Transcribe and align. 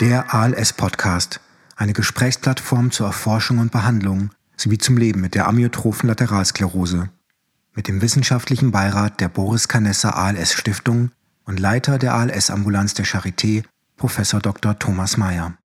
Der 0.00 0.34
ALS-Podcast, 0.34 1.40
eine 1.74 1.94
Gesprächsplattform 1.94 2.90
zur 2.90 3.06
Erforschung 3.06 3.60
und 3.60 3.72
Behandlung 3.72 4.28
sowie 4.54 4.76
zum 4.76 4.98
Leben 4.98 5.22
mit 5.22 5.34
der 5.34 5.48
amyotrophen 5.48 6.06
Lateralsklerose. 6.06 7.08
Mit 7.74 7.88
dem 7.88 8.02
wissenschaftlichen 8.02 8.72
Beirat 8.72 9.22
der 9.22 9.30
Boris 9.30 9.68
Canessa 9.68 10.10
ALS 10.10 10.52
Stiftung 10.52 11.12
und 11.44 11.58
Leiter 11.58 11.98
der 11.98 12.12
ALS-Ambulanz 12.12 12.92
der 12.92 13.06
Charité, 13.06 13.64
Prof. 13.96 14.20
Dr. 14.42 14.78
Thomas 14.78 15.16
Mayer. 15.16 15.56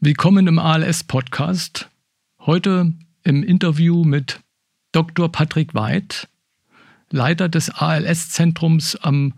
Willkommen 0.00 0.46
im 0.46 0.58
ALS-Podcast. 0.58 1.90
Heute 2.38 2.94
im 3.24 3.42
Interview 3.42 4.04
mit 4.04 4.40
Dr. 4.92 5.30
Patrick 5.30 5.74
Weid, 5.74 6.28
Leiter 7.10 7.50
des 7.50 7.68
ALS-Zentrums 7.68 8.96
am 8.96 9.34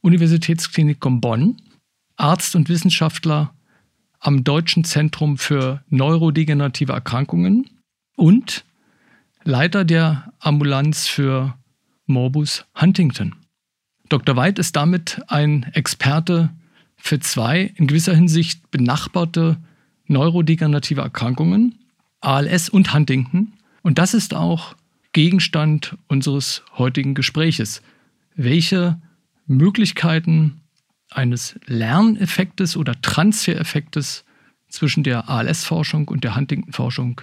Universitätsklinikum 0.00 1.20
Bonn, 1.20 1.56
Arzt 2.16 2.54
und 2.54 2.68
Wissenschaftler 2.68 3.53
am 4.24 4.42
Deutschen 4.42 4.84
Zentrum 4.84 5.36
für 5.36 5.84
neurodegenerative 5.90 6.92
Erkrankungen 6.92 7.68
und 8.16 8.64
Leiter 9.44 9.84
der 9.84 10.32
Ambulanz 10.40 11.06
für 11.06 11.54
Morbus 12.06 12.64
Huntington. 12.80 13.34
Dr. 14.08 14.34
Weid 14.34 14.58
ist 14.58 14.76
damit 14.76 15.20
ein 15.28 15.64
Experte 15.74 16.50
für 16.96 17.20
zwei 17.20 17.72
in 17.76 17.86
gewisser 17.86 18.14
Hinsicht 18.14 18.70
benachbarte 18.70 19.58
neurodegenerative 20.06 21.02
Erkrankungen, 21.02 21.78
ALS 22.22 22.70
und 22.70 22.94
Huntington. 22.94 23.52
Und 23.82 23.98
das 23.98 24.14
ist 24.14 24.32
auch 24.32 24.74
Gegenstand 25.12 25.98
unseres 26.08 26.62
heutigen 26.78 27.14
Gespräches. 27.14 27.82
Welche 28.36 28.98
Möglichkeiten 29.46 30.62
eines 31.14 31.58
Lerneffektes 31.66 32.76
oder 32.76 33.00
Transfereffektes 33.00 34.24
zwischen 34.68 35.04
der 35.04 35.28
ALS-Forschung 35.28 36.08
und 36.08 36.24
der 36.24 36.36
Huntington-Forschung 36.36 37.20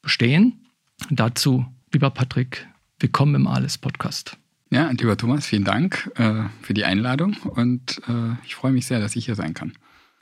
bestehen. 0.00 0.66
Dazu, 1.10 1.66
lieber 1.92 2.10
Patrick, 2.10 2.68
willkommen 3.00 3.34
im 3.34 3.46
ALS-Podcast. 3.46 4.38
Ja, 4.70 4.90
lieber 4.90 5.16
Thomas, 5.16 5.46
vielen 5.46 5.64
Dank 5.64 6.10
äh, 6.14 6.44
für 6.62 6.72
die 6.72 6.84
Einladung 6.84 7.36
und 7.42 8.00
äh, 8.08 8.34
ich 8.44 8.54
freue 8.54 8.72
mich 8.72 8.86
sehr, 8.86 9.00
dass 9.00 9.16
ich 9.16 9.26
hier 9.26 9.34
sein 9.34 9.52
kann. 9.52 9.72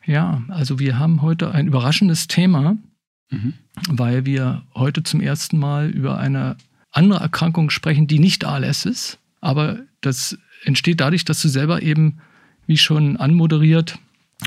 Ja, 0.06 0.42
also 0.48 0.78
wir 0.78 0.98
haben 0.98 1.22
heute 1.22 1.52
ein 1.52 1.66
überraschendes 1.66 2.26
Thema, 2.26 2.78
mhm. 3.30 3.54
weil 3.88 4.24
wir 4.24 4.62
heute 4.74 5.02
zum 5.02 5.20
ersten 5.20 5.58
Mal 5.58 5.90
über 5.90 6.18
eine 6.18 6.56
andere 6.90 7.20
Erkrankung 7.20 7.70
sprechen, 7.70 8.06
die 8.06 8.18
nicht 8.18 8.44
ALS 8.44 8.86
ist, 8.86 9.18
aber 9.40 9.80
das 10.00 10.38
entsteht 10.64 11.00
dadurch, 11.00 11.24
dass 11.24 11.42
du 11.42 11.48
selber 11.48 11.82
eben 11.82 12.20
wie 12.70 12.78
schon 12.78 13.16
anmoderiert, 13.16 13.98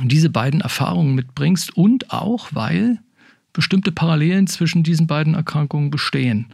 diese 0.01 0.29
beiden 0.29 0.61
Erfahrungen 0.61 1.13
mitbringst 1.13 1.75
und 1.75 2.11
auch, 2.11 2.47
weil 2.53 2.99
bestimmte 3.51 3.91
Parallelen 3.91 4.47
zwischen 4.47 4.81
diesen 4.81 5.07
beiden 5.07 5.33
Erkrankungen 5.33 5.91
bestehen. 5.91 6.45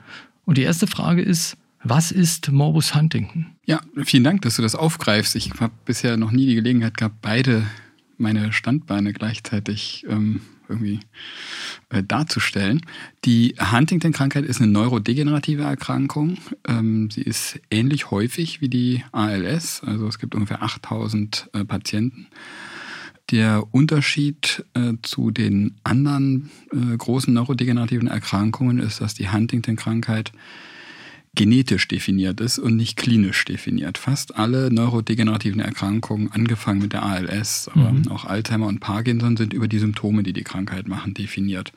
Und 0.45 0.57
die 0.57 0.63
erste 0.63 0.87
Frage 0.87 1.21
ist, 1.21 1.57
was 1.83 2.11
ist 2.11 2.51
Morbus 2.51 2.95
Huntington? 2.95 3.45
Ja, 3.67 3.81
vielen 4.03 4.23
Dank, 4.23 4.41
dass 4.41 4.55
du 4.55 4.63
das 4.63 4.73
aufgreifst. 4.73 5.35
Ich 5.35 5.51
habe 5.59 5.71
bisher 5.85 6.17
noch 6.17 6.31
nie 6.31 6.47
die 6.47 6.55
Gelegenheit 6.55 6.97
gehabt, 6.97 7.21
beide 7.21 7.67
meine 8.17 8.51
Standbeine 8.51 9.13
gleichzeitig 9.13 10.07
ähm, 10.09 10.41
irgendwie 10.69 10.99
äh, 11.89 12.03
darzustellen. 12.03 12.81
Die 13.25 13.55
Huntington-Krankheit 13.59 14.45
ist 14.45 14.61
eine 14.61 14.71
neurodegenerative 14.71 15.63
Erkrankung. 15.63 16.37
Ähm, 16.67 17.09
sie 17.11 17.21
ist 17.21 17.59
ähnlich 17.69 18.11
häufig 18.11 18.61
wie 18.61 18.69
die 18.69 19.03
ALS, 19.11 19.81
also 19.83 20.07
es 20.07 20.19
gibt 20.19 20.35
ungefähr 20.35 20.61
8000 20.61 21.49
äh, 21.53 21.65
Patienten. 21.65 22.27
Der 23.31 23.63
Unterschied 23.71 24.65
äh, 24.73 24.93
zu 25.03 25.29
den 25.29 25.75
anderen 25.83 26.49
äh, 26.71 26.97
großen 26.97 27.33
neurodegenerativen 27.33 28.07
Erkrankungen 28.07 28.79
ist, 28.79 29.01
dass 29.01 29.13
die 29.13 29.31
Huntington-Krankheit 29.31 30.31
genetisch 31.39 31.87
definiert 31.87 32.41
ist 32.41 32.59
und 32.59 32.75
nicht 32.75 32.97
klinisch 32.97 33.45
definiert. 33.45 33.97
Fast 33.97 34.35
alle 34.35 34.69
neurodegenerativen 34.73 35.61
Erkrankungen, 35.61 36.29
angefangen 36.33 36.81
mit 36.81 36.91
der 36.91 37.03
ALS, 37.03 37.69
aber 37.73 37.93
mhm. 37.93 38.09
auch 38.09 38.25
Alzheimer 38.25 38.67
und 38.67 38.81
Parkinson, 38.81 39.37
sind 39.37 39.53
über 39.53 39.69
die 39.69 39.79
Symptome, 39.79 40.23
die 40.23 40.33
die 40.33 40.43
Krankheit 40.43 40.89
machen, 40.89 41.13
definiert. 41.13 41.71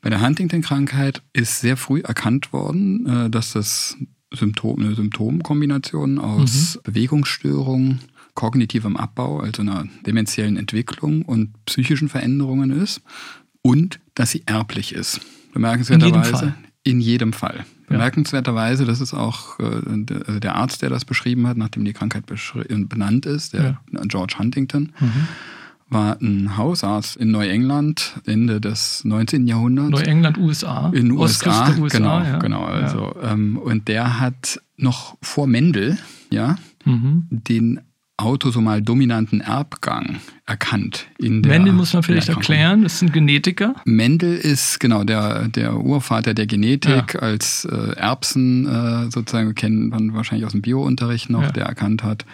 Bei 0.00 0.10
der 0.10 0.24
Huntington-Krankheit 0.24 1.22
ist 1.32 1.60
sehr 1.60 1.76
früh 1.76 2.02
erkannt 2.02 2.52
worden, 2.52 3.04
äh, 3.06 3.30
dass 3.30 3.52
das 3.52 3.96
Symptom, 4.32 4.78
eine 4.78 4.94
Symptomkombination 4.94 6.20
aus 6.20 6.76
mhm. 6.76 6.80
Bewegungsstörungen, 6.84 7.98
kognitivem 8.34 8.96
Abbau, 8.96 9.40
also 9.40 9.62
einer 9.62 9.88
dementiellen 10.06 10.56
Entwicklung 10.56 11.22
und 11.22 11.52
psychischen 11.66 12.08
Veränderungen 12.08 12.70
ist 12.70 13.00
und 13.60 13.98
dass 14.14 14.30
sie 14.30 14.44
erblich 14.46 14.94
ist. 14.94 15.20
Bemerkenswerterweise 15.52 16.54
in 16.84 17.00
jedem 17.00 17.32
Fall. 17.32 17.64
Bemerkenswerterweise, 17.88 18.84
das 18.84 19.00
ist 19.00 19.14
auch 19.14 19.58
äh, 19.58 19.64
also 20.26 20.40
der 20.40 20.54
Arzt, 20.56 20.82
der 20.82 20.90
das 20.90 21.04
beschrieben 21.04 21.46
hat, 21.46 21.56
nachdem 21.56 21.84
die 21.84 21.92
Krankheit 21.92 22.24
benannt 22.26 23.26
ist, 23.26 23.52
der 23.52 23.78
ja. 23.92 24.00
George 24.06 24.36
Huntington, 24.38 24.92
mhm. 24.98 25.28
war 25.88 26.20
ein 26.20 26.56
Hausarzt 26.56 27.16
in 27.16 27.30
Neuengland 27.30 28.20
Ende 28.26 28.60
des 28.60 29.04
19. 29.04 29.46
Jahrhunderts. 29.46 29.90
Neuengland, 29.90 30.38
USA. 30.38 30.90
In 30.94 31.12
USA, 31.12 31.74
USA 31.78 31.98
genau, 31.98 32.20
ja. 32.20 32.38
genau. 32.38 32.64
Also 32.64 33.14
ja. 33.22 33.32
ähm, 33.32 33.56
und 33.56 33.88
der 33.88 34.20
hat 34.20 34.60
noch 34.76 35.16
vor 35.22 35.46
Mendel, 35.46 35.98
ja, 36.30 36.56
mhm. 36.84 37.26
den 37.30 37.80
autosomal 38.18 38.82
dominanten 38.82 39.40
Erbgang 39.40 40.16
erkannt. 40.44 41.06
In 41.18 41.42
der 41.42 41.52
Mendel 41.52 41.72
muss 41.72 41.92
man 41.92 42.02
vielleicht 42.02 42.28
erklären, 42.28 42.82
das 42.82 42.94
ist 42.94 43.02
ein 43.02 43.12
Genetiker. 43.12 43.76
Mendel 43.84 44.34
ist 44.34 44.80
genau 44.80 45.04
der, 45.04 45.46
der 45.48 45.76
Urvater 45.76 46.34
der 46.34 46.46
Genetik 46.46 47.14
ja. 47.14 47.20
als 47.20 47.64
äh, 47.66 47.92
Erbsen 47.92 48.66
äh, 48.66 49.10
sozusagen, 49.10 49.54
kennt 49.54 49.90
man 49.90 50.14
wahrscheinlich 50.14 50.46
aus 50.46 50.52
dem 50.52 50.62
Biounterricht 50.62 51.30
noch, 51.30 51.42
ja. 51.42 51.52
der 51.52 51.66
erkannt 51.66 52.02
hat, 52.02 52.24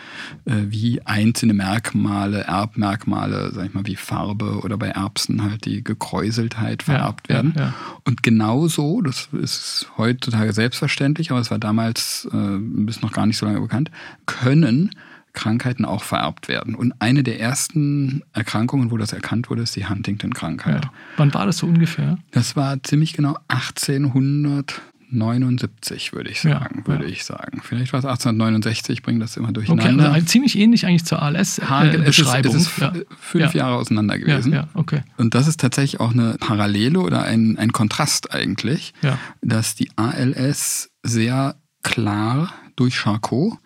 äh, 0.46 0.52
wie 0.68 1.02
einzelne 1.04 1.52
Merkmale, 1.52 2.44
Erbmerkmale, 2.44 3.52
sag 3.52 3.66
ich 3.66 3.74
mal, 3.74 3.86
wie 3.86 3.96
Farbe 3.96 4.60
oder 4.60 4.78
bei 4.78 4.88
Erbsen 4.88 5.42
halt 5.42 5.66
die 5.66 5.84
Gekräuseltheit 5.84 6.82
vererbt 6.82 7.28
ja, 7.28 7.34
werden. 7.34 7.74
Und 8.04 8.22
genauso, 8.22 9.02
das 9.02 9.28
ist 9.32 9.88
heutzutage 9.98 10.54
selbstverständlich, 10.54 11.30
aber 11.30 11.40
es 11.40 11.50
war 11.50 11.58
damals 11.58 12.26
äh, 12.32 12.58
bis 12.58 13.02
noch 13.02 13.12
gar 13.12 13.26
nicht 13.26 13.36
so 13.36 13.44
lange 13.44 13.60
bekannt, 13.60 13.90
können 14.24 14.90
Krankheiten 15.34 15.84
auch 15.84 16.02
vererbt 16.02 16.48
werden. 16.48 16.74
Und 16.74 16.94
eine 17.00 17.22
der 17.22 17.38
ersten 17.38 18.22
Erkrankungen, 18.32 18.90
wo 18.90 18.96
das 18.96 19.12
erkannt 19.12 19.50
wurde, 19.50 19.60
ist 19.62 19.76
die 19.76 19.86
Huntington-Krankheit. 19.86 20.84
Ja. 20.84 20.92
Wann 21.18 21.34
war 21.34 21.44
das 21.44 21.58
so 21.58 21.66
ungefähr? 21.66 22.16
Das 22.30 22.56
war 22.56 22.82
ziemlich 22.82 23.12
genau 23.12 23.36
1879, 23.48 26.12
würde 26.12 26.30
ich 26.30 26.40
sagen, 26.40 26.78
ja, 26.78 26.86
würde 26.86 27.04
ja. 27.04 27.10
ich 27.10 27.24
sagen. 27.24 27.60
Vielleicht 27.62 27.92
war 27.92 27.98
es 27.98 28.06
1869, 28.06 29.02
bringe 29.02 29.18
das 29.18 29.36
immer 29.36 29.52
durcheinander. 29.52 30.04
Okay, 30.04 30.14
also 30.14 30.26
ziemlich 30.26 30.56
ähnlich 30.56 30.86
eigentlich 30.86 31.04
zur 31.04 31.20
ALS-Beschreibung. 31.20 32.04
Äh, 32.04 32.08
es 32.08 32.18
ist, 32.18 32.34
es 32.34 32.54
ist 32.54 32.70
fünf 33.18 33.52
Jahre 33.54 33.74
auseinander 33.74 34.18
gewesen. 34.18 34.66
Okay. 34.74 35.02
Und 35.18 35.34
das 35.34 35.48
ist 35.48 35.60
tatsächlich 35.60 36.00
auch 36.00 36.12
eine 36.12 36.36
Parallele 36.38 37.00
oder 37.00 37.24
ein, 37.24 37.58
ein 37.58 37.72
Kontrast 37.72 38.32
eigentlich, 38.32 38.94
dass 39.42 39.74
die 39.74 39.90
ALS 39.96 40.90
sehr 41.02 41.56
klar 41.82 42.54
durch 42.76 42.96
Charcot 42.96 43.58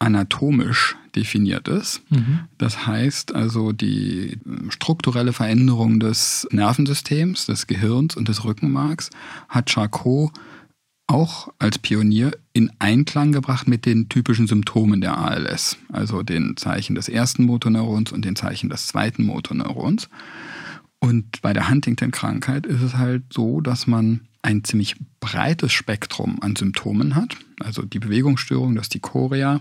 neuroanatomisch 0.00 0.96
definiert 1.14 1.68
ist. 1.68 2.02
Mhm. 2.10 2.40
Das 2.58 2.86
heißt 2.86 3.34
also 3.34 3.72
die 3.72 4.38
strukturelle 4.70 5.32
Veränderung 5.32 6.00
des 6.00 6.46
Nervensystems, 6.50 7.46
des 7.46 7.66
Gehirns 7.66 8.16
und 8.16 8.28
des 8.28 8.44
Rückenmarks 8.44 9.10
hat 9.48 9.70
Charcot 9.70 10.30
auch 11.10 11.48
als 11.58 11.78
Pionier 11.78 12.32
in 12.52 12.70
Einklang 12.78 13.32
gebracht 13.32 13.66
mit 13.66 13.86
den 13.86 14.10
typischen 14.10 14.46
Symptomen 14.46 15.00
der 15.00 15.16
ALS, 15.16 15.78
also 15.90 16.22
den 16.22 16.56
Zeichen 16.58 16.94
des 16.94 17.08
ersten 17.08 17.44
Motorneurons 17.44 18.12
und 18.12 18.26
den 18.26 18.36
Zeichen 18.36 18.68
des 18.68 18.88
zweiten 18.88 19.24
Motorneurons. 19.24 20.10
Und 21.00 21.40
bei 21.40 21.54
der 21.54 21.70
Huntington-Krankheit 21.70 22.66
ist 22.66 22.82
es 22.82 22.96
halt 22.96 23.22
so, 23.32 23.62
dass 23.62 23.86
man 23.86 24.20
ein 24.42 24.64
ziemlich 24.64 24.96
breites 25.20 25.72
Spektrum 25.72 26.38
an 26.42 26.56
Symptomen 26.56 27.14
hat. 27.14 27.36
Also 27.60 27.82
die 27.82 27.98
Bewegungsstörung, 27.98 28.74
das 28.74 28.86
ist 28.86 28.94
die 28.94 29.00
Chorea, 29.00 29.60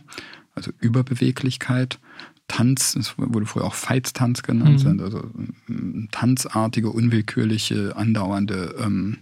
also 0.57 0.71
Überbeweglichkeit, 0.79 1.99
Tanz, 2.47 2.95
es 2.95 3.17
wurde 3.17 3.45
früher 3.45 3.65
auch 3.65 3.73
Feitstanz 3.73 4.41
genannt, 4.41 4.85
mhm. 4.85 5.01
also 5.01 5.29
ähm, 5.67 6.07
tanzartige, 6.11 6.89
unwillkürliche, 6.89 7.93
andauernde 7.97 8.75
ähm, 8.79 9.17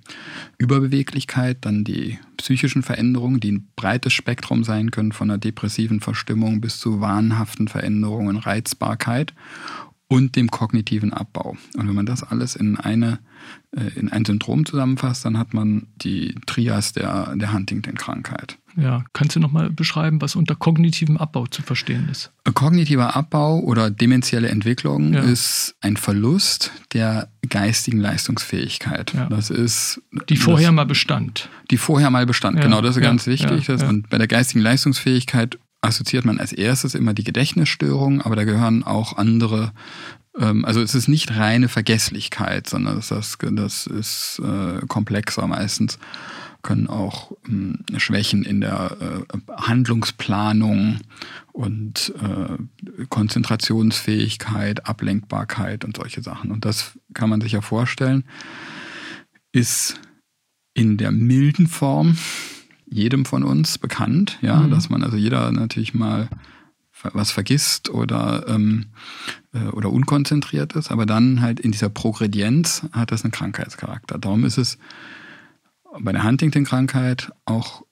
Überbeweglichkeit, 0.60 1.58
dann 1.62 1.84
die 1.84 2.20
psychischen 2.38 2.84
Veränderungen, 2.84 3.40
die 3.40 3.54
ein 3.54 3.68
breites 3.76 4.14
Spektrum 4.14 4.64
sein 4.64 4.92
können, 4.92 5.12
von 5.12 5.32
einer 5.32 5.40
depressiven 5.40 6.02
Verstimmung 6.02 6.62
bis 6.62 6.80
zu 6.80 7.02
wahnhaften 7.02 7.68
Veränderungen, 7.68 8.38
Reizbarkeit 8.38 9.34
und 10.08 10.36
dem 10.36 10.52
kognitiven 10.52 11.12
Abbau. 11.12 11.58
Und 11.76 11.88
wenn 11.88 11.96
man 11.96 12.06
das 12.06 12.22
alles 12.22 12.56
in 12.56 12.78
eine 12.78 13.20
in 13.96 14.10
ein 14.10 14.24
Syndrom 14.24 14.66
zusammenfasst, 14.66 15.26
dann 15.26 15.38
hat 15.38 15.54
man 15.54 15.88
die 15.98 16.36
Trias 16.46 16.94
der, 16.94 17.36
der 17.36 17.54
Huntington-Krankheit. 17.54 18.58
Ja, 18.78 19.06
kannst 19.14 19.36
du 19.36 19.40
nochmal 19.40 19.70
beschreiben, 19.70 20.22
was 20.22 20.36
unter 20.36 20.56
kognitivem 20.56 21.18
Abbau 21.18 21.46
zu 21.48 21.62
verstehen 21.62 22.10
ist? 22.10 22.32
Kognitiver 22.54 23.16
Abbau 23.16 23.60
oder 23.60 23.90
dementielle 23.90 24.50
Entwicklung 24.50 25.14
ja. 25.14 25.22
ist 25.22 25.76
ein 25.82 25.96
Verlust 25.96 26.72
der 26.94 27.30
geistigen 27.50 28.00
Leistungsfähigkeit. 28.00 29.14
Ja. 29.14 29.28
Das 29.28 29.50
ist 29.50 30.02
die 30.30 30.36
vorher 30.36 30.70
das, 30.70 30.76
mal 30.76 30.86
bestand. 30.86 31.50
Die 31.72 31.78
vorher 31.78 32.10
mal 32.10 32.26
bestand. 32.26 32.58
Ja. 32.58 32.64
Genau, 32.64 32.82
das 32.82 32.98
ist 32.98 33.02
ganz 33.02 33.28
wichtig. 33.28 33.66
Dass, 33.68 33.84
und 33.84 34.10
bei 34.10 34.18
der 34.18 34.28
geistigen 34.28 34.62
Leistungsfähigkeit 34.62 35.58
assoziiert 35.82 36.26
man 36.26 36.40
als 36.40 36.52
erstes 36.52 36.96
immer 36.96 37.14
die 37.14 37.24
Gedächtnisstörung, 37.24 38.22
aber 38.22 38.36
da 38.36 38.44
gehören 38.44 38.84
auch 38.84 39.18
andere 39.18 39.72
also 40.38 40.82
es 40.82 40.96
ist 40.96 41.08
nicht 41.08 41.36
reine 41.36 41.70
Vergesslichkeit, 41.70 42.68
sondern 42.68 42.96
das, 42.96 43.38
das 43.40 43.88
ist 43.88 44.42
äh, 44.44 44.86
komplexer 44.88 45.48
meistens 45.48 45.98
können 46.66 46.88
auch 46.88 47.32
äh, 47.48 48.00
Schwächen 48.00 48.44
in 48.44 48.60
der 48.60 48.98
äh, 49.00 49.52
Handlungsplanung 49.56 51.00
und 51.52 52.12
äh, 52.20 53.06
Konzentrationsfähigkeit, 53.08 54.88
Ablenkbarkeit 54.88 55.86
und 55.86 55.96
solche 55.96 56.24
Sachen. 56.24 56.52
Und 56.52 56.66
das 56.66 56.98
kann 57.14 57.30
man 57.30 57.40
sich 57.40 57.52
ja 57.52 57.62
vorstellen, 57.62 58.24
ist 59.52 60.02
in 60.74 60.98
der 60.98 61.12
milden 61.12 61.68
Form 61.68 62.18
jedem 62.90 63.26
von 63.26 63.44
uns 63.44 63.78
bekannt, 63.78 64.40
ja, 64.42 64.62
mhm. 64.62 64.72
dass 64.72 64.90
man 64.90 65.04
also 65.04 65.18
jeder 65.18 65.52
natürlich 65.52 65.94
mal 65.94 66.30
was 67.14 67.32
vergisst 67.32 67.90
oder, 67.90 68.46
ähm, 68.48 68.88
äh, 69.54 69.68
oder 69.70 69.92
unkonzentriert 69.92 70.74
ist, 70.74 70.92
aber 70.92 71.06
dann 71.06 71.42
halt 71.42 71.60
in 71.60 71.72
dieser 71.72 71.90
Progredienz 71.90 72.86
hat 72.92 73.12
das 73.12 73.24
einen 73.24 73.32
Krankheitscharakter. 73.32 74.18
Darum 74.18 74.46
ist 74.46 74.58
es 74.58 74.78
bei 76.00 76.12
der 76.12 76.24
Huntington-Krankheit 76.24 77.32
auch 77.46 77.84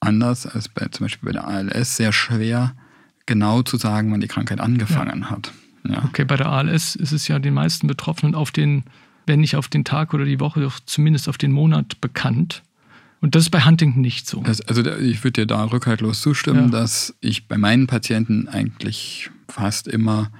anders 0.00 0.46
als 0.46 0.68
bei, 0.68 0.86
zum 0.88 1.04
Beispiel 1.04 1.26
bei 1.26 1.32
der 1.32 1.46
ALS 1.46 1.96
sehr 1.96 2.12
schwer, 2.12 2.74
genau 3.26 3.62
zu 3.62 3.76
sagen, 3.76 4.12
wann 4.12 4.20
die 4.20 4.28
Krankheit 4.28 4.60
angefangen 4.60 5.22
ja. 5.22 5.30
hat. 5.30 5.52
Ja. 5.86 6.04
Okay, 6.04 6.24
bei 6.24 6.36
der 6.36 6.46
ALS 6.46 6.96
ist 6.96 7.12
es 7.12 7.28
ja 7.28 7.38
den 7.38 7.54
meisten 7.54 7.86
Betroffenen 7.86 8.34
auf 8.34 8.50
den, 8.50 8.84
wenn 9.26 9.40
nicht 9.40 9.56
auf 9.56 9.68
den 9.68 9.84
Tag 9.84 10.14
oder 10.14 10.24
die 10.24 10.40
Woche, 10.40 10.60
doch 10.60 10.80
zumindest 10.84 11.28
auf 11.28 11.38
den 11.38 11.52
Monat 11.52 12.00
bekannt. 12.00 12.62
Und 13.24 13.34
das 13.34 13.44
ist 13.44 13.50
bei 13.50 13.64
Huntington 13.64 14.02
nicht 14.02 14.26
so. 14.26 14.42
Das, 14.42 14.60
also 14.60 14.84
ich 14.84 15.24
würde 15.24 15.40
dir 15.40 15.46
da 15.46 15.64
rückhaltlos 15.64 16.20
zustimmen, 16.20 16.64
ja. 16.64 16.80
dass 16.80 17.14
ich 17.20 17.48
bei 17.48 17.56
meinen 17.56 17.86
Patienten 17.86 18.48
eigentlich 18.48 19.30
fast 19.48 19.88
immer 19.88 20.30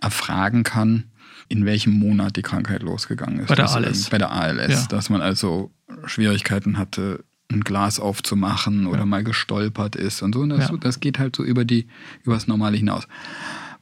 erfragen 0.00 0.62
kann, 0.62 1.10
in 1.48 1.64
welchem 1.64 1.92
Monat 1.92 2.36
die 2.36 2.42
Krankheit 2.42 2.84
losgegangen 2.84 3.40
ist. 3.40 3.48
Bei 3.48 3.56
der 3.56 3.68
ALS. 3.68 4.10
Bei 4.10 4.18
der 4.18 4.30
ALS, 4.30 4.82
ja. 4.82 4.86
dass 4.86 5.10
man 5.10 5.22
also 5.22 5.72
Schwierigkeiten 6.04 6.78
hatte, 6.78 7.24
ein 7.50 7.62
Glas 7.62 7.98
aufzumachen 7.98 8.86
oder 8.86 9.00
ja. 9.00 9.06
mal 9.06 9.24
gestolpert 9.24 9.96
ist 9.96 10.22
und 10.22 10.32
so. 10.32 10.42
Und 10.42 10.50
das, 10.50 10.70
ja. 10.70 10.76
das 10.76 11.00
geht 11.00 11.18
halt 11.18 11.34
so 11.34 11.42
über 11.42 11.64
die, 11.64 11.88
über 12.22 12.34
das 12.34 12.46
Normale 12.46 12.76
hinaus. 12.76 13.08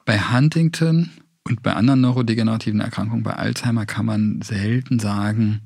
Bei 0.07 0.19
Huntington 0.19 1.11
und 1.45 1.63
bei 1.63 1.75
anderen 1.75 2.01
neurodegenerativen 2.01 2.81
Erkrankungen, 2.81 3.25
bei 3.25 3.35
Alzheimer 3.35 3.85
kann 3.85 4.07
man 4.07 4.41
selten 4.41 5.01
sagen, 5.01 5.61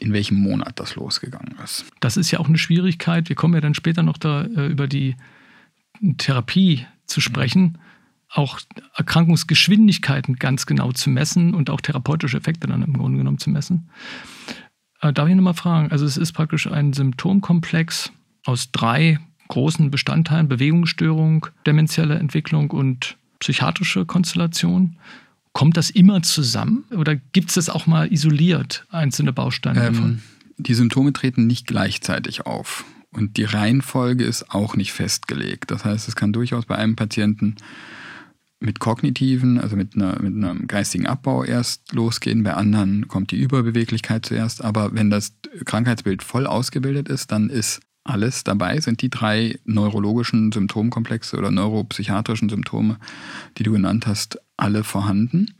in 0.00 0.12
welchem 0.12 0.38
Monat 0.38 0.78
das 0.80 0.96
losgegangen 0.96 1.54
ist. 1.62 1.84
Das 2.00 2.16
ist 2.16 2.30
ja 2.30 2.40
auch 2.40 2.48
eine 2.48 2.58
Schwierigkeit. 2.58 3.28
Wir 3.28 3.36
kommen 3.36 3.54
ja 3.54 3.60
dann 3.60 3.74
später 3.74 4.02
noch 4.02 4.18
da 4.18 4.42
äh, 4.42 4.66
über 4.66 4.88
die 4.88 5.16
Therapie 6.18 6.86
zu 7.06 7.20
sprechen. 7.20 7.78
Auch 8.28 8.60
Erkrankungsgeschwindigkeiten 8.94 10.36
ganz 10.36 10.66
genau 10.66 10.92
zu 10.92 11.10
messen 11.10 11.54
und 11.54 11.68
auch 11.68 11.80
therapeutische 11.80 12.38
Effekte 12.38 12.66
dann 12.66 12.82
im 12.82 12.94
Grunde 12.94 13.18
genommen 13.18 13.38
zu 13.38 13.50
messen. 13.50 13.90
Äh, 15.00 15.12
darf 15.12 15.28
ich 15.28 15.34
nochmal 15.34 15.54
fragen? 15.54 15.90
Also 15.90 16.06
es 16.06 16.16
ist 16.16 16.32
praktisch 16.32 16.66
ein 16.66 16.92
Symptomkomplex 16.92 18.12
aus 18.44 18.72
drei 18.72 19.18
großen 19.48 19.90
Bestandteilen, 19.90 20.48
Bewegungsstörung, 20.48 21.46
demenzielle 21.66 22.14
Entwicklung 22.18 22.70
und 22.70 23.18
psychiatrische 23.38 24.06
Konstellation. 24.06 24.96
Kommt 25.52 25.76
das 25.76 25.90
immer 25.90 26.22
zusammen 26.22 26.84
oder 26.90 27.14
gibt 27.16 27.50
es 27.50 27.54
das 27.56 27.68
auch 27.68 27.86
mal 27.86 28.10
isoliert, 28.12 28.86
einzelne 28.90 29.32
Bausteine 29.32 29.86
ähm, 29.86 29.94
davon? 29.94 30.22
Die 30.56 30.74
Symptome 30.74 31.12
treten 31.12 31.46
nicht 31.46 31.66
gleichzeitig 31.66 32.46
auf 32.46 32.84
und 33.10 33.36
die 33.36 33.44
Reihenfolge 33.44 34.24
ist 34.24 34.50
auch 34.50 34.76
nicht 34.76 34.92
festgelegt. 34.92 35.70
Das 35.70 35.84
heißt, 35.84 36.08
es 36.08 36.16
kann 36.16 36.32
durchaus 36.32 36.66
bei 36.66 36.76
einem 36.76 36.96
Patienten 36.96 37.56
mit 38.62 38.78
kognitiven, 38.78 39.58
also 39.60 39.76
mit, 39.76 39.94
einer, 39.94 40.20
mit 40.22 40.34
einem 40.34 40.66
geistigen 40.66 41.06
Abbau 41.06 41.44
erst 41.44 41.92
losgehen. 41.92 42.42
Bei 42.42 42.54
anderen 42.54 43.08
kommt 43.08 43.32
die 43.32 43.40
Überbeweglichkeit 43.40 44.24
zuerst. 44.24 44.64
Aber 44.64 44.94
wenn 44.94 45.10
das 45.10 45.34
Krankheitsbild 45.64 46.22
voll 46.22 46.46
ausgebildet 46.46 47.08
ist, 47.08 47.32
dann 47.32 47.50
ist 47.50 47.80
alles 48.04 48.44
dabei, 48.44 48.80
sind 48.80 49.02
die 49.02 49.10
drei 49.10 49.58
neurologischen 49.64 50.50
Symptomkomplexe 50.50 51.36
oder 51.36 51.50
neuropsychiatrischen 51.50 52.48
Symptome, 52.48 52.98
die 53.58 53.62
du 53.62 53.72
genannt 53.72 54.06
hast, 54.06 54.38
alle 54.62 54.84
vorhanden. 54.84 55.54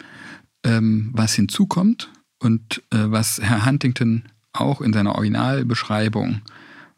Ähm, 0.64 1.10
was 1.12 1.34
hinzukommt 1.34 2.10
und 2.38 2.82
äh, 2.90 3.10
was 3.10 3.40
Herr 3.42 3.66
Huntington 3.66 4.24
auch 4.52 4.80
in 4.80 4.92
seiner 4.92 5.16
Originalbeschreibung 5.16 6.42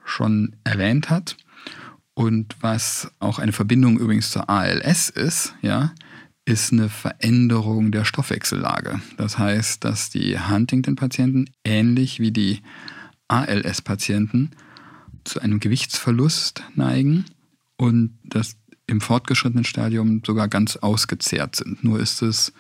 schon 0.05 0.57
erwähnt 0.65 1.09
hat, 1.09 1.37
und 2.15 2.57
was 2.61 3.11
auch 3.19 3.41
eine 3.41 3.53
Verbindung 3.53 3.99
übrigens 3.99 4.31
zur 4.31 4.49
ALS 4.49 5.09
ist, 5.09 5.55
ja, 5.63 5.93
ist 6.45 6.73
eine 6.73 6.89
Veränderung 6.89 7.91
der 7.91 8.05
Stoffwechsellage. 8.05 9.01
Das 9.17 9.39
heißt, 9.39 9.83
dass 9.85 10.11
die 10.11 10.39
Huntington-Patienten 10.39 11.51
ähnlich 11.65 12.21
wie 12.21 12.31
die 12.31 12.63
ALS-Patienten 13.29 14.51
zu 15.25 15.41
einem 15.41 15.59
Gewichtsverlust 15.59 16.63
neigen 16.75 17.25
und 17.77 18.17
das 18.23 18.57
im 18.87 19.01
fortgeschrittenen 19.01 19.65
Stadium 19.65 20.23
sogar 20.25 20.49
ganz 20.49 20.77
ausgezehrt 20.77 21.57
sind. 21.57 21.85
Nur 21.85 22.01
ist 22.01 22.23
es 22.23 22.53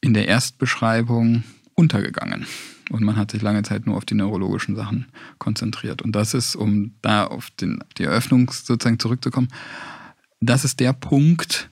in 0.00 0.14
der 0.14 0.28
Erstbeschreibung 0.28 1.44
untergegangen. 1.74 2.46
Und 2.90 3.02
man 3.02 3.16
hat 3.16 3.30
sich 3.30 3.42
lange 3.42 3.62
Zeit 3.62 3.86
nur 3.86 3.96
auf 3.96 4.04
die 4.04 4.14
neurologischen 4.14 4.74
Sachen 4.74 5.06
konzentriert. 5.38 6.02
Und 6.02 6.12
das 6.12 6.34
ist, 6.34 6.56
um 6.56 6.92
da 7.02 7.24
auf 7.24 7.50
den, 7.50 7.82
die 7.98 8.04
Eröffnung 8.04 8.50
sozusagen 8.50 8.98
zurückzukommen, 8.98 9.48
das 10.40 10.64
ist 10.64 10.80
der 10.80 10.92
Punkt, 10.92 11.70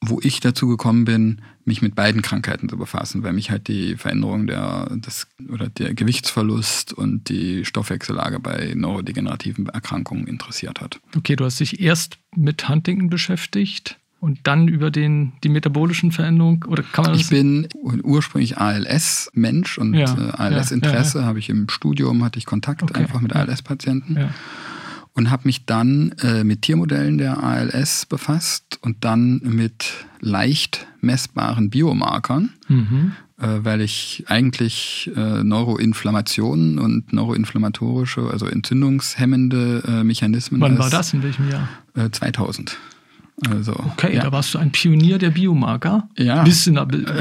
wo 0.00 0.18
ich 0.22 0.40
dazu 0.40 0.66
gekommen 0.66 1.04
bin, 1.04 1.42
mich 1.64 1.82
mit 1.82 1.94
beiden 1.94 2.22
Krankheiten 2.22 2.68
zu 2.68 2.78
befassen, 2.78 3.22
weil 3.22 3.34
mich 3.34 3.50
halt 3.50 3.68
die 3.68 3.96
Veränderung 3.96 4.46
der, 4.46 4.88
des, 4.96 5.26
oder 5.50 5.68
der 5.68 5.94
Gewichtsverlust 5.94 6.92
und 6.92 7.28
die 7.28 7.64
Stoffwechsellage 7.64 8.40
bei 8.40 8.72
neurodegenerativen 8.74 9.68
Erkrankungen 9.68 10.26
interessiert 10.26 10.80
hat. 10.80 11.00
Okay, 11.16 11.36
du 11.36 11.44
hast 11.44 11.60
dich 11.60 11.80
erst 11.80 12.18
mit 12.34 12.68
Huntington 12.68 13.10
beschäftigt 13.10 13.98
und 14.20 14.40
dann 14.44 14.68
über 14.68 14.90
den, 14.90 15.32
die 15.44 15.50
metabolischen 15.50 16.12
Veränderungen? 16.12 16.64
Oder 16.64 16.82
kann 16.82 17.04
man 17.04 17.14
ich 17.14 17.28
bin 17.28 17.68
ursprünglich 18.02 18.58
ALS-Mensch 18.58 19.78
und 19.78 19.94
ja, 19.94 20.14
äh, 20.14 20.30
ALS-Interesse 20.32 21.18
ja, 21.18 21.22
ja, 21.22 21.28
habe 21.28 21.38
ich 21.38 21.50
im 21.50 21.68
Studium, 21.68 22.24
hatte 22.24 22.38
ich 22.38 22.46
Kontakt 22.46 22.82
okay, 22.82 23.00
einfach 23.00 23.20
mit 23.20 23.34
ALS-Patienten 23.34 24.30
und 25.20 25.30
habe 25.30 25.42
mich 25.44 25.66
dann 25.66 26.14
äh, 26.22 26.44
mit 26.44 26.62
Tiermodellen 26.62 27.18
der 27.18 27.42
ALS 27.42 28.06
befasst 28.06 28.78
und 28.80 29.04
dann 29.04 29.42
mit 29.44 29.92
leicht 30.20 30.86
messbaren 31.02 31.68
Biomarkern, 31.68 32.54
mhm. 32.68 33.12
äh, 33.38 33.46
weil 33.60 33.82
ich 33.82 34.24
eigentlich 34.28 35.10
äh, 35.14 35.44
Neuroinflammationen 35.44 36.78
und 36.78 37.12
neuroinflammatorische, 37.12 38.30
also 38.32 38.46
entzündungshemmende 38.46 39.82
äh, 39.86 40.04
Mechanismen. 40.04 40.58
Wann 40.62 40.78
war 40.78 40.88
das? 40.88 41.12
In 41.12 41.22
welchem 41.22 41.50
Jahr? 41.50 41.68
2000. 42.12 42.70
Äh, 42.70 43.48
also, 43.50 43.72
okay, 43.72 44.14
ja. 44.14 44.22
da 44.22 44.32
warst 44.32 44.54
du 44.54 44.58
ein 44.58 44.70
Pionier 44.70 45.18
der 45.18 45.30
Biomarker. 45.30 46.08
Ja. 46.16 46.44
Bist 46.44 46.66
du 46.66 46.72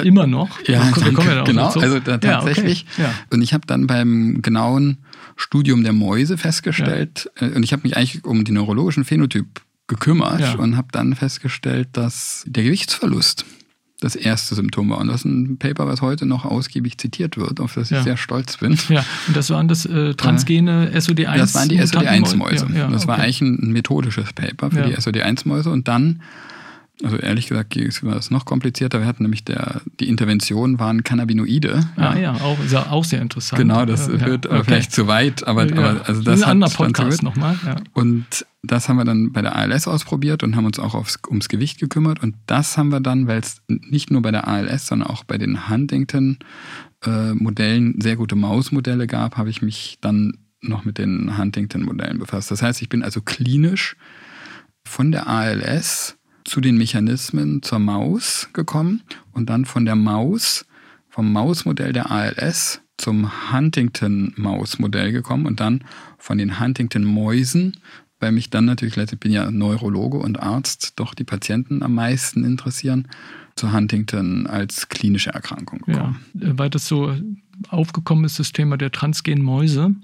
immer 0.03 0.25
noch. 0.25 0.50
Ja, 0.68 0.86
wir 0.96 1.13
kommen 1.13 1.29
ja 1.29 1.44
genau. 1.44 1.65
Dazu. 1.65 1.82
Also 1.82 2.00
da, 2.00 2.18
tatsächlich. 2.18 2.86
Ja, 2.98 3.03
okay. 3.03 3.03
ja. 3.03 3.13
Und 3.32 3.41
ich 3.41 3.53
habe 3.53 3.68
dann 3.68 3.88
beim 3.88 4.41
genauen 4.41 5.00
Studium 5.39 5.84
der 5.84 5.93
Mäuse 5.93 6.38
festgestellt, 6.38 7.31
ja. 7.39 7.48
Äh, 7.48 7.51
und 7.51 7.63
ich 7.63 7.72
habe 7.72 7.84
mich 7.84 7.96
eigentlich 7.96 8.25
um 8.25 8.43
den 8.43 8.55
neurologischen 8.55 9.05
Phänotyp 9.05 9.62
gekümmert 9.88 10.41
ja. 10.41 10.55
und 10.55 10.77
habe 10.77 10.89
dann 10.91 11.15
festgestellt, 11.15 11.89
dass 11.93 12.43
der 12.46 12.63
Gewichtsverlust 12.63 13.46
das 14.01 14.15
erste 14.15 14.55
Symptom 14.55 14.89
war. 14.89 15.00
Und 15.00 15.08
das 15.08 15.22
ist 15.22 15.25
ein 15.25 15.58
Paper, 15.58 15.88
was 15.88 16.01
heute 16.01 16.25
noch 16.25 16.46
ausgiebig 16.46 16.98
zitiert 16.98 17.38
wird, 17.38 17.60
auf 17.60 17.74
das 17.74 17.91
ich 17.91 18.00
sehr 18.00 18.17
stolz 18.17 18.58
bin. 18.58 18.77
Ja, 18.89 19.03
und 19.27 19.36
das 19.36 19.50
waren 19.50 19.67
das 19.67 19.86
äh, 19.86 20.13
transgene 20.13 20.91
SOD1-Mäuse? 20.93 21.38
Das 21.38 21.55
waren 21.55 21.69
die 21.69 21.81
SOD1-Mäuse. 21.81 22.67
Ja, 22.72 22.77
ja, 22.77 22.88
das 22.88 23.03
okay. 23.03 23.08
war 23.08 23.19
eigentlich 23.19 23.41
ein 23.41 23.72
methodisches 23.72 24.31
Paper 24.34 24.72
für 24.72 24.84
die 24.84 24.96
SOD1-Mäuse. 24.96 25.69
Und 25.69 25.88
dann 25.88 26.22
Also 27.01 27.18
ehrlich 27.18 27.48
gesagt 27.48 27.77
war 28.03 28.18
es 28.18 28.29
noch 28.29 28.44
komplizierter. 28.44 29.00
Wir 29.00 29.08
hatten 29.08 29.24
nämlich 29.24 29.46
der, 29.46 29.82
die 30.01 30.10
Intervention 30.10 30.79
waren 30.79 31.03
Cannabinoide. 31.03 31.79
Ah 31.96 32.18
ja, 32.18 32.34
auch, 32.34 32.58
ja 32.70 32.89
auch 32.89 33.06
sehr 33.06 33.22
interessant. 33.22 33.62
Genau, 33.62 33.86
das 33.86 34.08
ja, 34.08 34.25
wird 34.25 34.48
okay. 34.48 34.63
vielleicht 34.65 34.91
zu 34.91 35.08
weit, 35.08 35.48
aber, 35.48 35.62
aber 35.62 36.01
also 36.06 36.22
das, 36.22 36.24
das 36.24 36.39
ist 36.39 36.44
ein 36.44 36.51
anderer 36.51 36.72
Podcast 36.72 37.24
nochmal. 37.24 37.58
Ja. 37.65 37.77
Und 37.94 38.46
das 38.63 38.89
haben 38.89 38.98
wir 38.98 39.06
dann 39.06 39.32
bei 39.32 39.41
der 39.41 39.56
ALS 39.56 39.88
ausprobiert 39.88 40.44
und 40.44 40.58
haben 40.58 40.65
uns 40.65 40.77
auch 40.77 40.94
aufs, 40.94 41.18
ums 41.29 41.48
Gewicht 41.48 41.79
gekümmert. 41.79 42.22
Und 42.22 42.36
das 42.48 42.77
haben 42.77 42.89
wir 42.89 43.00
dann, 43.00 43.27
weil 43.27 43.39
es 43.39 43.62
nicht 43.68 44.12
nur 44.12 44.22
bei 44.22 44.32
der 44.32 44.50
ALS, 44.50 44.88
sondern 44.88 45.08
auch 45.08 45.24
bei 45.24 45.38
den 45.38 45.70
Huntington-Modellen 45.70 47.98
äh, 47.98 48.03
sehr 48.03 48.18
gute 48.18 48.36
Mausmodelle 48.36 49.08
gab, 49.08 49.38
habe 49.38 49.50
ich 49.50 49.62
mich 49.62 50.00
dann 50.01 50.34
noch 50.62 50.84
mit 50.84 50.98
den 50.98 51.38
Huntington-Modellen 51.38 52.20
befasst. 52.20 52.51
Das 52.51 52.62
heißt, 52.62 52.82
ich 52.82 52.89
bin 52.89 53.03
also 53.03 53.22
klinisch 53.22 53.96
von 54.84 55.13
der 55.13 55.27
ALS 55.27 56.19
zu 56.50 56.62
den 56.62 56.77
Mechanismen 56.77 57.62
zur 57.62 57.79
Maus 57.79 58.50
gekommen 58.53 59.03
und 59.34 59.50
dann 59.50 59.65
von 59.65 59.86
der 59.86 59.96
Maus, 59.96 60.65
vom 61.08 61.32
Mausmodell 61.32 61.94
der 61.94 62.12
ALS 62.12 62.82
zum 62.98 63.53
Huntington-Mausmodell 63.53 65.12
gekommen 65.12 65.46
und 65.46 65.60
dann 65.60 65.84
von 66.18 66.38
den 66.39 66.60
Huntington-Mäusen, 66.60 67.77
weil 68.20 68.32
mich 68.32 68.50
dann 68.50 68.65
natürlich, 68.65 68.96
letztlich 68.96 69.20
bin 69.20 69.32
ja 69.32 69.50
Neurologe 69.51 70.18
und 70.18 70.41
Arzt, 70.41 70.94
doch 70.98 71.13
die 71.13 71.24
Patienten 71.24 71.84
am 71.84 71.94
meisten 71.94 72.44
interessieren, 72.44 73.08
zu 73.56 73.72
Huntington 73.72 74.48
als 74.48 74.89
klinische 74.89 75.29
Erkrankung 75.29 75.79
gekommen. 75.79 76.20
Ja, 76.34 76.56
weil 76.58 76.70
das 76.70 76.88
so 76.88 77.15
aufgekommen 77.70 78.25
ist, 78.25 78.39
das 78.39 78.51
Thema 78.51 78.77
der 78.77 78.91
transgenen 78.91 79.44
Mäuse 79.44 79.96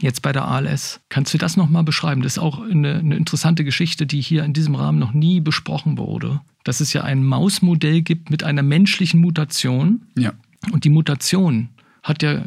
jetzt 0.00 0.22
bei 0.22 0.32
der 0.32 0.46
ALS. 0.46 1.00
Kannst 1.08 1.34
du 1.34 1.38
das 1.38 1.56
nochmal 1.56 1.84
beschreiben? 1.84 2.22
Das 2.22 2.34
ist 2.34 2.38
auch 2.38 2.60
eine, 2.60 2.96
eine, 2.96 3.16
interessante 3.16 3.64
Geschichte, 3.64 4.06
die 4.06 4.20
hier 4.20 4.44
in 4.44 4.52
diesem 4.52 4.74
Rahmen 4.74 4.98
noch 4.98 5.12
nie 5.12 5.40
besprochen 5.40 5.98
wurde. 5.98 6.40
Dass 6.64 6.80
es 6.80 6.92
ja 6.92 7.02
ein 7.02 7.24
Mausmodell 7.24 8.02
gibt 8.02 8.30
mit 8.30 8.42
einer 8.42 8.62
menschlichen 8.62 9.20
Mutation. 9.20 10.06
Ja. 10.16 10.32
Und 10.72 10.84
die 10.84 10.90
Mutation 10.90 11.68
hat 12.02 12.22
ja 12.22 12.44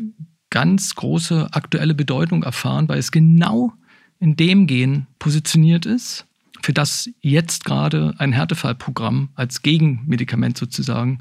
ganz 0.50 0.96
große 0.96 1.50
aktuelle 1.52 1.94
Bedeutung 1.94 2.44
erfahren, 2.44 2.88
weil 2.88 3.00
es 3.00 3.12
genau 3.12 3.74
in 4.20 4.36
dem 4.36 4.66
Gen 4.68 5.08
positioniert 5.20 5.86
ist, 5.86 6.26
für 6.62 6.74
das 6.74 7.10
jetzt 7.22 7.66
gerade 7.66 8.16
ein 8.18 8.32
Härtefallprogramm 8.32 9.30
als 9.36 9.62
Gegenmedikament 9.62 10.58
sozusagen 10.58 11.20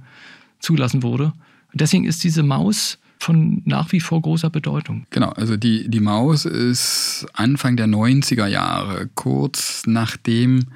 zulassen 0.61 1.03
wurde. 1.03 1.33
Und 1.73 1.81
deswegen 1.81 2.05
ist 2.05 2.25
diese 2.25 2.43
Maus 2.43 2.99
von 3.19 3.63
nach 3.65 3.93
wie 3.93 4.01
vor 4.01 4.21
großer 4.21 4.51
Bedeutung. 4.51 5.07
Genau, 5.11 5.31
also 5.31 5.57
die, 5.57 5.89
die 5.89 6.01
Maus 6.01 6.45
ist 6.45 7.27
Anfang 7.33 7.77
der 7.77 7.87
90er 7.87 8.47
Jahre, 8.47 9.09
kurz 9.15 9.85
nachdem 9.87 10.67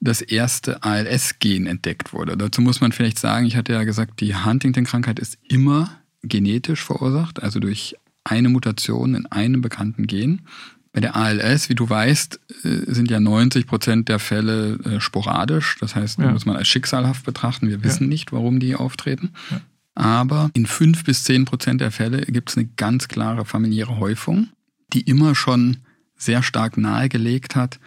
das 0.00 0.20
erste 0.20 0.82
ALS-Gen 0.82 1.66
entdeckt 1.66 2.12
wurde. 2.12 2.36
Dazu 2.36 2.60
muss 2.60 2.80
man 2.80 2.90
vielleicht 2.90 3.18
sagen, 3.18 3.46
ich 3.46 3.56
hatte 3.56 3.72
ja 3.72 3.84
gesagt, 3.84 4.20
die 4.20 4.34
Huntington-Krankheit 4.34 5.20
ist 5.20 5.38
immer 5.48 5.90
genetisch 6.22 6.82
verursacht, 6.82 7.42
also 7.42 7.60
durch 7.60 7.94
eine 8.24 8.48
Mutation 8.48 9.14
in 9.14 9.26
einem 9.26 9.60
bekannten 9.60 10.06
Gen. 10.06 10.42
Bei 10.92 11.00
der 11.00 11.16
ALS, 11.16 11.68
wie 11.68 11.74
du 11.74 11.88
weißt, 11.88 12.38
äh, 12.64 12.92
sind 12.92 13.10
ja 13.10 13.18
90 13.18 13.66
Prozent 13.66 14.08
der 14.08 14.18
Fälle 14.18 14.78
äh, 14.84 15.00
sporadisch. 15.00 15.76
Das 15.80 15.96
heißt, 15.96 16.18
ja. 16.18 16.30
muss 16.30 16.44
man 16.44 16.56
als 16.56 16.68
schicksalhaft 16.68 17.24
betrachten. 17.24 17.68
Wir 17.68 17.82
wissen 17.82 18.04
ja. 18.04 18.08
nicht, 18.10 18.32
warum 18.32 18.60
die 18.60 18.74
auftreten. 18.74 19.30
Ja. 19.50 19.60
Aber 19.94 20.50
in 20.54 20.66
fünf 20.66 21.04
bis 21.04 21.24
zehn 21.24 21.44
Prozent 21.44 21.80
der 21.80 21.90
Fälle 21.90 22.22
gibt 22.22 22.50
es 22.50 22.56
eine 22.56 22.68
ganz 22.76 23.08
klare 23.08 23.44
familiäre 23.44 23.98
Häufung, 23.98 24.48
die 24.92 25.02
immer 25.02 25.34
schon 25.34 25.78
sehr 26.16 26.42
stark 26.42 26.76
nahegelegt 26.76 27.56
hat, 27.56 27.78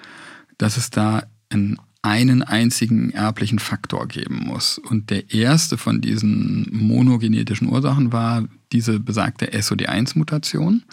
dass 0.57 0.77
es 0.77 0.89
da 0.89 1.23
einen, 1.49 1.79
einen 2.01 2.43
einzigen 2.43 3.11
erblichen 3.11 3.59
Faktor 3.59 4.07
geben 4.07 4.43
muss. 4.45 4.77
Und 4.77 5.09
der 5.09 5.33
erste 5.33 5.77
von 5.77 6.01
diesen 6.01 6.67
monogenetischen 6.71 7.69
Ursachen 7.69 8.11
war 8.11 8.45
diese 8.71 8.99
besagte 8.99 9.47
SOD1-Mutation. 9.47 10.83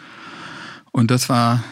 Und 0.93 1.11
das 1.11 1.29
war 1.29 1.63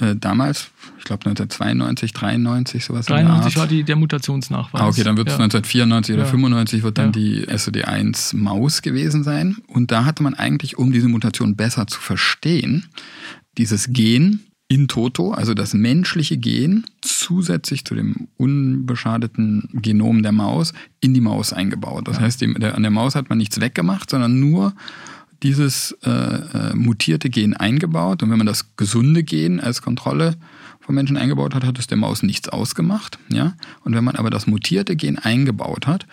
äh, 0.00 0.14
damals, 0.14 0.70
ich 0.98 1.04
glaube 1.04 1.26
1992, 1.26 2.12
93, 2.12 2.84
sowas. 2.84 3.06
93 3.06 3.56
war 3.56 3.66
die, 3.66 3.82
der 3.82 3.96
Mutationsnachweis. 3.96 4.80
Ah, 4.80 4.88
okay, 4.88 5.02
dann 5.02 5.16
wird 5.16 5.28
es 5.28 5.34
ja. 5.34 5.42
1994 5.42 6.14
oder 6.14 6.24
ja. 6.24 6.30
95 6.30 6.82
wird 6.84 6.98
dann 6.98 7.06
ja. 7.06 7.12
die 7.12 7.48
SOD1 7.48 8.36
Maus 8.36 8.82
gewesen 8.82 9.24
sein. 9.24 9.56
Und 9.66 9.90
da 9.90 10.04
hatte 10.04 10.22
man 10.22 10.34
eigentlich, 10.34 10.78
um 10.78 10.92
diese 10.92 11.08
Mutation 11.08 11.56
besser 11.56 11.88
zu 11.88 12.00
verstehen, 12.00 12.86
dieses 13.56 13.92
Gen 13.92 14.40
in 14.68 14.86
toto, 14.86 15.32
also 15.32 15.54
das 15.54 15.74
menschliche 15.74 16.36
Gen, 16.36 16.84
zusätzlich 17.00 17.84
zu 17.84 17.94
dem 17.94 18.28
unbeschadeten 18.36 19.68
Genom 19.72 20.22
der 20.22 20.32
Maus, 20.32 20.74
in 21.00 21.14
die 21.14 21.22
Maus 21.22 21.52
eingebaut. 21.52 22.06
Das 22.06 22.20
heißt, 22.20 22.42
an 22.42 22.82
der 22.82 22.90
Maus 22.90 23.14
hat 23.14 23.30
man 23.30 23.38
nichts 23.38 23.60
weggemacht, 23.60 24.10
sondern 24.10 24.38
nur 24.38 24.74
dieses 25.42 25.96
äh, 26.04 26.10
äh, 26.10 26.74
mutierte 26.74 27.30
Gen 27.30 27.54
eingebaut. 27.54 28.22
Und 28.22 28.30
wenn 28.30 28.38
man 28.38 28.46
das 28.46 28.76
gesunde 28.76 29.22
Gen 29.22 29.60
als 29.60 29.82
Kontrolle 29.82 30.36
von 30.80 30.94
Menschen 30.94 31.16
eingebaut 31.16 31.54
hat, 31.54 31.64
hat 31.64 31.78
es 31.78 31.86
der 31.86 31.98
Maus 31.98 32.22
nichts 32.22 32.48
ausgemacht. 32.48 33.18
Ja? 33.28 33.54
Und 33.84 33.94
wenn 33.94 34.04
man 34.04 34.16
aber 34.16 34.30
das 34.30 34.46
mutierte 34.46 34.96
Gen 34.96 35.18
eingebaut 35.18 35.86
hat, 35.86 36.06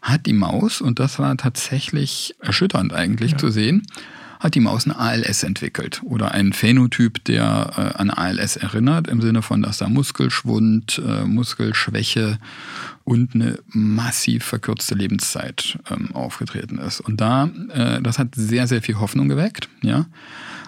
hat 0.00 0.26
die 0.26 0.32
Maus, 0.32 0.80
und 0.80 0.98
das 0.98 1.18
war 1.18 1.36
tatsächlich 1.36 2.34
erschütternd 2.40 2.92
eigentlich 2.92 3.32
ja. 3.32 3.38
zu 3.38 3.50
sehen, 3.50 3.86
hat 4.42 4.56
die 4.56 4.60
Maus 4.60 4.84
eine 4.84 4.98
ALS 4.98 5.44
entwickelt 5.44 6.02
oder 6.04 6.32
einen 6.32 6.52
Phänotyp, 6.52 7.24
der 7.24 7.70
äh, 7.76 7.98
an 8.00 8.10
ALS 8.10 8.56
erinnert, 8.56 9.06
im 9.06 9.20
Sinne 9.20 9.40
von, 9.40 9.62
dass 9.62 9.78
da 9.78 9.88
Muskelschwund, 9.88 11.00
äh, 11.06 11.24
Muskelschwäche 11.24 12.38
und 13.04 13.34
eine 13.34 13.60
massiv 13.68 14.44
verkürzte 14.44 14.96
Lebenszeit 14.96 15.78
ähm, 15.90 16.12
aufgetreten 16.12 16.78
ist. 16.78 17.00
Und 17.00 17.20
da, 17.20 17.50
äh, 17.72 18.02
das 18.02 18.18
hat 18.18 18.34
sehr, 18.34 18.66
sehr 18.66 18.82
viel 18.82 18.98
Hoffnung 18.98 19.28
geweckt, 19.28 19.68
ja 19.82 20.06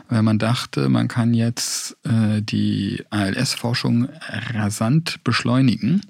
weil 0.08 0.22
man 0.22 0.38
dachte, 0.38 0.88
man 0.88 1.08
kann 1.08 1.34
jetzt 1.34 1.96
äh, 2.04 2.42
die 2.42 3.02
ALS-Forschung 3.10 4.08
rasant 4.52 5.22
beschleunigen. 5.24 6.02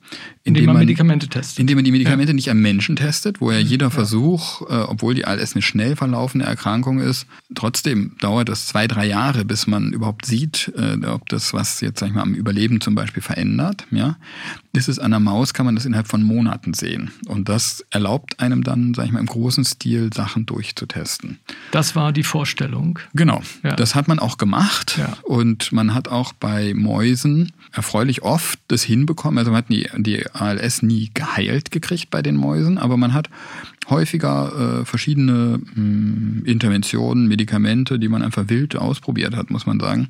Indem, 0.43 0.63
indem 0.63 0.67
man, 0.67 0.77
Medikamente 0.79 1.29
testet. 1.29 1.61
Indem 1.61 1.77
man 1.77 1.85
die 1.85 1.93
Medikamente 1.93 2.33
ja. 2.33 2.35
nicht 2.35 2.51
am 2.51 2.61
Menschen 2.61 2.97
testet, 2.97 3.41
wo 3.41 3.51
ja 3.51 3.59
jeder 3.59 3.87
ja. 3.87 3.91
Versuch, 3.91 4.63
äh, 4.63 4.75
obwohl 4.75 5.15
die 5.15 5.25
ALS 5.25 5.55
eine 5.55 5.63
schnell 5.63 5.97
verlaufende 5.97 6.45
Erkrankung 6.45 6.99
ist, 6.99 7.27
trotzdem 7.55 8.17
dauert 8.21 8.49
es 8.49 8.67
zwei, 8.67 8.87
drei 8.87 9.07
Jahre, 9.07 9.45
bis 9.45 9.67
man 9.67 9.93
überhaupt 9.93 10.27
sieht, 10.27 10.73
äh, 10.77 11.07
ob 11.07 11.29
das 11.29 11.55
was 11.55 11.81
jetzt, 11.81 12.01
sag 12.01 12.09
ich 12.09 12.15
mal, 12.15 12.23
am 12.23 12.35
Überleben 12.35 12.81
zum 12.81 12.95
Beispiel 12.95 13.23
verändert. 13.23 13.87
Ja? 13.91 14.17
Ist 14.73 14.89
es 14.89 14.99
an 14.99 15.13
der 15.13 15.21
Maus, 15.21 15.55
kann 15.55 15.67
man 15.67 15.77
das 15.77 15.87
innerhalb 15.87 16.09
von 16.09 16.23
Monaten 16.23 16.75
sehen. 16.75 17.13
Und 17.27 17.49
das 17.49 17.85
erlaubt 17.91 18.41
einem 18.41 18.65
dann, 18.65 18.93
sag 18.93 19.07
ich 19.07 19.13
mal, 19.13 19.21
im 19.21 19.27
großen 19.27 19.65
Stil 19.65 20.13
Sachen 20.13 20.47
durchzutesten. 20.47 21.39
Das 21.71 21.95
war 21.95 22.13
die 22.13 22.25
Vorstellung. 22.25 22.99
Genau. 23.15 23.43
Ja. 23.63 23.77
Das 23.85 23.95
hat 23.95 24.09
man 24.09 24.19
auch 24.19 24.39
gemacht 24.39 24.97
ja. 24.97 25.13
und 25.25 25.71
man 25.71 25.93
hat 25.93 26.09
auch 26.09 26.33
bei 26.33 26.73
Mäusen 26.73 27.53
erfreulich 27.71 28.23
oft 28.23 28.59
das 28.69 28.83
hinbekommen. 28.83 29.37
Also 29.37 29.51
man 29.51 29.59
hat 29.59 29.69
die, 29.69 29.91
die 29.99 30.25
ALS 30.33 30.81
nie 30.81 31.11
geheilt 31.13 31.71
gekriegt 31.71 32.09
bei 32.09 32.23
den 32.23 32.35
Mäusen, 32.35 32.79
aber 32.79 32.97
man 32.97 33.13
hat 33.13 33.29
häufiger 33.91 34.81
äh, 34.81 34.85
verschiedene 34.87 35.59
mh, 35.59 35.75
hm, 35.75 36.43
Interventionen, 36.47 37.29
Medikamente, 37.29 37.99
die 37.99 38.09
man 38.09 38.23
einfach 38.23 38.49
wild 38.49 38.75
ausprobiert 38.75 39.37
hat, 39.37 39.51
muss 39.51 39.67
man 39.67 39.79
sagen, 39.79 40.09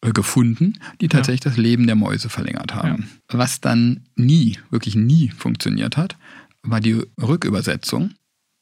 äh, 0.00 0.12
gefunden, 0.12 0.78
die 1.02 1.08
tatsächlich 1.08 1.44
ja. 1.44 1.50
das 1.50 1.58
Leben 1.58 1.86
der 1.86 1.96
Mäuse 1.96 2.30
verlängert 2.30 2.74
haben. 2.74 3.06
Ja. 3.30 3.38
Was 3.38 3.60
dann 3.60 4.00
nie, 4.16 4.58
wirklich 4.70 4.96
nie 4.96 5.28
funktioniert 5.28 5.98
hat, 5.98 6.16
war 6.62 6.80
die 6.80 7.02
Rückübersetzung 7.20 8.12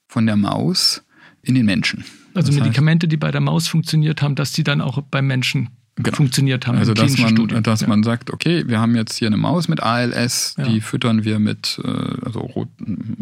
von 0.09 0.25
der 0.25 0.35
Maus 0.35 1.01
in 1.43 1.55
den 1.55 1.65
Menschen. 1.65 2.03
Also 2.39 2.51
das 2.51 2.59
Medikamente, 2.61 3.05
heißt, 3.05 3.11
die 3.11 3.17
bei 3.17 3.31
der 3.31 3.41
Maus 3.41 3.67
funktioniert 3.67 4.21
haben, 4.21 4.35
dass 4.35 4.51
die 4.51 4.63
dann 4.63 4.81
auch 4.81 5.01
beim 5.01 5.27
Menschen 5.27 5.69
genau. 5.95 6.15
funktioniert 6.15 6.67
haben. 6.67 6.77
Also 6.77 6.93
dass, 6.93 7.17
man, 7.17 7.29
Studien. 7.29 7.63
dass 7.63 7.81
ja. 7.81 7.87
man 7.87 8.03
sagt, 8.03 8.31
okay, 8.31 8.67
wir 8.67 8.79
haben 8.79 8.95
jetzt 8.95 9.15
hier 9.15 9.27
eine 9.27 9.37
Maus 9.37 9.67
mit 9.67 9.81
ALS, 9.81 10.55
ja. 10.57 10.65
die 10.65 10.81
füttern 10.81 11.23
wir 11.23 11.39
mit 11.39 11.79
äh, 11.83 11.87
also 12.25 12.67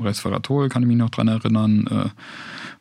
Resveratrol, 0.01 0.69
kann 0.69 0.83
ich 0.83 0.87
mich 0.87 0.97
noch 0.97 1.09
dran 1.09 1.27
erinnern, 1.27 1.87
äh, 1.87 2.09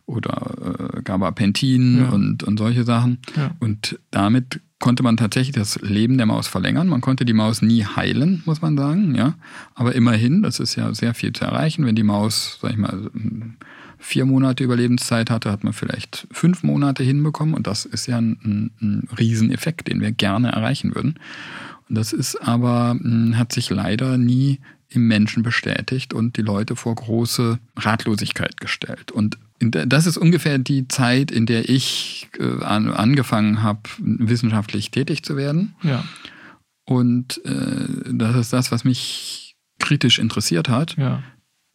oder 0.07 0.95
äh, 0.99 1.03
Gabapentin 1.03 1.99
ja. 1.99 2.09
und, 2.11 2.45
und 2.45 2.59
solche 2.59 2.85
Sachen. 2.85 3.19
Und 3.59 3.99
damit 4.13 4.61
konnte 4.79 5.03
man 5.03 5.17
tatsächlich 5.17 5.55
das 5.55 5.81
Leben 5.81 6.17
der 6.17 6.27
Maus 6.27 6.47
verlängern. 6.47 6.87
Man 6.87 7.01
konnte 7.01 7.25
die 7.25 7.33
Maus 7.33 7.63
nie 7.63 7.85
heilen, 7.85 8.43
muss 8.45 8.63
man 8.63 8.77
sagen, 8.77 9.15
ja. 9.15 9.35
Aber 9.75 9.95
immerhin, 9.95 10.43
das 10.43 10.61
ist 10.61 10.77
ja 10.77 10.95
sehr 10.95 11.15
viel 11.15 11.33
zu 11.33 11.45
erreichen, 11.45 11.87
wenn 11.87 11.97
die 11.97 12.03
Maus, 12.03 12.59
sag 12.61 12.73
ich 12.73 12.77
mal, 12.77 13.11
vier 13.99 14.25
Monate 14.25 14.65
Überlebenszeit 14.65 15.31
hatte, 15.31 15.51
hat 15.51 15.65
man 15.65 15.73
vielleicht 15.73 16.27
fünf 16.31 16.63
Monate 16.63 17.03
hinbekommen. 17.03 17.55
Und 17.55 17.67
das 17.67 17.85
ist 17.85 18.07
ja 18.07 18.19
ein, 18.19 18.71
ein, 18.81 19.09
Rieseneffekt, 19.19 19.89
den 19.89 20.01
wir 20.01 20.13
gerne 20.13 20.53
erreichen 20.53 20.95
würden. 20.95 21.19
Und 21.89 21.97
das 21.97 22.13
ist 22.13 22.37
aber, 22.37 22.97
hm, 23.01 23.37
hat 23.39 23.53
sich 23.53 23.71
leider 23.71 24.19
nie 24.19 24.61
im 24.89 25.09
Menschen 25.09 25.43
bestätigt 25.43 26.15
und 26.15 26.37
die 26.37 26.43
Leute 26.43 26.77
vor 26.77 26.95
große 26.95 27.59
Ratlosigkeit 27.77 28.61
gestellt. 28.61 29.11
Und 29.11 29.39
das 29.59 30.07
ist 30.07 30.17
ungefähr 30.17 30.59
die 30.59 30.87
Zeit, 30.87 31.31
in 31.31 31.47
der 31.47 31.69
ich 31.69 32.29
äh, 32.39 32.63
angefangen 32.63 33.63
habe, 33.63 33.81
wissenschaftlich 33.99 34.91
tätig 34.91 35.23
zu 35.23 35.37
werden. 35.37 35.75
Ja. 35.83 36.05
Und 36.85 37.45
äh, 37.45 38.13
das 38.13 38.37
ist 38.37 38.53
das, 38.53 38.71
was 38.71 38.85
mich 38.85 39.57
kritisch 39.79 40.19
interessiert 40.19 40.69
hat. 40.69 40.97
Ja 40.97 41.23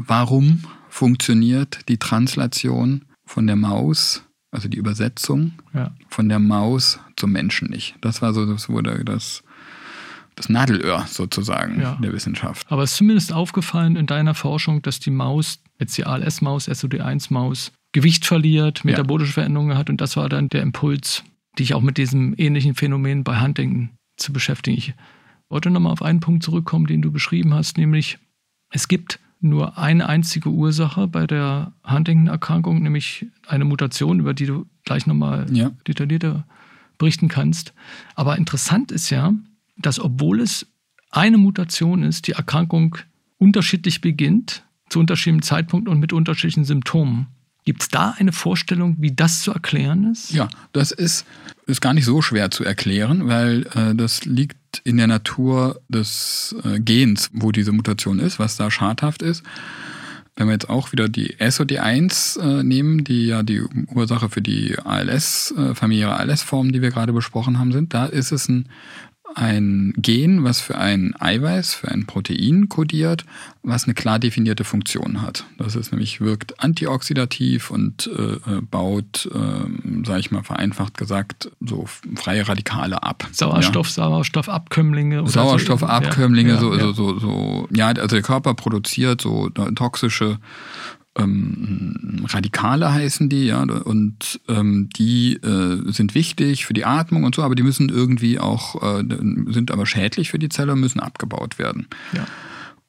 warum 0.08 0.63
funktioniert 0.91 1.88
die 1.88 1.98
Translation 1.98 3.05
von 3.25 3.48
der 3.48 3.55
Maus, 3.55 4.24
also 4.51 4.67
die 4.67 4.77
Übersetzung 4.77 5.53
ja. 5.74 5.95
von 6.10 6.27
der 6.27 6.39
Maus 6.39 7.00
zum 7.15 7.31
Menschen 7.31 7.69
nicht. 7.69 7.95
Das 8.01 8.21
war 8.21 8.33
so, 8.33 8.45
das 8.45 8.67
wurde 8.67 9.03
das, 9.05 9.41
das 10.36 10.50
Nadelöhr 10.50 11.05
sozusagen 11.07 11.81
ja. 11.81 11.98
der 12.03 12.12
Wissenschaft. 12.12 12.69
Aber 12.69 12.83
es 12.83 12.91
ist 12.91 12.98
zumindest 12.98 13.31
aufgefallen 13.31 13.95
in 13.95 14.05
deiner 14.05 14.36
Forschung, 14.36 14.81
dass 14.81 15.00
die 15.00 15.12
Maus, 15.12 15.60
jetzt 15.79 15.98
die 15.98 16.05
ALS-Maus, 16.05 16.67
SOD1-Maus, 16.67 17.71
Gewicht 17.93 18.25
verliert, 18.25 18.83
metabolische 18.83 19.31
ja. 19.31 19.36
Veränderungen 19.36 19.77
hat 19.77 19.89
und 19.89 20.01
das 20.01 20.17
war 20.17 20.27
dann 20.27 20.50
der 20.50 20.62
Impuls, 20.62 21.24
dich 21.57 21.74
auch 21.74 21.81
mit 21.81 21.98
diesem 21.98 22.36
ähnlichen 22.38 22.75
Phänomen 22.75 23.24
bei 23.24 23.39
Huntington 23.39 23.91
zu 24.17 24.33
beschäftigen. 24.33 24.77
Ich 24.77 24.93
wollte 25.48 25.69
nochmal 25.69 25.93
auf 25.93 26.01
einen 26.01 26.19
Punkt 26.19 26.43
zurückkommen, 26.43 26.86
den 26.86 27.01
du 27.01 27.12
beschrieben 27.12 27.53
hast, 27.53 27.77
nämlich 27.77 28.19
es 28.74 28.88
gibt 28.88 29.19
nur 29.43 29.77
eine 29.77 30.07
einzige 30.07 30.50
Ursache 30.50 31.07
bei 31.07 31.27
der 31.27 31.74
Huntington-Erkrankung, 31.86 32.81
nämlich 32.81 33.25
eine 33.48 33.65
Mutation, 33.65 34.19
über 34.19 34.33
die 34.33 34.45
du 34.45 34.65
gleich 34.83 35.07
nochmal 35.07 35.48
ja. 35.51 35.71
detaillierter 35.88 36.45
berichten 36.98 37.27
kannst. 37.27 37.74
Aber 38.15 38.38
interessant 38.38 38.91
ist 38.91 39.10
ja, 39.10 39.33
dass 39.77 40.00
obwohl 40.00 40.39
es 40.41 40.67
eine 41.10 41.38
Mutation 41.38 42.03
ist, 42.03 42.27
die 42.27 42.33
Erkrankung 42.33 42.98
unterschiedlich 43.38 44.01
beginnt, 44.01 44.63
zu 44.89 45.00
unterschiedlichen 45.00 45.41
Zeitpunkten 45.41 45.91
und 45.91 46.00
mit 46.00 46.13
unterschiedlichen 46.13 46.65
Symptomen. 46.65 47.27
Gibt 47.63 47.84
es 47.84 47.89
da 47.89 48.15
eine 48.18 48.32
Vorstellung, 48.32 48.96
wie 49.00 49.12
das 49.12 49.41
zu 49.41 49.51
erklären 49.51 50.12
ist? 50.12 50.32
Ja, 50.32 50.50
das 50.74 50.91
ist, 50.91 51.25
ist 51.68 51.82
gar 51.82 51.94
nicht 51.94 52.06
so 52.06 52.22
schwer 52.22 52.50
zu 52.50 52.63
erklären, 52.63 53.27
weil 53.27 53.68
äh, 53.75 53.94
das 53.94 54.25
liegt 54.25 54.82
in 54.84 54.98
der 54.98 55.08
Natur 55.08 55.80
des 55.88 56.56
äh, 56.63 56.80
Gens, 56.80 57.30
wo 57.34 57.51
diese 57.51 57.72
Mutation 57.72 58.20
ist, 58.20 58.39
was 58.39 58.56
da 58.56 58.72
schadhaft 58.72 59.22
ist. 59.22 59.44
Wenn 60.36 60.48
wir 60.48 60.53
jetzt 60.53 60.70
auch 60.70 60.91
wieder 60.91 61.08
die 61.08 61.36
SOD1 61.36 62.39
äh, 62.39 62.63
nehmen, 62.63 63.03
die 63.03 63.27
ja 63.27 63.44
die 63.44 63.62
Ursache 63.94 64.30
für 64.30 64.41
die 64.41 64.80
ALS, 64.80 65.53
äh, 65.56 65.75
familiäre 65.75 66.15
ALS-Formen, 66.15 66.72
die 66.72 66.82
wir 66.82 66.89
gerade 66.89 67.13
besprochen 67.13 67.60
haben, 67.60 67.72
sind, 67.72 67.94
da 67.94 68.06
ist 68.06 68.32
es 68.32 68.48
ein 68.48 68.70
ein 69.36 69.94
Gen, 69.98 70.44
was 70.44 70.62
für 70.62 70.78
ein 70.78 71.14
Eiweiß, 71.20 71.74
für 71.74 71.90
ein 71.90 72.06
Protein 72.06 72.70
kodiert, 72.70 73.26
was 73.64 73.86
eine 73.86 73.94
klar 73.94 74.20
definierte 74.20 74.64
Funktion 74.64 75.22
hat. 75.22 75.46
Das 75.58 75.76
ist 75.76 75.92
nämlich 75.92 76.22
wirkt 76.22 76.62
antioxidativ 76.64 77.72
und 77.72 78.08
äh, 78.08 78.34
äh 78.34 78.62
baut, 78.62 79.30
äh, 79.34 80.06
sage 80.06 80.20
ich 80.20 80.32
mal 80.32 80.44
vereinfacht 80.44 80.98
gesagt, 80.98 81.52
so 81.60 81.86
freie 82.16 82.48
Radikale 82.48 83.04
ab. 83.04 83.28
Sauerstoff, 83.32 83.88
ja. 83.90 83.94
Sauerstoffabkömmlinge. 83.94 85.22
Oder 85.22 85.32
Sauerstoffabkömmlinge, 85.32 86.58
so, 86.58 86.74
ja, 86.74 86.80
ja. 86.80 86.94
So, 86.94 86.94
so, 86.94 87.20
so, 87.20 87.68
ja, 87.72 87.88
also 87.88 88.16
der 88.16 88.22
Körper 88.22 88.54
produziert 88.54 89.22
so 89.22 89.50
toxische 89.50 90.40
ähm, 91.18 92.25
Radikale 92.30 92.94
heißen 92.94 93.30
die, 93.30 93.48
ja, 93.48 93.62
und 93.62 94.39
ähm, 94.48 94.89
die 94.96 95.34
äh, 95.36 95.91
sind 95.91 96.15
wichtig 96.15 96.65
für 96.65 96.74
die 96.74 96.86
Atmung 96.86 97.24
und 97.24 97.36
so, 97.36 97.44
aber 97.44 97.56
die 97.56 97.63
müssen 97.63 97.89
irgendwie 97.89 98.39
auch, 98.39 98.82
äh, 98.82 99.03
sind 99.48 99.72
aber 99.72 99.86
schädlich 99.86 100.32
für 100.32 100.39
die 100.39 100.50
Zelle 100.50 100.74
und 100.74 100.80
müssen 100.80 101.01
abgebaut 101.01 101.60
werden. 101.60 101.88
Ja. 102.13 102.25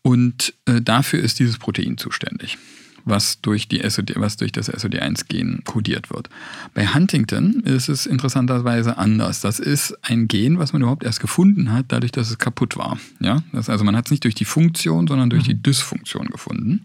Und 0.02 0.55
äh, 0.67 0.81
dafür 0.81 1.21
ist 1.21 1.38
dieses 1.38 1.59
Protein 1.59 1.99
zuständig, 1.99 2.59
was 3.05 3.41
durch, 3.41 3.67
die 3.67 3.88
SOD, 3.88 4.14
was 4.17 4.37
durch 4.37 4.52
das 4.52 4.71
SOD1-Gen 4.71 5.62
kodiert 5.64 6.11
wird. 6.11 6.29
Bei 6.75 6.87
Huntington 6.87 7.61
ist 7.64 7.88
es 7.88 8.07
interessanterweise 8.07 8.99
anders. 8.99 9.41
Das 9.41 9.59
ist 9.59 9.97
ein 10.02 10.29
Gen, 10.29 10.61
was 10.61 10.73
man 10.73 10.83
überhaupt 10.83 11.05
erst 11.05 11.21
gefunden 11.21 11.73
hat, 11.73 11.87
dadurch, 11.88 12.12
dass 12.12 12.31
es 12.31 12.38
kaputt 12.38 12.76
war. 12.76 12.99
Ja? 13.21 13.43
Das, 13.52 13.69
also 13.69 13.85
man 13.85 13.97
hat 13.97 14.07
es 14.07 14.11
nicht 14.12 14.25
durch 14.25 14.37
die 14.37 14.45
Funktion, 14.45 15.09
sondern 15.09 15.31
durch 15.31 15.43
mhm. 15.43 15.49
die 15.49 15.62
Dysfunktion 15.62 16.26
gefunden. 16.29 16.83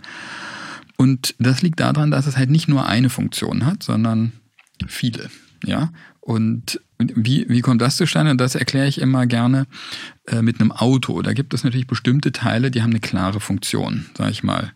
Und 0.97 1.35
das 1.37 1.61
liegt 1.61 1.79
daran, 1.79 2.11
dass 2.11 2.25
es 2.25 2.37
halt 2.37 2.49
nicht 2.49 2.67
nur 2.67 2.87
eine 2.87 3.09
Funktion 3.09 3.65
hat, 3.65 3.83
sondern 3.83 4.33
viele. 4.87 5.29
Ja. 5.63 5.91
Und 6.19 6.81
wie, 6.99 7.47
wie 7.47 7.61
kommt 7.61 7.81
das 7.81 7.95
zustande? 7.95 8.31
Und 8.31 8.41
das 8.41 8.55
erkläre 8.55 8.87
ich 8.87 8.99
immer 8.99 9.27
gerne 9.27 9.67
äh, 10.25 10.41
mit 10.41 10.59
einem 10.59 10.71
Auto. 10.71 11.21
Da 11.21 11.33
gibt 11.33 11.53
es 11.53 11.63
natürlich 11.63 11.87
bestimmte 11.87 12.31
Teile, 12.31 12.71
die 12.71 12.81
haben 12.81 12.89
eine 12.89 12.99
klare 12.99 13.39
Funktion, 13.39 14.07
sag 14.17 14.31
ich 14.31 14.43
mal. 14.43 14.73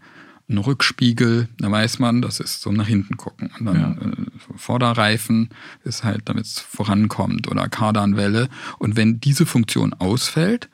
Ein 0.50 0.58
Rückspiegel, 0.58 1.48
da 1.60 1.72
weiß 1.72 2.00
man, 2.00 2.22
das 2.22 2.42
ist 2.42 2.62
so 2.62 2.72
nach 2.74 2.88
hinten 2.88 3.16
gucken. 3.16 3.51
Und 3.58 3.66
dann 3.66 3.75
ja. 3.75 3.92
äh, 3.92 4.58
Vorderreifen 4.58 5.50
ist 5.84 6.04
halt, 6.04 6.24
damit 6.25 6.46
es 6.46 6.60
vorankommt 6.60 7.48
oder 7.50 7.70
Kardanwelle. 7.70 8.50
Und 8.78 8.98
wenn 8.98 9.22
diese 9.22 9.46
Funktion 9.46 9.94
ausfällt, 9.94 10.70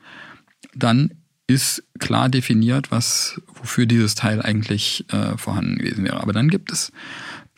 dann 0.74 1.12
ist 1.48 1.82
klar 1.98 2.28
definiert, 2.28 2.92
was 2.92 3.40
wofür 3.54 3.86
dieses 3.86 4.14
Teil 4.14 4.40
eigentlich 4.40 5.04
äh, 5.12 5.36
vorhanden 5.36 5.78
gewesen 5.78 6.04
wäre. 6.04 6.20
Aber 6.20 6.32
dann 6.32 6.48
gibt 6.48 6.70
es 6.70 6.92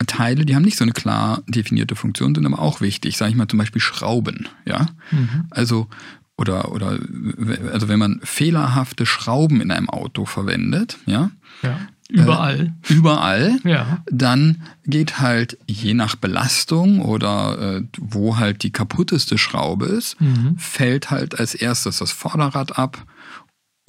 Teile, 0.06 0.46
die 0.46 0.54
haben 0.54 0.62
nicht 0.62 0.78
so 0.78 0.84
eine 0.84 0.92
klar 0.92 1.42
definierte 1.46 1.96
Funktion, 1.96 2.34
sind 2.34 2.46
aber 2.46 2.60
auch 2.60 2.80
wichtig. 2.80 3.18
Sage 3.18 3.32
ich 3.32 3.36
mal 3.36 3.48
zum 3.48 3.58
Beispiel 3.58 3.82
Schrauben, 3.82 4.48
ja. 4.64 4.86
Mhm. 5.10 5.46
Also 5.50 5.88
oder 6.38 6.72
oder 6.72 6.98
also 7.70 7.88
wenn 7.88 7.98
man 7.98 8.20
fehlerhafte 8.22 9.04
Schrauben 9.04 9.60
in 9.60 9.70
einem 9.70 9.90
Auto 9.90 10.24
verwendet, 10.24 10.96
ja. 11.04 11.30
ja. 11.62 11.78
Überall. 12.08 12.72
Äh, 12.88 12.92
überall. 12.92 13.58
Ja. 13.64 14.02
Dann 14.10 14.62
geht 14.84 15.20
halt 15.20 15.58
je 15.66 15.94
nach 15.94 16.16
Belastung 16.16 17.02
oder 17.02 17.78
äh, 17.78 17.82
wo 17.98 18.38
halt 18.38 18.62
die 18.62 18.72
kaputteste 18.72 19.36
Schraube 19.36 19.86
ist, 19.86 20.20
mhm. 20.20 20.56
fällt 20.58 21.10
halt 21.10 21.38
als 21.38 21.54
erstes 21.54 21.98
das 21.98 22.10
Vorderrad 22.10 22.78
ab 22.78 23.04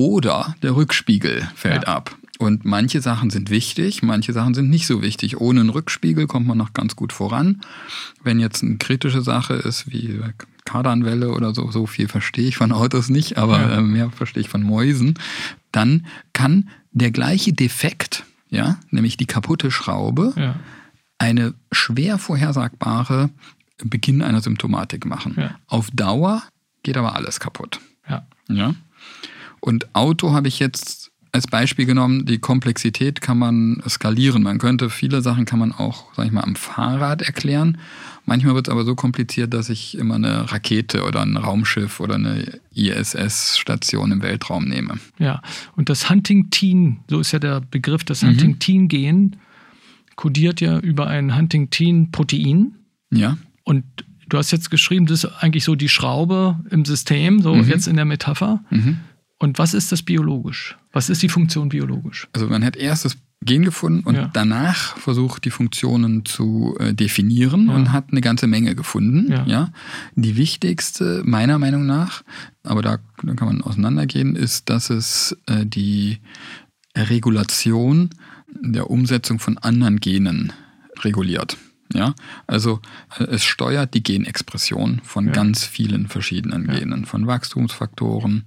oder 0.02 0.56
der 0.64 0.76
Rückspiegel 0.76 1.48
fällt 1.54 1.84
ja. 1.84 1.96
ab. 1.96 2.18
Und 2.40 2.66
manche 2.66 3.02
Sachen 3.02 3.30
sind 3.30 3.52
wichtig, 3.52 4.02
manche 4.02 4.34
Sachen 4.34 4.56
sind 4.56 4.72
nicht 4.72 4.88
so 4.88 5.04
wichtig. 5.04 5.40
Ohne 5.40 5.60
einen 5.60 5.70
Rückspiegel 5.70 6.26
kommt 6.26 6.48
man 6.48 6.58
noch 6.58 6.74
ganz 6.74 6.96
gut 6.96 7.14
voran. 7.14 7.62
Wenn 8.24 8.40
jetzt 8.40 8.64
eine 8.64 8.78
kritische 8.78 9.22
Sache 9.22 9.54
ist, 9.54 9.92
wie 9.92 10.20
Kardanwelle 10.66 11.30
oder 11.32 11.54
so, 11.54 11.70
so 11.70 11.86
viel 11.86 12.08
verstehe 12.08 12.48
ich 12.48 12.58
von 12.58 12.72
Autos 12.72 13.10
nicht, 13.10 13.38
aber 13.38 13.60
ja. 13.60 13.78
Äh, 13.78 13.82
mehr 13.82 14.10
verstehe 14.10 14.42
ich 14.42 14.50
von 14.50 14.64
Mäusen, 14.64 15.20
dann 15.72 16.08
kann 16.34 16.70
der 16.92 17.12
gleiche 17.12 17.54
Defekt, 17.54 18.24
ja, 18.50 18.80
nämlich 18.90 19.18
die 19.18 19.28
kaputte 19.28 19.70
Schraube, 19.70 20.34
ja. 20.36 20.56
eine 21.20 21.54
schwer 21.72 22.18
vorhersagbare 22.18 23.30
Beginn 23.84 24.24
einer 24.24 24.42
Symptomatik 24.42 25.06
machen. 25.06 25.36
Ja. 25.38 25.60
Auf 25.68 25.92
Dauer 25.92 26.42
geht 26.82 26.98
aber 26.98 27.16
alles 27.16 27.40
kaputt. 27.40 27.80
Ja. 28.10 28.26
ja? 28.50 28.74
Und 29.62 29.96
Auto 29.96 30.34
habe 30.34 30.48
ich 30.48 30.60
jetzt 30.60 31.12
als 31.32 31.48
Beispiel 31.48 31.86
genommen, 31.86 32.26
die 32.26 32.40
Komplexität 32.40 33.22
kann 33.22 33.38
man 33.38 33.82
skalieren. 33.88 34.44
Man 34.44 34.58
könnte 34.58 34.90
viele 34.90 35.22
Sachen 35.22 35.46
kann 35.46 35.60
man 35.60 35.72
auch, 35.72 36.14
sag 36.14 36.26
ich 36.26 36.32
mal, 36.32 36.42
am 36.42 36.56
Fahrrad 36.56 37.22
erklären. 37.22 37.78
Manchmal 38.26 38.54
wird 38.54 38.68
es 38.68 38.72
aber 38.72 38.84
so 38.84 38.96
kompliziert, 38.96 39.54
dass 39.54 39.70
ich 39.70 39.98
immer 39.98 40.16
eine 40.16 40.52
Rakete 40.52 41.04
oder 41.04 41.22
ein 41.22 41.38
Raumschiff 41.38 42.00
oder 42.00 42.16
eine 42.16 42.60
ISS-Station 42.76 44.12
im 44.12 44.22
Weltraum 44.22 44.66
nehme. 44.66 45.00
Ja, 45.20 45.42
und 45.76 45.90
das 45.90 46.10
Huntington, 46.10 47.00
so 47.10 47.20
ist 47.20 47.32
ja 47.32 47.40
der 47.40 47.62
Begriff, 47.62 48.04
das 48.04 48.24
mhm. 48.24 48.30
Huntington-Gen 48.30 49.38
kodiert 50.18 50.60
ja 50.60 50.80
über 50.80 51.08
ein 51.08 51.36
Huntington-Protein. 51.36 52.76
Ja. 53.12 53.38
Und 53.64 53.86
du 54.28 54.38
hast 54.38 54.52
jetzt 54.52 54.70
geschrieben, 54.70 55.06
das 55.06 55.24
ist 55.24 55.32
eigentlich 55.40 55.64
so 55.64 55.76
die 55.76 55.90
Schraube 55.90 56.60
im 56.70 56.84
System, 56.84 57.42
so 57.42 57.56
mhm. 57.56 57.68
jetzt 57.70 57.88
in 57.88 57.96
der 57.96 58.06
Metapher. 58.06 58.64
Mhm. 58.70 59.00
Und 59.42 59.58
was 59.58 59.74
ist 59.74 59.92
das 59.92 60.04
biologisch? 60.04 60.78
Was 60.92 61.10
ist 61.10 61.24
die 61.24 61.30
Funktion 61.30 61.70
biologisch? 61.70 62.28
Also 62.32 62.46
man 62.46 62.64
hat 62.64 62.76
erst 62.76 63.06
das 63.06 63.18
Gen 63.44 63.66
gefunden 63.66 64.04
und 64.04 64.14
ja. 64.14 64.30
danach 64.32 64.96
versucht, 64.98 65.46
die 65.46 65.50
Funktionen 65.50 66.26
zu 66.26 66.78
äh, 66.80 66.94
definieren 66.94 67.68
ja. 67.68 67.74
und 67.74 67.92
hat 67.92 68.12
eine 68.12 68.22
ganze 68.22 68.46
Menge 68.46 68.76
gefunden. 68.76 69.32
Ja. 69.32 69.44
ja. 69.48 69.70
Die 70.14 70.38
wichtigste, 70.38 71.24
meiner 71.26 71.58
Meinung 71.58 71.88
nach, 71.88 72.22
aber 72.62 72.84
da, 72.84 73.00
da 73.24 73.34
kann 73.34 73.48
man 73.48 73.64
auseinandergehen, 73.64 74.36
ist, 74.36 74.70
dass 74.70 74.92
es 74.92 75.36
äh, 75.48 75.66
die 75.66 76.20
Regulation 76.96 78.12
der 78.48 78.92
Umsetzung 78.92 79.40
von 79.40 79.58
anderen 79.58 80.00
Genen 80.00 80.54
reguliert. 81.00 81.58
Ja, 81.94 82.14
also 82.48 82.80
äh, 83.18 83.24
es 83.24 83.44
steuert 83.44 83.94
die 83.96 84.04
Genexpression 84.04 85.02
von 85.04 85.26
ja. 85.26 85.32
ganz 85.32 85.66
vielen 85.66 86.08
verschiedenen 86.08 86.68
Genen, 86.68 87.06
von 87.06 87.28
Wachstumsfaktoren, 87.28 88.46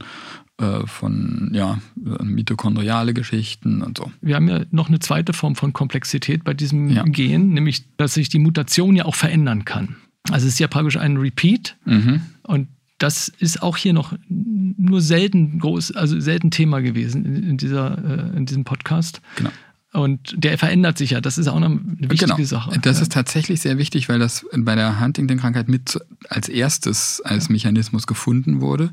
von 0.86 1.50
ja, 1.52 1.80
mitochondriale 2.22 3.12
Geschichten 3.12 3.82
und 3.82 3.98
so. 3.98 4.12
Wir 4.20 4.36
haben 4.36 4.48
ja 4.48 4.60
noch 4.70 4.88
eine 4.88 5.00
zweite 5.00 5.32
Form 5.32 5.56
von 5.56 5.72
Komplexität 5.72 6.44
bei 6.44 6.54
diesem 6.54 6.90
ja. 6.90 7.02
Gen, 7.02 7.54
nämlich, 7.54 7.84
dass 7.96 8.14
sich 8.14 8.28
die 8.28 8.38
Mutation 8.38 8.94
ja 8.94 9.04
auch 9.04 9.16
verändern 9.16 9.64
kann. 9.64 9.96
Also 10.30 10.46
es 10.46 10.54
ist 10.54 10.58
ja 10.60 10.68
praktisch 10.68 10.96
ein 10.96 11.16
Repeat 11.16 11.76
mhm. 11.84 12.22
und 12.44 12.68
das 12.98 13.28
ist 13.28 13.62
auch 13.62 13.76
hier 13.76 13.92
noch 13.92 14.14
nur 14.28 15.00
selten 15.00 15.58
groß, 15.58 15.92
also 15.92 16.18
selten 16.20 16.50
Thema 16.50 16.80
gewesen 16.80 17.24
in, 17.24 17.56
dieser, 17.56 18.32
äh, 18.32 18.36
in 18.36 18.46
diesem 18.46 18.64
Podcast. 18.64 19.20
Genau. 19.36 19.50
Und 19.94 20.34
der 20.36 20.58
verändert 20.58 20.98
sich 20.98 21.10
ja. 21.10 21.20
Das 21.20 21.38
ist 21.38 21.46
auch 21.46 21.54
eine 21.54 21.78
wichtige 21.84 22.34
genau. 22.34 22.44
Sache. 22.44 22.78
Das 22.80 22.96
ja. 22.96 23.02
ist 23.02 23.12
tatsächlich 23.12 23.60
sehr 23.60 23.78
wichtig, 23.78 24.08
weil 24.08 24.18
das 24.18 24.44
bei 24.52 24.74
der 24.74 25.00
Huntington-Krankheit 25.00 25.68
mit 25.68 26.00
als 26.28 26.48
erstes 26.48 27.22
als 27.24 27.48
Mechanismus 27.48 28.08
gefunden 28.08 28.60
wurde. 28.60 28.90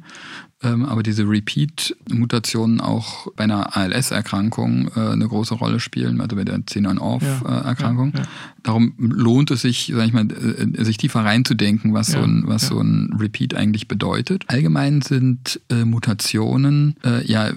Ähm, 0.62 0.86
aber 0.86 1.02
diese 1.02 1.28
Repeat-Mutationen 1.28 2.82
auch 2.82 3.32
bei 3.36 3.46
einer 3.46 3.76
ALS-Erkrankung 3.76 4.92
äh, 4.96 5.00
eine 5.00 5.28
große 5.28 5.56
Rolle 5.56 5.80
spielen, 5.80 6.22
also 6.22 6.36
bei 6.36 6.44
der 6.44 6.58
10-on-Off-Erkrankung. 6.58 8.12
Ja, 8.12 8.20
ja, 8.20 8.26
ja. 8.26 8.32
Darum 8.62 8.94
lohnt 9.00 9.50
es 9.50 9.62
sich, 9.62 9.92
sag 9.96 10.06
ich 10.06 10.14
mal, 10.14 10.28
äh, 10.32 10.84
sich 10.84 10.98
tiefer 10.98 11.22
reinzudenken, 11.22 11.96
was 11.96 12.08
so 12.08 12.20
ein, 12.20 12.44
was 12.46 12.68
so 12.68 12.80
ein 12.80 13.16
Repeat 13.20 13.56
eigentlich 13.56 13.88
bedeutet. 13.88 14.44
Allgemein 14.50 15.02
sind 15.02 15.60
äh, 15.72 15.84
Mutationen, 15.84 16.96
äh, 17.04 17.26
ja, 17.26 17.50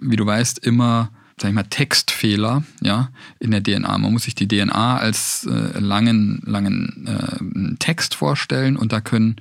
wie 0.00 0.16
du 0.16 0.24
weißt, 0.24 0.58
immer 0.60 1.10
sag 1.40 1.50
ich 1.50 1.54
mal, 1.54 1.64
Textfehler 1.64 2.64
ja, 2.80 3.10
in 3.38 3.50
der 3.50 3.62
DNA. 3.62 3.98
Man 3.98 4.12
muss 4.12 4.24
sich 4.24 4.34
die 4.34 4.48
DNA 4.48 4.96
als 4.96 5.46
äh, 5.46 5.78
langen, 5.78 6.42
langen 6.44 7.06
äh, 7.06 7.76
Text 7.78 8.14
vorstellen 8.14 8.76
und 8.76 8.92
da 8.92 9.00
können 9.00 9.36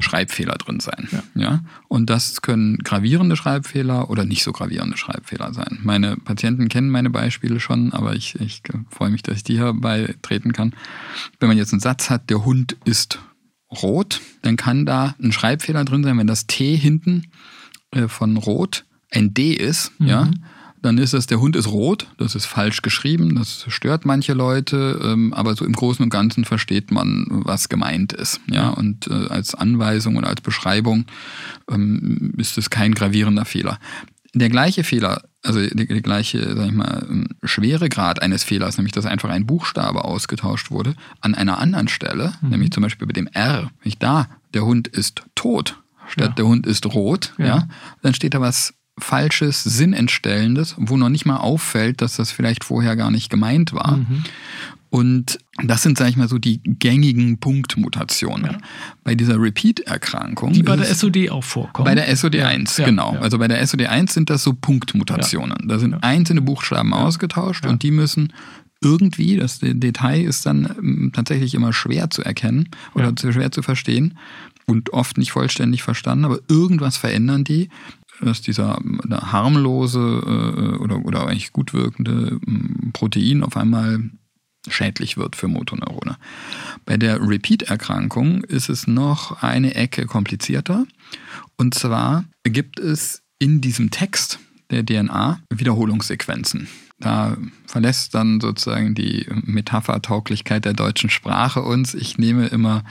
Schreibfehler 0.00 0.54
drin 0.54 0.80
sein. 0.80 1.08
Ja. 1.12 1.22
ja. 1.34 1.64
Und 1.88 2.10
das 2.10 2.42
können 2.42 2.78
gravierende 2.78 3.36
Schreibfehler 3.36 4.10
oder 4.10 4.24
nicht 4.24 4.42
so 4.42 4.52
gravierende 4.52 4.96
Schreibfehler 4.96 5.52
sein. 5.52 5.78
Meine 5.82 6.16
Patienten 6.16 6.68
kennen 6.68 6.90
meine 6.90 7.10
Beispiele 7.10 7.60
schon, 7.60 7.92
aber 7.92 8.14
ich, 8.14 8.40
ich 8.40 8.62
freue 8.90 9.10
mich, 9.10 9.22
dass 9.22 9.36
ich 9.36 9.44
die 9.44 9.54
hier 9.54 9.72
beitreten 9.72 10.52
kann. 10.52 10.74
Wenn 11.38 11.48
man 11.48 11.58
jetzt 11.58 11.72
einen 11.72 11.80
Satz 11.80 12.10
hat, 12.10 12.30
der 12.30 12.44
Hund 12.44 12.76
ist 12.84 13.20
rot, 13.70 14.20
dann 14.42 14.56
kann 14.56 14.86
da 14.86 15.14
ein 15.22 15.32
Schreibfehler 15.32 15.84
drin 15.84 16.04
sein, 16.04 16.18
wenn 16.18 16.26
das 16.26 16.46
T 16.46 16.76
hinten 16.76 17.30
äh, 17.90 18.08
von 18.08 18.36
rot 18.36 18.84
ein 19.10 19.32
D 19.32 19.52
ist, 19.52 19.92
mhm. 20.00 20.06
ja, 20.06 20.30
dann 20.84 20.98
ist 20.98 21.14
es, 21.14 21.26
der 21.26 21.40
Hund 21.40 21.56
ist 21.56 21.68
rot, 21.68 22.08
das 22.18 22.34
ist 22.34 22.44
falsch 22.44 22.82
geschrieben, 22.82 23.36
das 23.36 23.64
stört 23.68 24.04
manche 24.04 24.34
Leute, 24.34 25.00
ähm, 25.02 25.32
aber 25.32 25.56
so 25.56 25.64
im 25.64 25.72
Großen 25.72 26.02
und 26.02 26.10
Ganzen 26.10 26.44
versteht 26.44 26.90
man, 26.90 27.26
was 27.30 27.70
gemeint 27.70 28.12
ist. 28.12 28.40
Ja, 28.50 28.68
und 28.68 29.06
äh, 29.06 29.28
als 29.28 29.54
Anweisung 29.54 30.16
oder 30.16 30.28
als 30.28 30.42
Beschreibung 30.42 31.06
ähm, 31.70 32.34
ist 32.36 32.58
es 32.58 32.68
kein 32.68 32.94
gravierender 32.94 33.46
Fehler. 33.46 33.78
Der 34.34 34.50
gleiche 34.50 34.84
Fehler, 34.84 35.22
also 35.42 35.66
der, 35.66 35.86
gleiche, 36.02 36.54
sag 36.54 36.66
ich 36.66 36.72
mal, 36.72 37.06
ähm, 37.08 37.28
Schweregrad 37.42 38.20
eines 38.20 38.44
Fehlers, 38.44 38.76
nämlich 38.76 38.92
dass 38.92 39.06
einfach 39.06 39.30
ein 39.30 39.46
Buchstabe 39.46 40.04
ausgetauscht 40.04 40.70
wurde, 40.70 40.96
an 41.22 41.34
einer 41.34 41.58
anderen 41.58 41.88
Stelle, 41.88 42.34
mhm. 42.42 42.50
nämlich 42.50 42.72
zum 42.72 42.82
Beispiel 42.82 43.06
bei 43.06 43.14
dem 43.14 43.28
R, 43.28 43.70
nicht 43.84 44.02
da, 44.02 44.28
der 44.52 44.66
Hund 44.66 44.88
ist 44.88 45.22
tot, 45.34 45.80
statt 46.08 46.28
ja. 46.28 46.34
der 46.34 46.46
Hund 46.46 46.66
ist 46.66 46.84
rot, 46.84 47.32
ja. 47.38 47.46
ja, 47.46 47.68
dann 48.02 48.12
steht 48.12 48.34
da 48.34 48.42
was 48.42 48.74
Falsches, 48.98 49.64
Sinnentstellendes, 49.64 50.76
wo 50.78 50.96
noch 50.96 51.08
nicht 51.08 51.26
mal 51.26 51.38
auffällt, 51.38 52.00
dass 52.00 52.16
das 52.16 52.30
vielleicht 52.30 52.64
vorher 52.64 52.96
gar 52.96 53.10
nicht 53.10 53.28
gemeint 53.28 53.72
war. 53.72 53.96
Mhm. 53.98 54.24
Und 54.94 55.40
das 55.64 55.82
sind, 55.82 55.98
sag 55.98 56.08
ich 56.08 56.16
mal, 56.16 56.28
so 56.28 56.38
die 56.38 56.60
gängigen 56.62 57.38
Punktmutationen. 57.38 58.52
Ja. 58.52 58.58
Bei 59.02 59.16
dieser 59.16 59.40
Repeat-Erkrankung. 59.40 60.52
Die 60.52 60.62
bei 60.62 60.76
der 60.76 60.94
SOD 60.94 61.30
auch 61.30 61.42
vorkommen. 61.42 61.84
Bei 61.84 61.96
der 61.96 62.08
SOD1, 62.14 62.78
ja, 62.78 62.86
genau. 62.86 63.14
Ja. 63.14 63.20
Also 63.20 63.38
bei 63.38 63.48
der 63.48 63.60
SOD1 63.66 64.12
sind 64.12 64.30
das 64.30 64.44
so 64.44 64.52
Punktmutationen. 64.52 65.66
Da 65.66 65.80
sind 65.80 65.94
einzelne 66.04 66.42
Buchstaben 66.42 66.94
ausgetauscht 66.94 67.66
und 67.66 67.82
die 67.82 67.90
müssen 67.90 68.32
irgendwie, 68.84 69.36
das 69.36 69.58
Detail 69.60 70.22
ist 70.22 70.46
dann 70.46 70.72
ähm, 70.78 71.10
tatsächlich 71.12 71.54
immer 71.54 71.72
schwer 71.72 72.10
zu 72.10 72.22
erkennen 72.22 72.68
oder 72.94 73.12
schwer 73.16 73.50
zu 73.50 73.62
verstehen 73.62 74.16
und 74.66 74.92
oft 74.92 75.18
nicht 75.18 75.32
vollständig 75.32 75.82
verstanden, 75.82 76.24
aber 76.24 76.38
irgendwas 76.48 76.96
verändern 76.96 77.42
die 77.44 77.68
dass 78.20 78.40
dieser 78.40 78.78
harmlose 79.10 79.98
äh, 79.98 80.78
oder, 80.78 81.04
oder 81.04 81.26
eigentlich 81.26 81.52
gut 81.52 81.72
wirkende 81.72 82.38
mm, 82.46 82.92
Protein 82.92 83.42
auf 83.42 83.56
einmal 83.56 84.10
schädlich 84.68 85.16
wird 85.16 85.36
für 85.36 85.48
Motoneurone. 85.48 86.16
Bei 86.84 86.96
der 86.96 87.20
Repeat-Erkrankung 87.20 88.44
ist 88.44 88.68
es 88.68 88.86
noch 88.86 89.42
eine 89.42 89.74
Ecke 89.74 90.06
komplizierter. 90.06 90.86
Und 91.56 91.74
zwar 91.74 92.24
gibt 92.44 92.78
es 92.80 93.22
in 93.38 93.60
diesem 93.60 93.90
Text 93.90 94.38
der 94.70 94.84
DNA 94.84 95.40
Wiederholungssequenzen. 95.50 96.68
Da 97.04 97.36
verlässt 97.66 98.14
dann 98.14 98.40
sozusagen 98.40 98.94
die 98.94 99.26
Metaphertauglichkeit 99.44 100.64
der 100.64 100.72
deutschen 100.72 101.10
Sprache 101.10 101.60
uns. 101.60 101.92
Ich 101.92 102.16
nehme 102.16 102.46
immer 102.46 102.82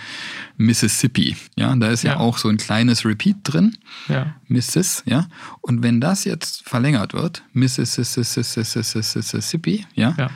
Mississippi. 0.56 1.36
Ja, 1.56 1.76
da 1.76 1.88
ist 1.88 2.04
ja, 2.04 2.12
ja 2.12 2.20
auch 2.20 2.38
so 2.38 2.48
ein 2.48 2.58
kleines 2.58 3.06
Repeat 3.06 3.38
drin. 3.42 3.76
Ja. 4.08 4.36
Missis, 4.48 5.02
ja. 5.08 5.26
Und 5.62 5.82
wenn 5.82 6.00
das 6.00 6.26
jetzt 6.26 6.62
verlängert 6.70 7.16
wird, 7.16 7.42
Mississippi, 7.54 7.88
ja, 9.96 10.14
ja. 10.16 10.30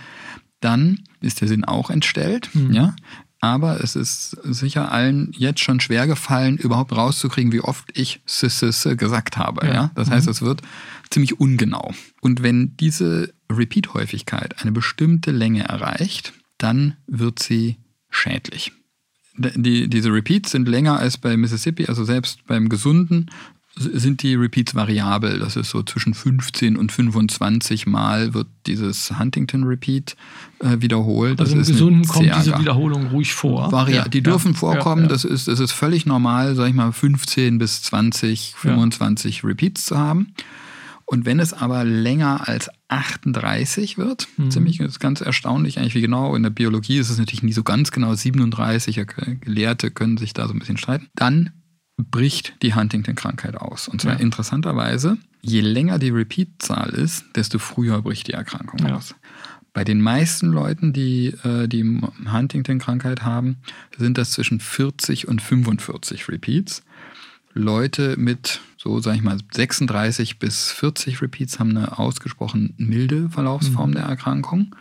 dann 0.59 1.03
ist 1.21 1.41
der 1.41 1.47
Sinn 1.47 1.63
auch 1.63 1.91
entstellt, 1.91 2.49
mhm. 2.55 2.73
ja. 2.73 2.95
Aber 3.39 3.83
es 3.83 3.95
ist 3.95 4.31
sicher 4.43 4.91
allen 4.91 5.31
jetzt 5.37 5.59
schon 5.59 5.79
schwer 5.79 6.07
gefallen, 6.07 6.57
überhaupt 6.57 6.93
rauszukriegen, 6.93 7.51
wie 7.51 7.61
oft 7.61 7.95
ich 7.95 8.21
Sississe 8.25 8.97
gesagt 8.97 9.37
habe. 9.37 9.67
Ja. 9.67 9.73
ja? 9.73 9.91
Das 9.93 10.09
heißt, 10.09 10.25
mhm. 10.25 10.31
es 10.31 10.41
wird 10.41 10.63
ziemlich 11.11 11.39
ungenau. 11.39 11.93
Und 12.21 12.41
wenn 12.41 12.75
diese 12.77 13.36
Repeat-Häufigkeit 13.49 14.61
eine 14.61 14.71
bestimmte 14.71 15.31
Länge 15.31 15.63
erreicht, 15.63 16.33
dann 16.57 16.97
wird 17.07 17.39
sie 17.39 17.77
schädlich. 18.09 18.71
Die, 19.37 19.87
diese 19.87 20.11
Repeats 20.11 20.51
sind 20.51 20.67
länger 20.67 20.99
als 20.99 21.17
bei 21.17 21.37
Mississippi, 21.37 21.85
also 21.85 22.03
selbst 22.03 22.45
beim 22.47 22.69
Gesunden 22.69 23.29
sind 23.79 24.23
die 24.23 24.35
Repeats 24.35 24.75
variabel. 24.75 25.39
Das 25.39 25.55
ist 25.55 25.69
so 25.69 25.83
zwischen 25.83 26.13
15 26.13 26.77
und 26.77 26.91
25 26.91 27.85
Mal 27.85 28.33
wird 28.33 28.47
dieses 28.65 29.17
Huntington 29.19 29.63
Repeat 29.63 30.15
äh, 30.59 30.77
wiederholt. 30.79 31.39
Also 31.39 31.55
das 31.55 31.69
im 31.69 31.73
Gesunden 31.75 32.07
kommt 32.07 32.35
diese 32.35 32.57
Wiederholung 32.57 33.07
ruhig 33.07 33.33
vor. 33.33 33.71
Vari 33.71 33.95
ja, 33.95 34.07
die 34.07 34.23
dürfen 34.23 34.53
ja, 34.53 34.57
vorkommen. 34.57 35.03
Ja, 35.03 35.09
das, 35.09 35.23
ist, 35.23 35.47
das 35.47 35.59
ist 35.59 35.71
völlig 35.71 36.05
normal, 36.05 36.55
sag 36.55 36.69
ich 36.69 36.73
mal, 36.73 36.91
15 36.91 37.57
bis 37.57 37.83
20, 37.83 38.55
25 38.57 39.43
Repeats 39.43 39.85
zu 39.85 39.97
haben. 39.97 40.33
Und 41.05 41.25
wenn 41.25 41.39
es 41.39 41.53
aber 41.53 41.83
länger 41.85 42.47
als 42.47 42.69
38 42.89 43.97
wird, 43.97 44.27
mhm. 44.37 44.51
ziemlich 44.51 44.79
ist 44.79 44.99
ganz 44.99 45.21
erstaunlich 45.21 45.77
eigentlich, 45.77 45.95
wie 45.95 46.01
genau. 46.01 46.35
In 46.35 46.43
der 46.43 46.49
Biologie 46.49 46.97
ist 46.97 47.09
es 47.09 47.17
natürlich 47.17 47.43
nie 47.43 47.53
so 47.53 47.63
ganz 47.63 47.91
genau 47.91 48.13
37. 48.13 49.01
Gelehrte 49.41 49.91
können 49.91 50.17
sich 50.17 50.33
da 50.33 50.47
so 50.47 50.53
ein 50.53 50.59
bisschen 50.59 50.77
streiten. 50.77 51.07
Dann 51.15 51.51
bricht 51.97 52.53
die 52.61 52.75
Huntington-Krankheit 52.75 53.57
aus. 53.57 53.87
Und 53.87 54.01
zwar 54.01 54.13
ja. 54.13 54.19
interessanterweise, 54.19 55.17
je 55.41 55.61
länger 55.61 55.99
die 55.99 56.09
Repeat-Zahl 56.09 56.91
ist, 56.91 57.25
desto 57.35 57.59
früher 57.59 58.01
bricht 58.01 58.27
die 58.27 58.33
Erkrankung 58.33 58.87
ja. 58.87 58.95
aus. 58.95 59.15
Bei 59.73 59.83
den 59.83 60.01
meisten 60.01 60.47
Leuten, 60.47 60.93
die 60.93 61.27
äh, 61.43 61.67
die 61.67 61.83
Huntington-Krankheit 62.31 63.23
haben, 63.23 63.57
sind 63.97 64.17
das 64.17 64.31
zwischen 64.31 64.59
40 64.59 65.27
und 65.27 65.41
45 65.41 66.29
Repeats. 66.29 66.83
Leute 67.57 68.15
mit 68.17 68.61
so, 68.77 68.99
sag 68.99 69.15
ich 69.15 69.23
mal, 69.23 69.37
36 69.51 70.39
bis 70.39 70.71
40 70.71 71.21
Repeats 71.21 71.59
haben 71.59 71.75
eine 71.75 71.99
ausgesprochen 71.99 72.73
milde 72.77 73.29
Verlaufsform 73.29 73.91
mhm. 73.91 73.95
der 73.95 74.03
Erkrankung. 74.03 74.75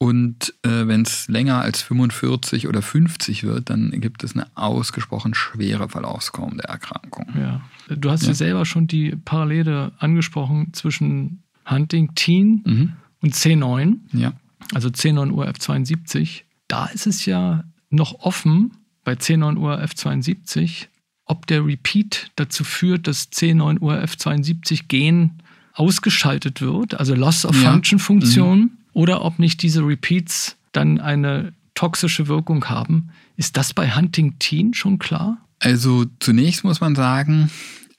Und 0.00 0.54
äh, 0.62 0.86
wenn 0.86 1.02
es 1.02 1.26
länger 1.26 1.60
als 1.60 1.82
45 1.82 2.68
oder 2.68 2.82
50 2.82 3.42
wird, 3.42 3.68
dann 3.68 3.90
gibt 4.00 4.22
es 4.22 4.34
eine 4.34 4.46
ausgesprochen 4.56 5.34
schwere 5.34 5.88
Verlaufsform 5.88 6.56
der 6.56 6.66
Erkrankung. 6.66 7.26
Ja. 7.36 7.62
Du 7.88 8.08
hast 8.10 8.22
ja, 8.22 8.28
ja 8.28 8.34
selber 8.34 8.64
schon 8.64 8.86
die 8.86 9.16
Parallele 9.16 9.92
angesprochen 9.98 10.72
zwischen 10.72 11.42
Huntington 11.68 12.62
mhm. 12.64 12.92
und 13.22 13.34
C9. 13.34 13.96
Ja. 14.12 14.34
Also 14.72 14.88
C9URF72. 14.88 16.42
Da 16.68 16.86
ist 16.86 17.06
es 17.08 17.26
ja 17.26 17.64
noch 17.90 18.20
offen 18.20 18.72
bei 19.02 19.14
C9URF72, 19.14 20.86
ob 21.28 21.46
der 21.46 21.64
Repeat 21.64 22.30
dazu 22.36 22.64
führt, 22.64 23.06
dass 23.06 23.30
C9URF72-Gen 23.30 25.30
ausgeschaltet 25.74 26.60
wird, 26.60 26.98
also 26.98 27.14
Loss 27.14 27.44
of 27.44 27.54
Function 27.54 28.00
Funktion. 28.00 28.58
Mhm 28.58 28.70
oder 28.98 29.24
ob 29.24 29.38
nicht 29.38 29.62
diese 29.62 29.86
Repeats 29.86 30.56
dann 30.72 30.98
eine 30.98 31.52
toxische 31.76 32.26
Wirkung 32.26 32.64
haben. 32.64 33.10
Ist 33.36 33.56
das 33.56 33.72
bei 33.72 33.94
Huntington 33.94 34.74
schon 34.74 34.98
klar? 34.98 35.38
Also 35.60 36.04
zunächst 36.18 36.64
muss 36.64 36.80
man 36.80 36.96
sagen, 36.96 37.48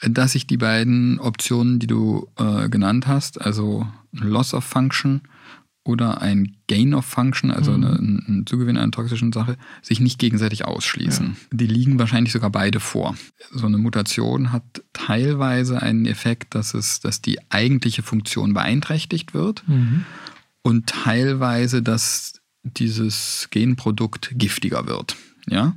dass 0.02 0.34
sich 0.34 0.46
die 0.46 0.58
beiden 0.58 1.18
Optionen, 1.20 1.80
die 1.80 1.88
du 1.88 2.28
äh, 2.38 2.68
genannt 2.68 3.08
hast, 3.08 3.40
also 3.40 3.88
Loss 4.12 4.54
of 4.54 4.66
Function 4.66 5.22
oder 5.90 6.22
ein 6.22 6.56
Gain 6.68 6.94
of 6.94 7.06
Function, 7.06 7.52
also 7.52 7.72
mhm. 7.72 7.84
eine, 7.84 7.96
ein 8.28 8.44
Zugewinn 8.46 8.78
einer 8.78 8.92
toxischen 8.92 9.34
Sache, 9.34 9.58
sich 9.82 10.00
nicht 10.00 10.20
gegenseitig 10.20 10.66
ausschließen. 10.66 11.26
Ja. 11.28 11.58
Die 11.58 11.68
liegen 11.68 12.00
wahrscheinlich 12.00 12.32
sogar 12.32 12.50
beide 12.50 12.80
vor. 12.80 13.16
So 13.52 13.66
eine 13.66 13.78
Mutation 13.78 14.52
hat 14.52 14.64
teilweise 14.94 15.82
einen 15.82 16.06
Effekt, 16.06 16.56
dass 16.56 16.74
es, 16.74 17.00
dass 17.00 17.22
die 17.22 17.40
eigentliche 17.50 18.04
Funktion 18.04 18.54
beeinträchtigt 18.54 19.34
wird. 19.34 19.64
Mhm 19.68 20.06
und 20.62 20.88
teilweise, 20.88 21.82
dass 21.82 22.42
dieses 22.64 23.48
Genprodukt 23.52 24.32
giftiger 24.36 24.88
wird. 24.88 25.16
Ja. 25.48 25.76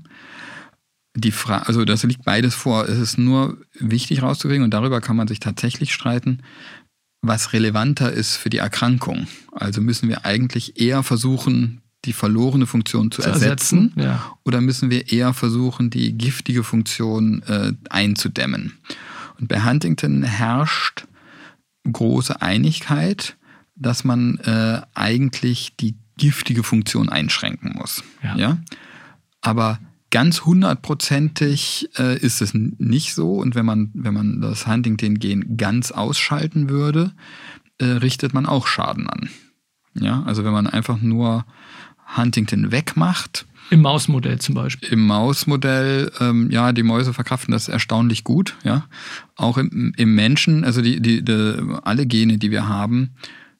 Die 1.15 1.31
Frage, 1.31 1.67
also 1.67 1.85
das 1.85 2.03
liegt 2.05 2.25
beides 2.25 2.55
vor. 2.55 2.89
Es 2.89 2.99
ist 2.99 3.19
nur 3.19 3.59
wichtig 3.79 4.23
rauszukriegen 4.23 4.65
und 4.65 4.73
darüber 4.73 5.01
kann 5.01 5.17
man 5.17 5.29
sich 5.29 5.41
tatsächlich 5.41 5.93
streiten. 5.93 6.43
Was 7.23 7.53
relevanter 7.53 8.13
ist 8.13 8.37
für 8.37 8.51
die 8.51 8.59
Erkrankung. 8.59 9.29
Also 9.53 9.81
müssen 9.81 10.09
wir 10.09 10.25
eigentlich 10.25 10.81
eher 10.81 11.03
versuchen, 11.03 11.81
die 12.05 12.13
verlorene 12.13 12.67
Funktion 12.67 13.13
zu, 13.13 13.23
zu 13.23 13.29
ersetzen, 13.29 13.93
ersetzen 13.97 14.01
ja. 14.01 14.37
oder 14.45 14.61
müssen 14.61 14.91
wir 14.91 15.13
eher 15.13 15.33
versuchen, 15.33 15.89
die 15.89 16.13
giftige 16.19 16.65
Funktion 16.65 17.43
äh, 17.43 17.73
einzudämmen. 17.91 18.79
Und 19.39 19.49
bei 19.49 19.63
Huntington 19.63 20.25
herrscht 20.25 21.07
große 21.91 22.43
Einigkeit, 22.43 23.37
dass 23.77 24.05
man 24.05 24.39
äh, 24.39 24.83
eigentlich 24.95 25.77
die 25.79 25.95
giftige 26.17 26.63
Funktion 26.63 27.09
einschränken 27.09 27.73
muss. 27.77 28.03
Ja. 28.23 28.37
ja? 28.37 28.59
Aber 29.41 29.79
ganz 30.13 30.43
hundertprozentig 30.43 31.89
äh, 31.99 32.17
ist 32.19 32.41
es 32.41 32.55
nicht 32.55 33.15
so. 33.15 33.35
Und 33.39 33.57
wenn 33.57 33.67
man, 33.67 33.91
wenn 33.95 34.15
man 34.15 34.41
das 34.41 34.69
Huntington-Gen 34.69 35.57
ganz 35.57 35.91
ausschalten 35.91 36.69
würde, 36.69 37.13
äh, 37.79 37.87
richtet 37.87 38.33
man 38.33 38.47
auch 38.47 38.69
Schaden 38.69 39.09
an. 39.09 39.29
Ja, 39.95 40.23
also 40.23 40.45
wenn 40.45 40.53
man 40.53 40.69
einfach 40.69 41.01
nur 41.01 41.45
Huntington 42.17 42.71
wegmacht. 42.71 43.47
Im 43.71 43.81
Mausmodell 43.81 44.39
zum 44.39 44.55
Beispiel. 44.55 44.91
Im 44.91 45.07
Mausmodell, 45.07 46.13
ähm, 46.21 46.51
ja, 46.51 46.73
die 46.73 46.83
Mäuse 46.83 47.15
verkraften 47.15 47.53
das 47.53 47.69
erstaunlich 47.69 48.23
gut, 48.23 48.57
ja. 48.65 48.85
Auch 49.37 49.57
im, 49.57 49.95
im 49.97 50.15
Menschen, 50.15 50.65
also 50.65 50.83
die, 50.83 51.01
die, 51.01 51.25
die, 51.25 51.57
alle 51.83 52.07
Gene, 52.07 52.37
die 52.37 52.51
wir 52.51 52.69
haben, 52.69 53.15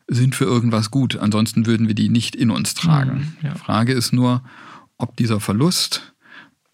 sind 0.07 0.35
für 0.35 0.45
irgendwas 0.45 0.91
gut. 0.91 1.17
Ansonsten 1.17 1.65
würden 1.65 1.89
wir 1.89 1.95
die 1.95 2.11
nicht 2.11 2.37
in 2.37 2.51
uns 2.51 2.75
tragen. 2.75 3.33
Mhm, 3.41 3.47
ja. 3.49 3.55
Frage 3.55 3.93
ist 3.93 4.13
nur, 4.13 4.43
ob 4.99 5.17
dieser 5.17 5.41
Verlust 5.41 6.12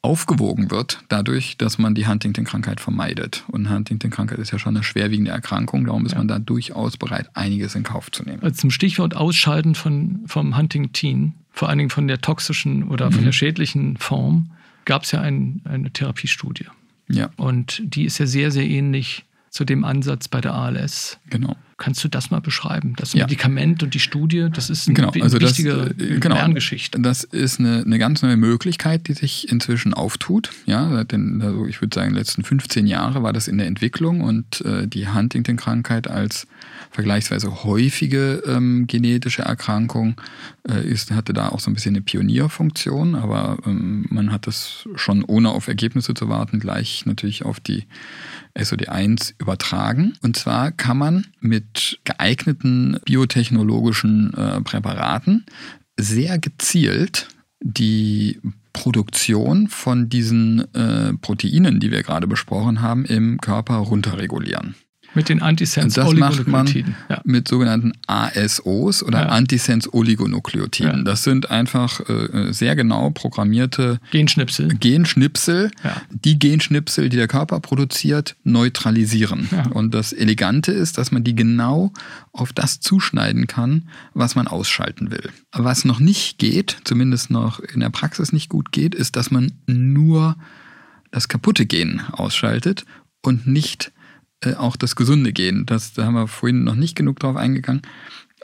aufgewogen 0.01 0.71
wird, 0.71 1.01
dadurch, 1.09 1.57
dass 1.57 1.79
man 1.79 1.95
die 1.95 2.07
Huntington-Krankheit 2.07 2.81
vermeidet. 2.81 3.45
Und 3.49 3.69
Huntington-Krankheit 3.69 4.39
ist 4.39 4.53
ja 4.53 4.59
schon 4.59 4.77
eine 4.77 4.85
schwerwiegende 4.85 5.33
Erkrankung, 5.33 5.87
darum 5.87 6.07
ist 6.07 6.13
ja. 6.13 6.19
man 6.19 6.29
da 6.29 6.39
durchaus 6.39 6.97
bereit, 6.97 7.29
einiges 7.35 7.75
in 7.75 7.83
Kauf 7.83 8.11
zu 8.13 8.23
nehmen. 8.23 8.43
Also 8.43 8.57
zum 8.57 8.71
Stichwort 8.71 9.17
Ausschalten 9.17 9.75
von, 9.75 10.21
vom 10.27 10.57
Huntington, 10.57 11.35
vor 11.51 11.69
allen 11.69 11.79
Dingen 11.79 11.91
von 11.91 12.07
der 12.07 12.21
toxischen 12.21 12.85
oder 12.85 13.11
von 13.11 13.23
mhm. 13.23 13.27
der 13.27 13.33
schädlichen 13.33 13.97
Form, 13.97 14.51
gab 14.85 15.03
es 15.03 15.13
ja 15.13 15.21
ein, 15.21 15.61
eine 15.65 15.91
Therapiestudie. 15.93 16.67
Ja. 17.09 17.31
Und 17.37 17.83
die 17.85 18.05
ist 18.05 18.19
ja 18.19 18.27
sehr, 18.27 18.51
sehr 18.51 18.67
ähnlich 18.67 19.25
zu 19.51 19.65
dem 19.65 19.85
Ansatz 19.85 20.29
bei 20.29 20.41
der 20.41 20.55
ALS. 20.55 21.19
Genau. 21.29 21.57
Kannst 21.79 22.03
du 22.03 22.09
das 22.09 22.33
mal 22.33 22.41
beschreiben? 22.41 22.95
Das 22.97 23.13
ja. 23.13 23.25
Medikament 23.25 23.85
und 23.85 23.95
die 23.95 24.01
Studie, 24.01 24.49
das 24.53 24.69
ist 24.69 24.89
eine 24.89 24.95
genau, 24.95 25.13
also 25.23 25.41
wichtige 25.41 25.95
das, 25.97 26.09
äh, 26.09 26.19
genau, 26.19 26.35
Lerngeschichte. 26.35 27.01
Das 27.01 27.23
ist 27.23 27.61
eine, 27.61 27.85
eine 27.85 28.01
ganz 28.01 28.21
neue 28.21 28.37
Möglichkeit, 28.37 29.07
die 29.07 29.13
sich 29.13 29.49
inzwischen 29.49 29.95
auftut. 29.95 30.51
Ja, 30.67 31.05
denn 31.05 31.41
also 31.41 31.67
ich 31.67 31.81
würde 31.81 31.95
sagen, 31.95 32.09
in 32.09 32.15
den 32.15 32.19
letzten 32.19 32.43
15 32.43 32.89
Jahre 32.89 33.23
war 33.23 33.33
das 33.33 33.47
in 33.47 33.59
der 33.59 33.69
Entwicklung 33.69 34.23
und 34.23 34.61
äh, 34.63 34.89
die 34.89 35.09
Huntington-Krankheit 35.09 36.09
als 36.09 36.49
vergleichsweise 36.91 37.63
häufige 37.63 38.43
ähm, 38.47 38.87
genetische 38.89 39.43
Erkrankung 39.43 40.21
äh, 40.69 40.85
ist, 40.85 41.13
hatte 41.13 41.33
da 41.33 41.51
auch 41.51 41.61
so 41.61 41.71
ein 41.71 41.75
bisschen 41.75 41.95
eine 41.95 42.03
Pionierfunktion, 42.03 43.15
aber 43.15 43.59
ähm, 43.67 44.07
man 44.11 44.33
hat 44.33 44.49
das 44.49 44.89
schon 44.97 45.23
ohne 45.23 45.51
auf 45.51 45.69
Ergebnisse 45.69 46.15
zu 46.15 46.29
warten 46.29 46.59
gleich 46.59 47.07
natürlich 47.07 47.45
auf 47.45 47.61
die 47.61 47.85
SOD1 48.59 49.35
übertragen. 49.39 50.15
Und 50.23 50.37
zwar 50.37 50.73
kann 50.73 50.99
man 50.99 51.27
mit 51.41 52.01
geeigneten 52.05 52.99
biotechnologischen 53.05 54.35
äh, 54.35 54.61
Präparaten 54.61 55.45
sehr 55.99 56.39
gezielt 56.39 57.29
die 57.61 58.41
Produktion 58.73 59.69
von 59.69 60.09
diesen 60.09 60.73
äh, 60.75 61.13
Proteinen, 61.15 61.81
die 61.81 61.91
wir 61.91 62.03
gerade 62.03 62.27
besprochen 62.27 62.81
haben, 62.81 63.05
im 63.05 63.41
Körper 63.41 63.77
runterregulieren. 63.77 64.77
Mit 65.15 65.29
den 65.29 65.43
Antisense 65.43 66.01
Das 66.01 66.13
macht 66.15 66.47
man 66.47 66.67
ja. 67.09 67.21
mit 67.25 67.49
sogenannten 67.49 67.93
ASOs 68.07 69.03
oder 69.03 69.23
ja. 69.23 69.29
Antisense 69.29 69.93
Oligonukleotiden. 69.93 70.99
Ja. 70.99 71.03
Das 71.03 71.25
sind 71.25 71.51
einfach 71.51 72.01
äh, 72.09 72.53
sehr 72.53 72.77
genau 72.77 73.11
programmierte 73.11 74.01
Genschnipsel. 74.11 74.69
Genschnipsel, 74.69 75.71
die 76.11 76.39
Genschnipsel, 76.39 77.09
die 77.09 77.17
der 77.17 77.29
Körper 77.29 77.61
produziert, 77.61 78.37
neutralisieren. 78.45 79.49
Und 79.73 79.95
das 79.95 80.13
Elegante 80.13 80.73
ist, 80.73 80.99
dass 80.99 81.11
man 81.11 81.25
die 81.25 81.35
genau 81.35 81.93
auf 82.33 82.53
das 82.53 82.81
zuschneiden 82.81 83.47
kann, 83.47 83.89
was 84.15 84.35
man 84.35 84.47
ausschalten 84.47 85.11
will. 85.11 85.31
Was 85.53 85.85
noch 85.85 86.01
nicht 86.01 86.39
geht, 86.39 86.79
zumindest 86.85 87.31
noch 87.31 87.61
in 87.61 87.81
der 87.81 87.91
Praxis 87.91 88.33
nicht 88.33 88.49
gut 88.49 88.73
geht, 88.73 88.95
ist, 88.95 89.17
dass 89.17 89.31
man 89.31 89.53
nur 89.67 90.37
das 91.11 91.29
kaputte 91.29 91.67
Gen 91.67 92.03
ausschaltet 92.13 92.85
und 93.23 93.47
nicht 93.47 93.93
äh, 94.45 94.55
auch 94.55 94.77
das 94.77 94.97
gesunde 94.97 95.33
Gen. 95.33 95.67
Das, 95.67 95.93
da 95.93 96.05
haben 96.05 96.15
wir 96.15 96.29
vorhin 96.29 96.65
noch 96.65 96.75
nicht 96.75 96.97
genug 96.97 97.19
drauf 97.21 97.37
eingegangen, 97.37 97.83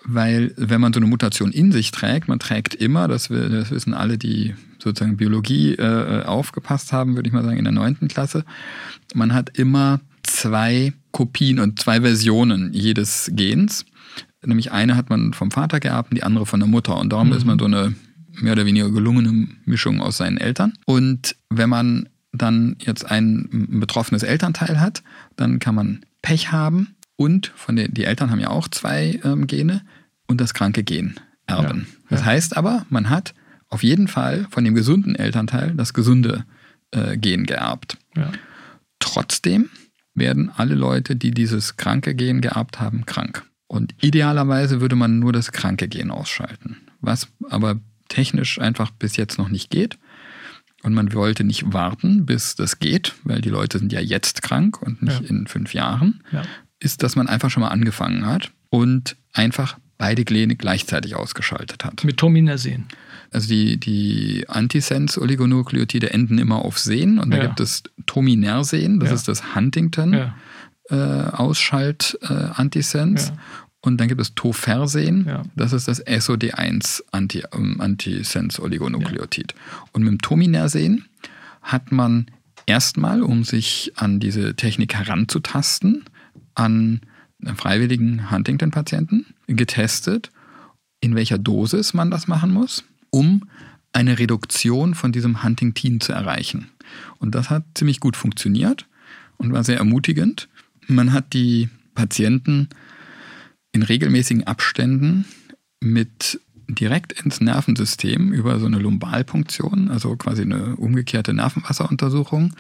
weil 0.05 0.53
wenn 0.57 0.81
man 0.81 0.93
so 0.93 1.01
eine 1.01 1.07
Mutation 1.07 1.53
in 1.53 1.73
sich 1.73 1.91
trägt, 1.91 2.29
man 2.29 2.39
trägt 2.39 2.75
immer, 2.75 3.09
das, 3.09 3.29
das 3.29 3.71
wissen 3.71 3.95
alle, 3.95 4.19
die 4.19 4.55
sozusagen 4.79 5.17
Biologie 5.17 5.75
äh, 5.75 6.25
aufgepasst 6.25 6.93
haben, 6.93 7.17
würde 7.17 7.29
ich 7.29 7.33
mal 7.33 7.45
sagen, 7.45 7.59
in 7.59 7.65
der 7.65 7.73
neunten 7.73 8.09
Klasse, 8.09 8.45
man 9.15 9.33
hat 9.33 9.59
immer 9.59 10.01
zwei 10.23 10.93
Kopien 11.13 11.59
und 11.59 11.79
zwei 11.79 12.01
Versionen 12.01 12.73
jedes 12.73 13.31
Gens. 13.35 13.87
Nämlich 14.45 14.73
eine 14.73 14.97
hat 14.97 15.09
man 15.09 15.33
vom 15.33 15.51
Vater 15.51 15.81
geerbt 15.81 16.11
und 16.11 16.17
die 16.17 16.23
andere 16.23 16.45
von 16.45 16.61
der 16.61 16.69
Mutter. 16.69 16.99
Und 16.99 17.13
darum 17.13 17.29
mhm. 17.29 17.35
ist 17.35 17.47
man 17.47 17.59
so 17.59 17.65
eine 17.65 17.95
mehr 18.41 18.53
oder 18.53 18.67
weniger 18.67 18.91
gelungene 18.91 19.49
Mischung 19.65 20.01
aus 20.03 20.19
seinen 20.19 20.37
Eltern. 20.37 20.75
Und 20.87 21.37
wenn 21.49 21.71
man 21.71 22.09
dann 22.33 22.77
jetzt 22.81 23.09
ein 23.09 23.69
betroffenes 23.71 24.23
Elternteil 24.23 24.81
hat, 24.81 25.03
dann 25.37 25.59
kann 25.59 25.75
man 25.75 26.05
Pech 26.23 26.53
haben 26.53 26.97
und 27.17 27.53
von 27.55 27.77
den, 27.77 27.93
die 27.95 28.05
Eltern 28.05 28.31
haben 28.31 28.41
ja 28.41 28.49
auch 28.49 28.69
zwei 28.69 29.21
ähm, 29.25 29.47
Gene 29.47 29.83
und 30.27 30.41
das 30.41 30.55
kranke 30.55 30.83
Gen 30.83 31.21
erben. 31.47 31.87
Ja, 31.89 32.07
das 32.11 32.21
ja. 32.21 32.27
heißt 32.27 32.57
aber, 32.57 32.87
man 32.89 33.11
hat 33.11 33.35
auf 33.69 33.83
jeden 33.83 34.09
Fall 34.09 34.47
von 34.51 34.65
dem 34.65 34.75
gesunden 34.75 35.15
Elternteil 35.15 35.75
das 35.75 35.95
gesunde 35.95 36.45
äh, 36.93 37.17
Gen 37.17 37.45
geerbt. 37.47 37.99
Ja. 38.17 38.33
Trotzdem 38.99 39.69
werden 40.15 40.51
alle 40.57 40.75
Leute, 40.75 41.17
die 41.17 41.33
dieses 41.33 41.77
kranke 41.77 42.15
Gen 42.15 42.41
geerbt 42.41 42.81
haben, 42.81 43.05
krank. 43.05 43.45
Und 43.67 43.95
idealerweise 44.01 44.81
würde 44.81 44.97
man 44.97 45.19
nur 45.19 45.33
das 45.33 45.53
kranke 45.53 45.89
Gen 45.89 46.11
ausschalten, 46.11 46.77
was 47.01 47.29
aber 47.51 47.81
technisch 48.09 48.61
einfach 48.61 48.91
bis 48.91 49.17
jetzt 49.17 49.39
noch 49.39 49.49
nicht 49.49 49.71
geht. 49.71 49.99
Und 50.85 50.93
man 50.93 51.15
wollte 51.15 51.45
nicht 51.45 51.73
warten, 51.73 52.27
bis 52.27 52.57
das 52.57 52.79
geht, 52.79 53.15
weil 53.25 53.41
die 53.41 53.49
Leute 53.49 53.79
sind 53.79 53.91
ja 53.91 54.01
jetzt 54.01 54.43
krank 54.43 54.83
und 54.83 55.01
nicht 55.03 55.23
ja. 55.23 55.29
in 55.29 55.47
fünf 55.47 55.73
Jahren. 55.73 56.23
Ja. 56.31 56.43
Ist, 56.79 57.03
dass 57.03 57.17
man 57.17 57.27
einfach 57.27 57.49
schon 57.51 57.63
mal 57.63 57.71
angefangen 57.71 58.27
hat 58.27 58.53
und 58.69 59.17
einfach 59.33 59.79
beide 59.97 60.25
Gene 60.25 60.57
gleichzeitig 60.57 61.17
ausgeschaltet 61.17 61.87
hat. 61.87 62.05
Mit 62.05 62.19
Tominersen. 62.19 62.85
Also 63.31 63.49
die, 63.49 63.81
die 63.81 64.45
Antisense-Oligonukleotide 64.47 66.11
enden 66.11 66.37
immer 66.37 66.63
auf 66.63 66.79
Sen 66.79 67.19
und 67.19 67.31
da 67.31 67.39
ja. 67.39 67.47
gibt 67.47 67.61
es 67.61 67.85
Tominersen, 68.05 69.01
das 69.01 69.11
ist 69.11 69.27
das 69.27 69.55
Huntington. 69.55 70.33
Äh, 70.91 70.97
Ausschalt-Antisense. 70.97 73.33
Äh, 73.33 73.37
und 73.85 73.99
dann 73.99 74.09
gibt 74.09 74.21
es 74.23 74.35
Tofersen, 74.35 75.27
ja. 75.27 75.43
das 75.57 75.75
ist 75.75 75.89
das 75.89 76.05
SOD1 76.07 77.03
Anti, 77.13 77.43
ähm, 77.53 77.83
Antisense-Oligonukleotid. 77.83 79.53
Ja. 79.53 79.85
Und 79.93 80.05
mit 80.05 80.11
dem 80.11 80.23
Tominersen 80.23 81.05
hat 81.61 81.93
man 81.93 82.27
erstmal, 82.65 83.23
um 83.23 83.45
sich 83.45 83.93
an 83.97 84.21
diese 84.21 84.57
Technik 84.57 84.95
heranzutasten, 84.95 86.05
an 86.55 87.03
freiwilligen 87.57 88.31
Huntington-Patienten 88.31 89.27
getestet, 89.49 90.31
in 91.03 91.15
welcher 91.15 91.37
Dosis 91.37 91.93
man 91.93 92.11
das 92.11 92.27
machen 92.27 92.55
muss, 92.55 92.85
um 93.11 93.43
eine 93.93 94.19
Reduktion 94.19 94.95
von 94.95 95.13
diesem 95.13 95.43
Huntington 95.43 96.01
zu 96.01 96.13
erreichen. 96.13 96.71
Und 97.19 97.35
das 97.35 97.51
hat 97.51 97.65
ziemlich 97.75 98.01
gut 98.01 98.17
funktioniert 98.17 98.87
und 99.37 99.53
war 99.53 99.63
sehr 99.63 99.77
ermutigend. 99.77 100.49
Man 100.87 101.13
hat 101.13 101.35
die 101.35 101.69
Patienten 101.95 102.71
in 103.75 103.83
regelmäßigen 103.83 104.47
Abständen 104.47 105.27
mit 105.81 106.41
direkt 106.69 107.13
ins 107.13 107.41
Nervensystem 107.41 108.33
über 108.33 108.59
so 108.59 108.67
eine 108.67 108.79
Lumbalpunktion, 108.79 109.91
also 109.91 110.17
quasi 110.17 110.43
eine 110.43 110.77
umgekehrte 110.77 111.35
Nervenwasseruntersuchung, 111.35 112.55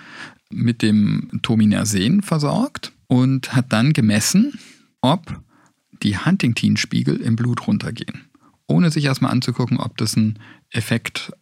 mit 0.51 0.83
dem 0.83 1.31
Tominersen 1.43 2.21
versorgt 2.21 2.93
und 3.07 3.55
hat 3.55 3.73
dann 3.73 3.93
gemessen, 3.93 4.59
ob 5.01 5.41
die 6.03 6.19
Huntington-Spiegel 6.19 7.17
im 7.17 7.37
Blut 7.37 7.67
runtergehen. 7.67 8.25
Ohne 8.67 8.91
sich 8.91 9.05
erstmal 9.05 9.31
anzugucken, 9.31 9.79
ob 9.79 9.97
das 9.97 10.17
einen 10.17 10.39
Effekt 10.71 11.33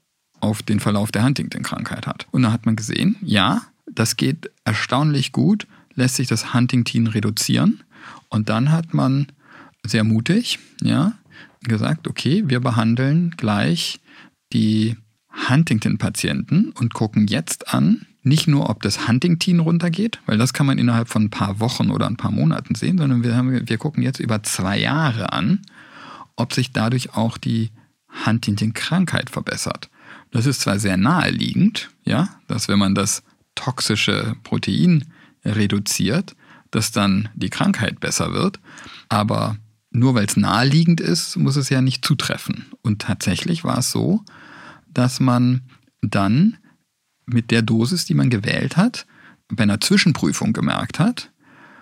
auf 0.40 0.62
den 0.62 0.80
Verlauf 0.80 1.10
der 1.12 1.24
Huntington-Krankheit 1.24 2.06
hat. 2.06 2.26
Und 2.30 2.42
da 2.42 2.52
hat 2.52 2.66
man 2.66 2.76
gesehen, 2.76 3.16
ja, 3.22 3.62
das 3.90 4.16
geht 4.16 4.50
erstaunlich 4.64 5.32
gut, 5.32 5.66
lässt 5.94 6.16
sich 6.16 6.28
das 6.28 6.52
Huntington 6.52 7.06
reduzieren. 7.06 7.82
Und 8.28 8.48
dann 8.48 8.70
hat 8.70 8.92
man 8.92 9.28
sehr 9.86 10.04
mutig, 10.04 10.58
ja, 10.82 11.14
gesagt, 11.62 12.08
okay, 12.08 12.44
wir 12.46 12.60
behandeln 12.60 13.32
gleich 13.36 14.00
die 14.52 14.96
Huntington-Patienten 15.48 16.72
und 16.72 16.94
gucken 16.94 17.26
jetzt 17.26 17.72
an, 17.72 18.06
nicht 18.22 18.46
nur, 18.46 18.70
ob 18.70 18.82
das 18.82 19.08
Huntington 19.08 19.60
runtergeht, 19.60 20.20
weil 20.26 20.38
das 20.38 20.52
kann 20.52 20.66
man 20.66 20.78
innerhalb 20.78 21.08
von 21.08 21.24
ein 21.24 21.30
paar 21.30 21.58
Wochen 21.58 21.90
oder 21.90 22.06
ein 22.06 22.16
paar 22.16 22.30
Monaten 22.30 22.74
sehen, 22.74 22.98
sondern 22.98 23.24
wir, 23.24 23.36
haben, 23.36 23.68
wir 23.68 23.78
gucken 23.78 24.02
jetzt 24.02 24.20
über 24.20 24.42
zwei 24.42 24.78
Jahre 24.78 25.32
an, 25.32 25.60
ob 26.36 26.52
sich 26.52 26.72
dadurch 26.72 27.14
auch 27.14 27.36
die 27.36 27.70
Huntington-Krankheit 28.24 29.30
verbessert. 29.30 29.90
Das 30.30 30.46
ist 30.46 30.60
zwar 30.60 30.78
sehr 30.78 30.96
naheliegend, 30.96 31.90
ja, 32.04 32.28
dass 32.46 32.68
wenn 32.68 32.78
man 32.78 32.94
das 32.94 33.22
toxische 33.54 34.36
Protein 34.44 35.04
reduziert, 35.44 36.36
dass 36.70 36.92
dann 36.92 37.28
die 37.34 37.50
Krankheit 37.50 38.00
besser 38.00 38.32
wird, 38.32 38.60
aber 39.08 39.56
nur 39.92 40.14
weil 40.14 40.26
es 40.26 40.36
naheliegend 40.36 41.00
ist, 41.00 41.36
muss 41.36 41.56
es 41.56 41.68
ja 41.68 41.80
nicht 41.80 42.04
zutreffen. 42.04 42.66
Und 42.82 43.02
tatsächlich 43.02 43.64
war 43.64 43.78
es 43.78 43.90
so, 43.90 44.24
dass 44.92 45.20
man 45.20 45.62
dann 46.00 46.56
mit 47.26 47.50
der 47.50 47.62
Dosis, 47.62 48.04
die 48.04 48.14
man 48.14 48.30
gewählt 48.30 48.76
hat, 48.76 49.06
bei 49.48 49.62
einer 49.62 49.80
Zwischenprüfung 49.80 50.52
gemerkt 50.52 50.98
hat, 50.98 51.30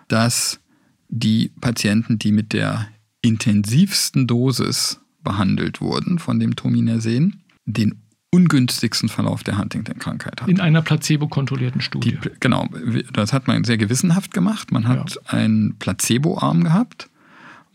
dass 0.08 0.60
die 1.08 1.50
Patienten, 1.60 2.18
die 2.18 2.32
mit 2.32 2.52
der 2.52 2.88
intensivsten 3.22 4.26
Dosis 4.26 5.00
behandelt 5.22 5.80
wurden 5.80 6.18
von 6.18 6.40
dem 6.40 6.56
Tominersen, 6.56 7.42
den 7.66 8.00
ungünstigsten 8.32 9.08
Verlauf 9.08 9.42
der 9.42 9.58
Huntington-Krankheit 9.58 10.40
hatten. 10.40 10.50
In 10.50 10.60
einer 10.60 10.82
placebo-kontrollierten 10.82 11.80
Studie. 11.80 12.16
Die, 12.22 12.30
genau, 12.38 12.68
das 13.12 13.32
hat 13.32 13.48
man 13.48 13.64
sehr 13.64 13.76
gewissenhaft 13.76 14.32
gemacht. 14.32 14.70
Man 14.70 14.86
hat 14.86 15.16
ja. 15.16 15.20
einen 15.26 15.76
Placebo-Arm 15.78 16.64
gehabt. 16.64 17.09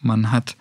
Man 0.01 0.31
hat 0.31 0.57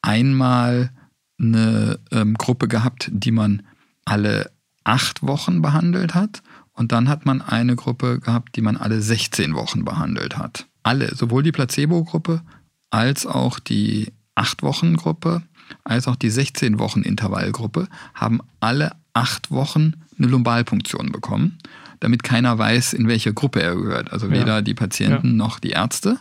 einmal 0.00 0.90
eine 1.38 1.98
ähm, 2.10 2.34
Gruppe 2.34 2.68
gehabt, 2.68 3.10
die 3.12 3.32
man 3.32 3.62
alle 4.04 4.50
acht 4.84 5.22
Wochen 5.22 5.62
behandelt 5.62 6.14
hat. 6.14 6.42
Und 6.72 6.92
dann 6.92 7.08
hat 7.08 7.26
man 7.26 7.42
eine 7.42 7.76
Gruppe 7.76 8.18
gehabt, 8.18 8.56
die 8.56 8.62
man 8.62 8.76
alle 8.76 9.00
16 9.00 9.54
Wochen 9.54 9.84
behandelt 9.84 10.38
hat. 10.38 10.66
Alle, 10.82 11.14
sowohl 11.14 11.42
die 11.42 11.52
Placebo-Gruppe 11.52 12.42
als 12.90 13.26
auch 13.26 13.58
die 13.58 14.12
8-Wochen-Gruppe, 14.36 15.42
als 15.84 16.08
auch 16.08 16.16
die 16.16 16.30
16-Wochen-Intervallgruppe 16.30 17.88
haben 18.14 18.40
alle 18.60 18.92
acht 19.14 19.50
Wochen 19.50 19.94
eine 20.18 20.26
Lumbalpunktion 20.26 21.12
bekommen, 21.12 21.58
damit 22.00 22.22
keiner 22.22 22.58
weiß, 22.58 22.94
in 22.94 23.08
welche 23.08 23.32
Gruppe 23.32 23.62
er 23.62 23.76
gehört. 23.76 24.12
Also 24.12 24.30
weder 24.30 24.56
ja. 24.56 24.62
die 24.62 24.74
Patienten 24.74 25.28
ja. 25.28 25.34
noch 25.34 25.58
die 25.58 25.70
Ärzte. 25.70 26.18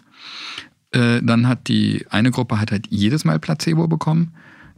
Äh, 0.91 1.21
dann 1.21 1.47
hat 1.47 1.67
die 1.67 2.05
eine 2.09 2.31
Gruppe 2.31 2.59
hat 2.59 2.71
halt 2.71 2.87
jedes 2.89 3.25
Mal 3.25 3.39
Placebo 3.39 3.87
bekommen. 3.87 4.33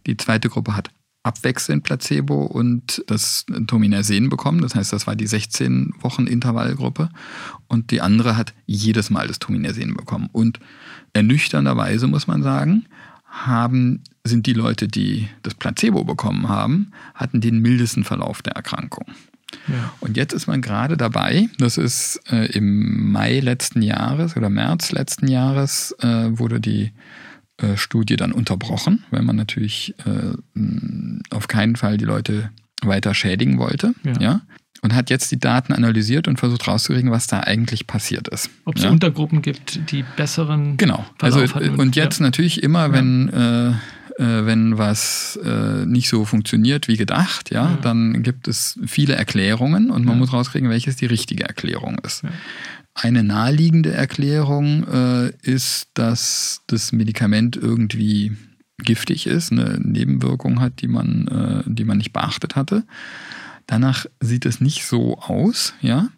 Die 0.05 0.17
zweite 0.17 0.49
Gruppe 0.49 0.75
hat 0.75 0.91
abwechselnd 1.23 1.83
Placebo 1.83 2.43
und 2.43 3.03
das 3.07 3.45
Tominersen 3.67 4.29
bekommen. 4.29 4.61
Das 4.61 4.75
heißt, 4.75 4.91
das 4.91 5.07
war 5.07 5.15
die 5.15 5.27
16 5.27 5.93
Wochen 6.01 6.27
Intervallgruppe. 6.27 7.09
Und 7.67 7.91
die 7.91 8.01
andere 8.01 8.35
hat 8.35 8.53
jedes 8.65 9.09
Mal 9.09 9.27
das 9.27 9.39
Tominersen 9.39 9.93
bekommen. 9.95 10.29
Und 10.31 10.59
ernüchternderweise 11.13 12.07
muss 12.07 12.27
man 12.27 12.43
sagen, 12.43 12.85
haben, 13.25 14.03
sind 14.23 14.45
die 14.45 14.53
Leute, 14.53 14.87
die 14.87 15.27
das 15.41 15.55
Placebo 15.55 16.03
bekommen 16.03 16.49
haben, 16.49 16.91
hatten 17.15 17.41
den 17.41 17.59
mildesten 17.59 18.03
Verlauf 18.03 18.41
der 18.41 18.53
Erkrankung. 18.53 19.05
Ja. 19.67 19.93
Und 19.99 20.17
jetzt 20.17 20.33
ist 20.33 20.47
man 20.47 20.61
gerade 20.61 20.97
dabei, 20.97 21.47
das 21.57 21.77
ist 21.77 22.21
äh, 22.31 22.45
im 22.51 23.11
Mai 23.11 23.39
letzten 23.39 23.81
Jahres 23.81 24.35
oder 24.37 24.49
März 24.49 24.91
letzten 24.91 25.27
Jahres, 25.27 25.95
äh, 26.01 26.37
wurde 26.37 26.59
die 26.59 26.91
äh, 27.57 27.77
Studie 27.77 28.15
dann 28.15 28.31
unterbrochen, 28.31 29.05
weil 29.11 29.21
man 29.21 29.35
natürlich 29.35 29.93
äh, 30.05 30.33
auf 31.29 31.47
keinen 31.47 31.75
Fall 31.75 31.97
die 31.97 32.05
Leute 32.05 32.49
weiter 32.81 33.13
schädigen 33.13 33.59
wollte. 33.59 33.93
Ja. 34.03 34.13
ja. 34.19 34.41
Und 34.81 34.93
hat 34.93 35.09
jetzt 35.09 35.31
die 35.31 35.39
Daten 35.39 35.71
analysiert 35.71 36.27
und 36.27 36.39
versucht 36.39 36.67
rauszukriegen, 36.67 37.09
was 37.09 37.27
da 37.27 37.39
eigentlich 37.39 37.87
passiert 37.87 38.27
ist. 38.27 38.49
Ob 38.65 38.75
es 38.75 38.83
ja. 38.83 38.89
Untergruppen 38.89 39.41
gibt, 39.41 39.91
die 39.91 40.03
besseren. 40.17 40.75
Genau. 40.75 41.05
Verlauf 41.19 41.41
also, 41.41 41.55
hatten. 41.55 41.79
Und 41.79 41.95
jetzt 41.95 42.19
ja. 42.19 42.25
natürlich 42.25 42.61
immer, 42.63 42.91
wenn, 42.91 43.29
äh, 43.29 43.73
wenn 44.17 44.77
was 44.77 45.39
äh, 45.43 45.85
nicht 45.85 46.09
so 46.09 46.25
funktioniert 46.25 46.87
wie 46.87 46.97
gedacht, 46.97 47.51
ja, 47.51 47.77
dann 47.81 48.23
gibt 48.23 48.47
es 48.47 48.79
viele 48.85 49.15
Erklärungen 49.15 49.89
und 49.89 50.05
man 50.05 50.19
muss 50.19 50.33
rauskriegen, 50.33 50.69
welches 50.69 50.95
die 50.97 51.05
richtige 51.05 51.45
Erklärung 51.45 51.97
ist. 51.99 52.23
Eine 52.93 53.23
naheliegende 53.23 53.91
Erklärung 53.91 54.87
äh, 54.87 55.29
ist, 55.41 55.87
dass 55.95 56.61
das 56.67 56.91
Medikament 56.91 57.55
irgendwie 57.55 58.33
giftig 58.77 59.25
ist, 59.25 59.51
eine 59.51 59.79
Nebenwirkung 59.81 60.59
hat, 60.59 60.81
die 60.81 60.87
man, 60.87 61.27
äh, 61.27 61.63
die 61.65 61.85
man 61.85 61.97
nicht 61.97 62.13
beachtet 62.13 62.55
hatte. 62.55 62.83
Danach 63.65 64.05
sieht 64.19 64.45
es 64.45 64.61
nicht 64.61 64.85
so 64.85 65.17
aus, 65.19 65.73
ja. 65.81 66.09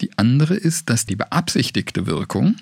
Die 0.00 0.16
andere 0.16 0.54
ist, 0.54 0.90
dass 0.90 1.06
die 1.06 1.16
beabsichtigte 1.16 2.06
Wirkung 2.06 2.54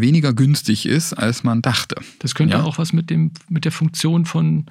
weniger 0.00 0.32
günstig 0.32 0.86
ist, 0.86 1.12
als 1.12 1.44
man 1.44 1.62
dachte. 1.62 1.96
Das 2.18 2.34
könnte 2.34 2.56
ja? 2.56 2.62
auch 2.62 2.78
was 2.78 2.92
mit 2.92 3.10
dem 3.10 3.30
mit 3.48 3.64
der 3.64 3.72
Funktion 3.72 4.24
von 4.24 4.66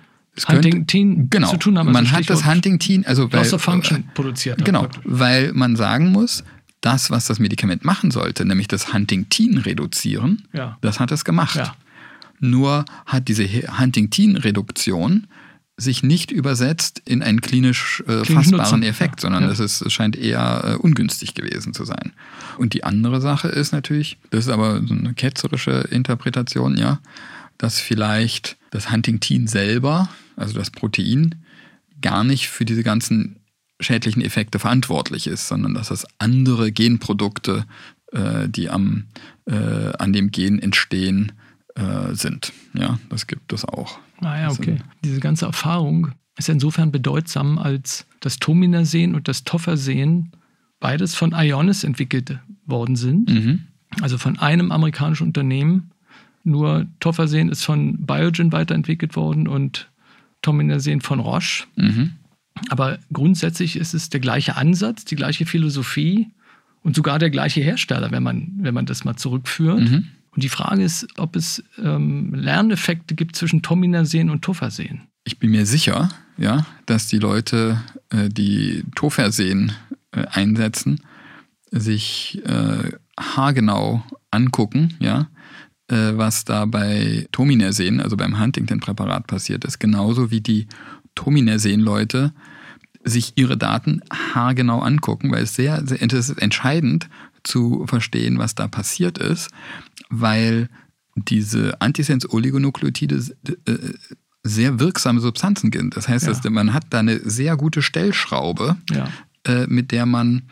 Huntington 0.48 1.30
genau, 1.30 1.50
zu 1.50 1.58
tun 1.58 1.78
haben. 1.78 1.90
Also 1.90 2.00
man 2.00 2.12
hat 2.12 2.30
das 2.30 2.46
Huntington, 2.46 3.06
also 3.06 3.32
weil, 3.32 3.46
Function 3.46 4.06
produziert. 4.14 4.64
Genau, 4.64 4.88
weil 5.04 5.52
man 5.54 5.76
sagen 5.76 6.12
muss, 6.12 6.44
das, 6.80 7.12
was 7.12 7.26
das 7.26 7.40
Medikament 7.40 7.86
machen 7.86 8.12
sollte, 8.12 8.46
nämlich 8.46 8.68
das 8.68 8.94
Huntington 8.94 9.58
reduzieren, 9.60 10.44
ja. 10.54 10.78
das 10.82 11.00
hat 11.00 11.12
es 11.12 11.26
gemacht. 11.26 11.56
Ja. 11.56 11.76
Nur 12.40 12.86
hat 13.06 13.28
diese 13.28 13.46
Huntington-Reduktion 13.46 15.28
sich 15.78 16.04
nicht 16.04 16.32
übersetzt 16.32 17.02
in 17.06 17.24
einen 17.24 17.42
klinisch 17.42 18.04
äh, 18.08 18.24
fassbaren 18.26 18.84
Effekt, 18.84 19.20
ja. 19.20 19.22
sondern 19.22 19.44
ja. 19.44 19.50
Es, 19.50 19.60
ist, 19.60 19.82
es 19.82 19.92
scheint 19.92 20.16
eher 20.16 20.64
äh, 20.64 20.76
ungünstig 20.76 21.34
gewesen 21.34 21.74
zu 21.74 21.86
sein. 21.86 22.14
Und 22.58 22.74
die 22.74 22.84
andere 22.84 23.22
Sache 23.22 23.48
ist 23.48 23.72
natürlich, 23.72 24.18
das 24.30 24.46
ist 24.46 24.52
aber 24.52 24.82
so 24.86 24.94
eine 24.94 25.14
ketzerische 25.14 25.88
Interpretation, 25.90 26.78
ja, 26.78 27.00
dass 27.58 27.80
vielleicht 27.80 28.58
das 28.72 28.92
Huntington 28.92 29.48
selber, 29.48 30.10
also 30.36 30.54
das 30.54 30.72
Protein, 30.72 31.36
gar 32.02 32.24
nicht 32.24 32.50
für 32.50 32.66
diese 32.66 32.84
ganzen 32.84 33.38
schädlichen 33.80 34.22
Effekte 34.22 34.60
verantwortlich 34.60 35.28
ist, 35.28 35.48
sondern 35.48 35.74
dass 35.74 35.90
das 35.90 36.06
andere 36.20 36.72
Genprodukte, 36.72 37.66
äh, 38.12 38.48
die 38.48 38.70
am, 38.70 39.06
äh, 39.46 39.94
an 39.98 40.14
dem 40.14 40.32
Gen 40.32 40.60
entstehen, 40.60 41.32
äh, 41.76 42.14
sind. 42.14 42.54
Ja, 42.74 43.00
das 43.10 43.28
gibt 43.28 43.54
es 43.54 43.66
auch. 43.66 44.00
Ah 44.22 44.40
ja, 44.40 44.52
okay. 44.52 44.78
Diese 45.04 45.20
ganze 45.20 45.46
Erfahrung 45.46 46.12
ist 46.38 46.50
insofern 46.50 46.92
bedeutsam, 46.92 47.58
als 47.58 48.06
das 48.20 48.40
Tominersen 48.40 49.16
und 49.16 49.28
das 49.28 49.44
Toffersen 49.44 50.32
beides 50.80 51.16
von 51.16 51.34
Ionis 51.34 51.84
entwickelt 51.84 52.40
worden 52.66 52.96
sind. 52.96 53.30
Mhm. 53.30 53.60
Also 54.02 54.18
von 54.18 54.40
einem 54.40 54.72
amerikanischen 54.72 55.28
Unternehmen. 55.28 55.92
Nur 56.44 56.88
Toffersen 57.00 57.50
ist 57.50 57.64
von 57.64 58.06
Biogen 58.06 58.52
weiterentwickelt 58.52 59.16
worden 59.16 59.48
und 59.48 59.90
Tominersen 60.42 61.02
von 61.02 61.20
Roche. 61.20 61.66
Mhm. 61.76 62.14
Aber 62.70 63.00
grundsätzlich 63.14 63.76
ist 63.76 63.94
es 63.94 64.10
der 64.10 64.20
gleiche 64.20 64.56
Ansatz, 64.56 65.06
die 65.06 65.16
gleiche 65.16 65.46
Philosophie 65.46 66.30
und 66.84 66.96
sogar 66.96 67.20
der 67.20 67.30
gleiche 67.30 67.62
Hersteller, 67.62 68.12
wenn 68.12 68.24
man, 68.24 68.52
wenn 68.58 68.74
man 68.74 68.86
das 68.86 69.04
mal 69.04 69.16
zurückführt. 69.16 69.80
Mhm. 69.80 70.08
Und 70.34 70.44
die 70.44 70.50
Frage 70.50 70.84
ist, 70.84 71.08
ob 71.18 71.36
es 71.36 71.64
ähm, 71.78 72.34
Lerneffekte 72.34 73.16
gibt 73.16 73.36
zwischen 73.36 73.62
Tominersen 73.62 74.30
und 74.30 74.42
Tofersen. 74.42 75.08
Ich 75.24 75.40
bin 75.40 75.52
mir 75.52 75.66
sicher, 75.66 76.10
ja, 76.38 76.66
dass 76.86 77.08
die 77.08 77.20
Leute, 77.20 77.82
äh, 78.10 78.30
die 78.30 78.84
Tofersen 78.96 79.74
äh, 80.12 80.26
einsetzen, 80.32 81.02
sich 81.72 82.42
äh, 82.46 82.92
haargenau 83.20 84.04
angucken, 84.32 84.96
ja, 85.00 85.28
äh, 85.90 86.14
was 86.16 86.46
da 86.46 86.66
bei 86.66 87.28
Tominersen, 87.32 88.00
also 88.00 88.18
beim 88.18 88.40
Huntington-Präparat 88.40 89.28
passiert 89.28 89.66
ist, 89.66 89.80
genauso 89.80 90.32
wie 90.32 90.42
die 90.42 90.68
Tominersen-Leute 91.16 92.34
sich 93.04 93.34
ihre 93.36 93.58
Daten 93.58 94.02
haargenau 94.12 94.80
angucken, 94.80 95.32
weil 95.32 95.44
es 95.44 95.56
sehr, 95.56 95.86
sehr 95.86 96.02
es 96.02 96.30
ist 96.30 96.42
entscheidend 96.42 97.10
zu 97.44 97.86
verstehen, 97.88 98.38
was 98.38 98.56
da 98.56 98.68
passiert 98.68 99.18
ist, 99.18 99.50
weil 100.12 100.70
diese 101.16 101.82
Antisens-Oligonukleotide 101.82 103.16
äh, 103.66 103.78
sehr 104.44 104.80
wirksame 104.80 105.20
Substanzen 105.20 105.72
sind. 105.72 105.96
Das 105.96 106.08
heißt, 106.08 106.28
ja. 106.28 106.50
man 106.50 106.74
hat 106.74 106.86
da 106.92 107.00
eine 107.00 107.20
sehr 107.20 107.58
gute 107.58 107.82
Stellschraube, 107.82 108.78
ja. 108.92 109.08
Äh, 109.48 109.66
mit 109.68 109.92
der 109.92 110.06
man 110.06 110.44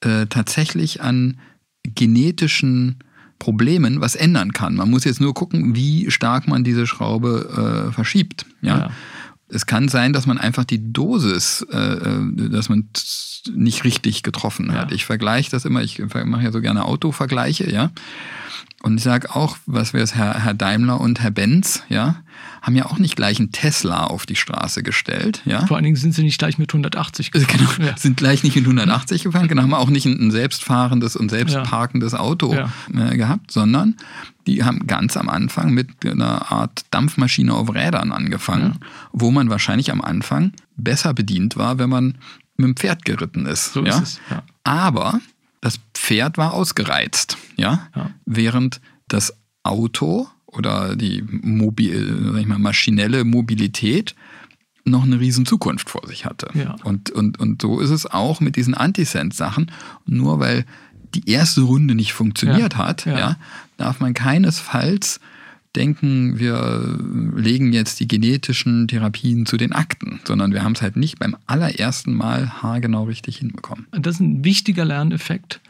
äh, 0.00 0.26
tatsächlich 0.26 1.02
an 1.02 1.38
genetischen 1.82 2.98
Problemen 3.38 4.00
was 4.00 4.14
ändern 4.14 4.52
kann. 4.52 4.74
Man 4.76 4.90
muss 4.90 5.04
jetzt 5.04 5.20
nur 5.20 5.34
gucken, 5.34 5.74
wie 5.74 6.10
stark 6.10 6.48
man 6.48 6.64
diese 6.64 6.86
Schraube 6.86 7.90
verschiebt. 7.92 8.46
ja. 8.62 8.78
ja 8.78 8.90
es 9.48 9.66
kann 9.66 9.88
sein, 9.88 10.12
dass 10.12 10.26
man 10.26 10.38
einfach 10.38 10.64
die 10.64 10.92
Dosis, 10.92 11.64
äh, 11.70 11.76
äh 11.76 12.48
dass 12.48 12.68
man 12.68 12.88
nicht 13.54 13.84
richtig 13.84 14.22
getroffen 14.22 14.72
hat. 14.72 14.90
Ich 14.90 15.04
vergleiche 15.04 15.50
das 15.50 15.64
immer, 15.64 15.82
ich 15.82 16.00
mache 16.24 16.42
ja 16.42 16.52
so 16.52 16.60
gerne 16.60 16.84
Autovergleiche, 16.84 17.70
ja. 17.70 17.90
Und 18.82 18.98
ich 18.98 19.02
sage 19.02 19.34
auch, 19.34 19.56
was 19.66 19.94
wäre 19.94 20.04
es, 20.04 20.14
Herr, 20.14 20.44
Herr 20.44 20.54
Daimler 20.54 21.00
und 21.00 21.20
Herr 21.20 21.30
Benz, 21.30 21.82
ja, 21.88 22.16
haben 22.62 22.76
ja 22.76 22.86
auch 22.86 22.98
nicht 22.98 23.16
gleich 23.16 23.38
einen 23.38 23.50
Tesla 23.50 24.04
auf 24.04 24.26
die 24.26 24.36
Straße 24.36 24.82
gestellt. 24.82 25.42
Ja? 25.44 25.66
Vor 25.66 25.76
allen 25.76 25.84
Dingen 25.84 25.96
sind 25.96 26.14
sie 26.14 26.22
nicht 26.22 26.38
gleich 26.38 26.58
mit 26.58 26.70
180 26.70 27.30
gefahren. 27.30 27.68
Genau, 27.76 27.88
ja. 27.88 27.96
sind 27.96 28.16
gleich 28.16 28.42
nicht 28.44 28.54
mit 28.54 28.64
180 28.64 29.22
gefahren, 29.24 29.48
genau, 29.48 29.62
haben 29.62 29.74
auch 29.74 29.88
nicht 29.88 30.04
ein, 30.04 30.30
selbstfahrendes 30.30 31.16
und 31.16 31.30
selbstparkendes 31.30 32.14
Auto 32.14 32.54
ja. 32.54 32.70
Äh, 32.94 33.16
gehabt, 33.16 33.50
sondern 33.50 33.96
die 34.46 34.62
haben 34.62 34.86
ganz 34.86 35.16
am 35.16 35.28
Anfang 35.28 35.72
mit 35.72 35.88
einer 36.04 36.52
Art 36.52 36.84
Dampfmaschine 36.90 37.54
auf 37.54 37.74
Rädern 37.74 38.12
angefangen, 38.12 38.74
ja. 38.80 38.86
wo 39.12 39.30
man 39.30 39.48
wahrscheinlich 39.48 39.90
am 39.90 40.00
Anfang 40.00 40.52
besser 40.76 41.14
bedient 41.14 41.56
war, 41.56 41.78
wenn 41.78 41.90
man 41.90 42.18
mit 42.56 42.66
dem 42.66 42.76
Pferd 42.76 43.04
geritten 43.04 43.46
ist. 43.46 43.72
So 43.72 43.84
ja? 43.84 43.96
ist 43.96 44.02
es. 44.02 44.20
Ja. 44.30 44.42
Aber 44.64 45.20
das 45.66 45.80
Pferd 45.94 46.38
war 46.38 46.54
ausgereizt, 46.54 47.36
ja, 47.56 47.88
Ja. 47.96 48.10
während 48.24 48.80
das 49.08 49.36
Auto 49.64 50.28
oder 50.46 50.94
die 50.94 51.22
mobil, 51.28 52.30
sag 52.32 52.40
ich 52.40 52.46
mal, 52.46 52.58
maschinelle 52.58 53.24
Mobilität 53.24 54.14
noch 54.84 55.02
eine 55.02 55.18
riesen 55.18 55.44
Zukunft 55.44 55.90
vor 55.90 56.06
sich 56.06 56.24
hatte. 56.24 56.48
Ja. 56.54 56.76
Und, 56.84 57.10
und, 57.10 57.40
und 57.40 57.60
so 57.60 57.80
ist 57.80 57.90
es 57.90 58.06
auch 58.06 58.38
mit 58.40 58.54
diesen 58.54 58.74
Antisense-Sachen. 58.74 59.72
Nur 60.04 60.38
weil 60.38 60.64
die 61.16 61.28
erste 61.28 61.62
Runde 61.62 61.96
nicht 61.96 62.12
funktioniert 62.12 62.74
Ja, 62.74 62.78
hat, 62.78 63.06
ja. 63.06 63.36
darf 63.76 63.98
man 63.98 64.14
keinesfalls 64.14 65.18
denken, 65.76 66.38
wir 66.38 66.98
legen 67.36 67.72
jetzt 67.72 68.00
die 68.00 68.08
genetischen 68.08 68.88
Therapien 68.88 69.46
zu 69.46 69.56
den 69.56 69.72
Akten, 69.72 70.20
sondern 70.24 70.52
wir 70.52 70.64
haben 70.64 70.72
es 70.72 70.82
halt 70.82 70.96
nicht 70.96 71.18
beim 71.18 71.36
allerersten 71.46 72.14
Mal 72.14 72.62
haargenau 72.62 73.04
richtig 73.04 73.38
hinbekommen. 73.38 73.86
Das 73.92 74.16
ist 74.16 74.20
ein 74.20 74.44
wichtiger 74.44 74.84
Lerneffekt 74.84 75.60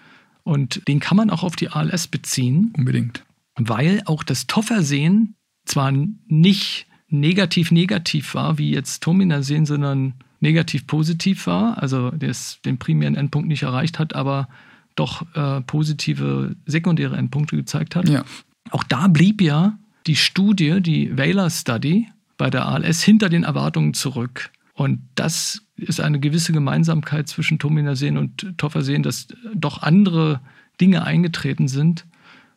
und 0.44 0.86
den 0.88 1.00
kann 1.00 1.16
man 1.16 1.30
auch 1.30 1.42
auf 1.42 1.56
die 1.56 1.68
ALS 1.68 2.06
beziehen, 2.06 2.72
Unbedingt. 2.76 3.24
weil 3.56 4.02
auch 4.06 4.22
das 4.22 4.46
Toffersehen 4.46 5.34
zwar 5.64 5.92
nicht 6.28 6.86
negativ-negativ 7.08 8.34
war, 8.34 8.58
wie 8.58 8.70
jetzt 8.70 9.02
Tominersehen, 9.02 9.66
sondern 9.66 10.14
negativ-positiv 10.40 11.46
war, 11.46 11.82
also 11.82 12.10
das 12.10 12.60
den 12.64 12.78
primären 12.78 13.14
Endpunkt 13.14 13.48
nicht 13.48 13.62
erreicht 13.62 13.98
hat, 13.98 14.14
aber 14.14 14.48
doch 14.94 15.26
äh, 15.34 15.60
positive 15.62 16.56
sekundäre 16.66 17.16
Endpunkte 17.16 17.56
gezeigt 17.56 17.96
hat. 17.96 18.08
Ja. 18.08 18.24
Auch 18.70 18.82
da 18.84 19.08
blieb 19.08 19.40
ja 19.40 19.78
die 20.06 20.16
Studie, 20.16 20.80
die 20.80 21.16
Whaler 21.16 21.50
Study 21.50 22.08
bei 22.36 22.50
der 22.50 22.66
ALS 22.66 23.02
hinter 23.02 23.28
den 23.28 23.44
Erwartungen 23.44 23.94
zurück. 23.94 24.50
Und 24.74 25.00
das 25.14 25.62
ist 25.76 26.00
eine 26.00 26.20
gewisse 26.20 26.52
Gemeinsamkeit 26.52 27.28
zwischen 27.28 27.58
Tominersehen 27.58 28.16
und 28.18 28.54
Toffersehen, 28.58 29.02
dass 29.02 29.28
doch 29.54 29.82
andere 29.82 30.40
Dinge 30.80 31.04
eingetreten 31.04 31.68
sind 31.68 32.04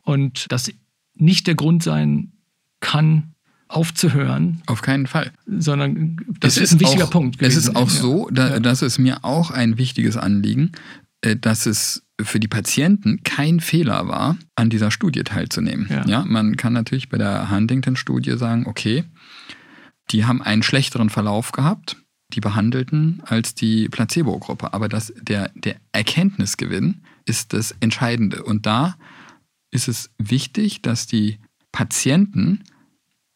und 0.04 0.52
das 0.52 0.72
nicht 1.16 1.48
der 1.48 1.56
Grund 1.56 1.82
sein 1.84 2.32
kann, 2.82 3.34
aufzuhören, 3.70 4.62
Auf 4.66 4.82
keinen 4.82 5.06
Fall. 5.06 5.32
sondern 5.46 6.18
das 6.40 6.58
Es 6.58 6.64
ist, 6.64 6.74
ein 6.74 6.80
wichtiger 6.80 7.06
auch, 7.06 7.12
Punkt. 7.12 7.36
Es 7.36 7.40
gewesen. 7.54 7.58
ist 7.72 7.76
auch 7.76 7.90
so, 7.90 8.28
da, 8.32 8.50
Ja. 8.50 8.60
das 8.60 8.82
ist 8.82 8.98
mir 8.98 9.24
auch 9.24 9.52
ein 9.52 9.78
wichtiges 9.78 10.18
Anliegen, 10.18 10.72
dass 11.22 11.66
es 11.66 12.06
für 12.22 12.40
die 12.40 12.48
Patienten 12.48 13.24
kein 13.24 13.60
Fehler 13.60 14.08
war, 14.08 14.38
an 14.56 14.70
dieser 14.70 14.92
Studie 14.92 15.24
teilzunehmen. 15.24 15.88
Ja. 15.90 16.04
man 16.26 16.58
kann 16.58 16.74
natürlich 16.74 17.10
bei 17.10 17.18
der 17.18 17.50
Huntington-Studie 17.50 18.38
sagen, 18.38 18.66
okay, 18.68 19.06
die 20.12 20.26
haben 20.26 20.42
einen 20.42 20.64
schlechteren 20.64 21.10
Verlauf 21.10 21.52
gehabt, 21.52 21.98
die 22.34 22.42
Behandelten, 22.42 23.22
als 23.26 23.56
die 23.56 23.90
Placebo-Gruppe. 23.90 24.74
Aber 24.74 24.90
das, 24.90 25.14
der, 25.22 25.52
der 25.56 25.78
Erkenntnisgewinn 25.92 27.02
ist 27.26 27.54
das 27.54 27.76
Entscheidende. 27.80 28.44
Und 28.44 28.66
da 28.66 28.98
ist 29.72 29.88
es 29.88 30.12
wichtig, 30.18 30.82
dass 30.82 31.08
die 31.08 31.40
Patienten 31.72 32.64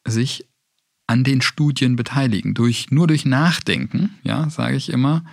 sich 0.05 0.47
an 1.07 1.23
den 1.23 1.41
Studien 1.41 1.95
beteiligen. 1.95 2.53
Durch, 2.53 2.91
nur 2.91 3.07
durch 3.07 3.25
Nachdenken, 3.25 4.17
ja, 4.23 4.49
sage 4.49 4.75
ich 4.75 4.89
immer, 4.89 5.23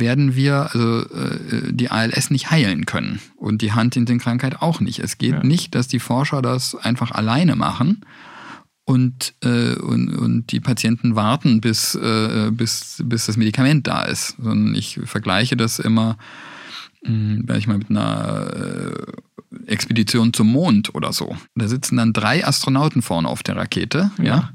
werden 0.00 0.34
wir 0.34 0.70
also, 0.72 1.00
äh, 1.02 1.72
die 1.72 1.90
ALS 1.90 2.30
nicht 2.30 2.50
heilen 2.50 2.86
können 2.86 3.20
und 3.36 3.62
die 3.62 3.72
Huntington-Krankheit 3.74 4.60
auch 4.62 4.80
nicht. 4.80 4.98
Es 4.98 5.18
geht 5.18 5.32
Ja. 5.34 5.42
nicht, 5.42 5.74
dass 5.74 5.88
die 5.88 6.00
Forscher 6.00 6.42
das 6.42 6.74
einfach 6.74 7.10
alleine 7.12 7.56
machen 7.56 8.04
und, 8.84 9.34
äh, 9.42 9.74
und, 9.76 10.14
und 10.14 10.52
die 10.52 10.60
Patienten 10.60 11.16
warten, 11.16 11.60
bis, 11.60 11.94
äh, 11.94 12.50
bis, 12.52 13.02
bis 13.04 13.26
das 13.26 13.36
Medikament 13.36 13.86
da 13.86 14.02
ist. 14.02 14.36
Sondern 14.38 14.74
ich 14.74 15.00
vergleiche 15.04 15.56
das 15.56 15.78
immer, 15.78 16.16
sag 17.02 17.56
ich 17.58 17.66
mal, 17.66 17.78
mit 17.78 17.90
einer 17.90 18.50
äh, 18.54 19.70
Expedition 19.70 20.32
zum 20.32 20.48
Mond 20.52 20.94
oder 20.94 21.12
so. 21.12 21.36
Da 21.54 21.68
sitzen 21.68 21.96
dann 21.96 22.12
drei 22.12 22.46
Astronauten 22.46 23.02
vorne 23.02 23.28
auf 23.28 23.42
der 23.42 23.56
Rakete, 23.56 24.10
ja. 24.18 24.24
Ja. 24.24 24.50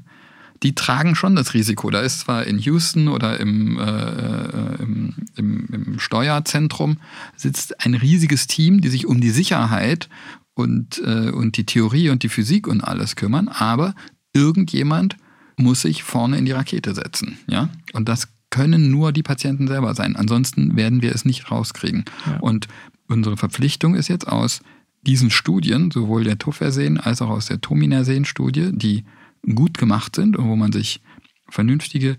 Die 0.62 0.74
tragen 0.74 1.16
schon 1.16 1.36
das 1.36 1.54
Risiko. 1.54 1.90
Da 1.90 2.00
ist 2.00 2.20
zwar 2.20 2.44
in 2.44 2.58
Houston 2.58 3.08
oder 3.08 3.40
im, 3.40 3.78
äh, 3.78 3.82
äh, 3.82 4.82
im, 4.82 5.14
im, 5.36 5.66
im 5.72 5.98
Steuerzentrum 5.98 6.98
sitzt 7.36 7.84
ein 7.84 7.94
riesiges 7.94 8.46
Team, 8.46 8.80
die 8.80 8.88
sich 8.88 9.06
um 9.06 9.20
die 9.20 9.30
Sicherheit 9.30 10.08
und, 10.54 11.00
äh, 11.04 11.30
und 11.30 11.56
die 11.56 11.64
Theorie 11.64 12.10
und 12.10 12.22
die 12.22 12.28
Physik 12.28 12.66
und 12.66 12.82
alles 12.82 13.16
kümmern, 13.16 13.48
aber 13.48 13.94
irgendjemand 14.32 15.16
muss 15.56 15.82
sich 15.82 16.02
vorne 16.02 16.38
in 16.38 16.44
die 16.44 16.52
Rakete 16.52 16.94
setzen, 16.94 17.38
ja. 17.46 17.68
Und 17.92 18.08
das 18.08 18.28
können 18.50 18.90
nur 18.90 19.12
die 19.12 19.22
Patienten 19.22 19.68
selber 19.68 19.94
sein. 19.94 20.16
Ansonsten 20.16 20.76
werden 20.76 21.02
wir 21.02 21.14
es 21.14 21.24
nicht 21.24 21.50
rauskriegen. 21.50 22.04
Ja. 22.26 22.38
Und 22.40 22.66
unsere 23.06 23.36
Verpflichtung 23.36 23.94
ist 23.94 24.08
jetzt 24.08 24.26
aus 24.26 24.60
diesen 25.02 25.30
Studien, 25.30 25.90
sowohl 25.90 26.24
der 26.24 26.38
Tuffersehen 26.38 26.98
als 26.98 27.22
auch 27.22 27.30
aus 27.30 27.46
der 27.46 27.60
Tominersehen-Studie, 27.60 28.70
die 28.72 29.04
gut 29.42 29.78
gemacht 29.78 30.16
sind 30.16 30.36
und 30.36 30.48
wo 30.48 30.56
man 30.56 30.72
sich 30.72 31.00
vernünftige 31.48 32.16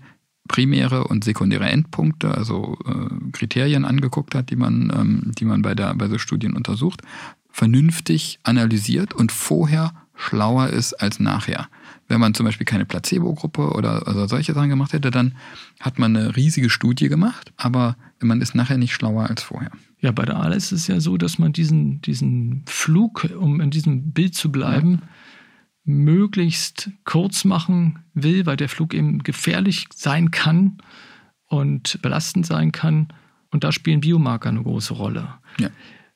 primäre 0.48 1.04
und 1.04 1.24
sekundäre 1.24 1.68
Endpunkte, 1.68 2.36
also 2.36 2.76
äh, 2.86 3.30
Kriterien 3.32 3.84
angeguckt 3.84 4.34
hat, 4.34 4.50
die 4.50 4.56
man, 4.56 4.92
ähm, 4.94 5.32
die 5.38 5.44
man 5.44 5.62
bei, 5.62 5.74
der, 5.74 5.94
bei 5.94 6.08
so 6.08 6.18
Studien 6.18 6.54
untersucht, 6.54 7.02
vernünftig 7.50 8.40
analysiert 8.42 9.14
und 9.14 9.30
vorher 9.30 9.92
schlauer 10.14 10.68
ist 10.68 10.94
als 10.94 11.20
nachher. 11.20 11.68
Wenn 12.08 12.20
man 12.20 12.34
zum 12.34 12.44
Beispiel 12.44 12.66
keine 12.66 12.84
Placebo-Gruppe 12.84 13.70
oder 13.70 14.06
also 14.06 14.26
solche 14.26 14.52
Sachen 14.52 14.68
gemacht 14.68 14.92
hätte, 14.92 15.10
dann 15.10 15.34
hat 15.80 15.98
man 15.98 16.16
eine 16.16 16.36
riesige 16.36 16.70
Studie 16.70 17.08
gemacht, 17.08 17.52
aber 17.56 17.96
man 18.20 18.40
ist 18.40 18.54
nachher 18.54 18.78
nicht 18.78 18.94
schlauer 18.94 19.28
als 19.28 19.42
vorher. 19.42 19.70
Ja, 20.00 20.10
bei 20.12 20.24
der 20.24 20.36
ALS 20.36 20.72
ist 20.72 20.72
es 20.72 20.86
ja 20.88 21.00
so, 21.00 21.16
dass 21.16 21.38
man 21.38 21.52
diesen, 21.52 22.02
diesen 22.02 22.64
Flug, 22.66 23.28
um 23.38 23.60
in 23.60 23.70
diesem 23.70 24.12
Bild 24.12 24.34
zu 24.34 24.50
bleiben, 24.50 25.02
möglichst 25.84 26.90
kurz 27.04 27.44
machen 27.44 28.00
will, 28.14 28.46
weil 28.46 28.56
der 28.56 28.68
Flug 28.68 28.94
eben 28.94 29.22
gefährlich 29.22 29.86
sein 29.94 30.30
kann 30.30 30.78
und 31.46 32.00
belastend 32.02 32.46
sein 32.46 32.72
kann. 32.72 33.08
Und 33.50 33.64
da 33.64 33.72
spielen 33.72 34.00
Biomarker 34.00 34.48
eine 34.48 34.62
große 34.62 34.94
Rolle. 34.94 35.34
Ja. 35.58 35.68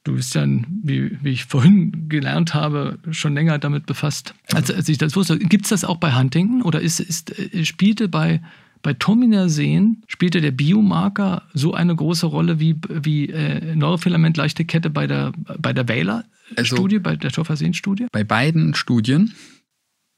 Du 0.04 0.14
bist 0.14 0.34
ja, 0.36 0.46
wie, 0.46 1.18
wie 1.22 1.30
ich 1.30 1.46
vorhin 1.46 2.08
gelernt 2.08 2.54
habe, 2.54 2.98
schon 3.10 3.34
länger 3.34 3.58
damit 3.58 3.86
befasst. 3.86 4.34
Als, 4.52 4.70
als 4.70 4.88
ich 4.88 4.98
das 4.98 5.16
wusste, 5.16 5.36
gibt 5.38 5.64
es 5.64 5.70
das 5.70 5.84
auch 5.84 5.96
bei 5.96 6.14
Huntington 6.14 6.62
oder 6.62 6.80
ist, 6.80 7.00
ist, 7.00 7.34
spielte 7.66 8.08
bei, 8.08 8.40
bei 8.82 8.92
Tominersehen, 8.94 10.04
spielte 10.06 10.40
der 10.40 10.52
Biomarker 10.52 11.42
so 11.54 11.74
eine 11.74 11.96
große 11.96 12.26
Rolle 12.26 12.60
wie, 12.60 12.76
wie 12.88 13.28
äh, 13.30 13.74
Neurofilament 13.74 14.36
leichte 14.36 14.64
Kette 14.64 14.90
bei 14.90 15.08
der, 15.08 15.32
bei 15.58 15.72
der 15.72 15.88
Wähler-Studie, 15.88 16.96
Also- 16.96 17.02
bei 17.02 17.16
der 17.16 17.32
Toffersehen-Studie? 17.32 18.06
Bei 18.12 18.22
beiden 18.22 18.74
Studien 18.76 19.34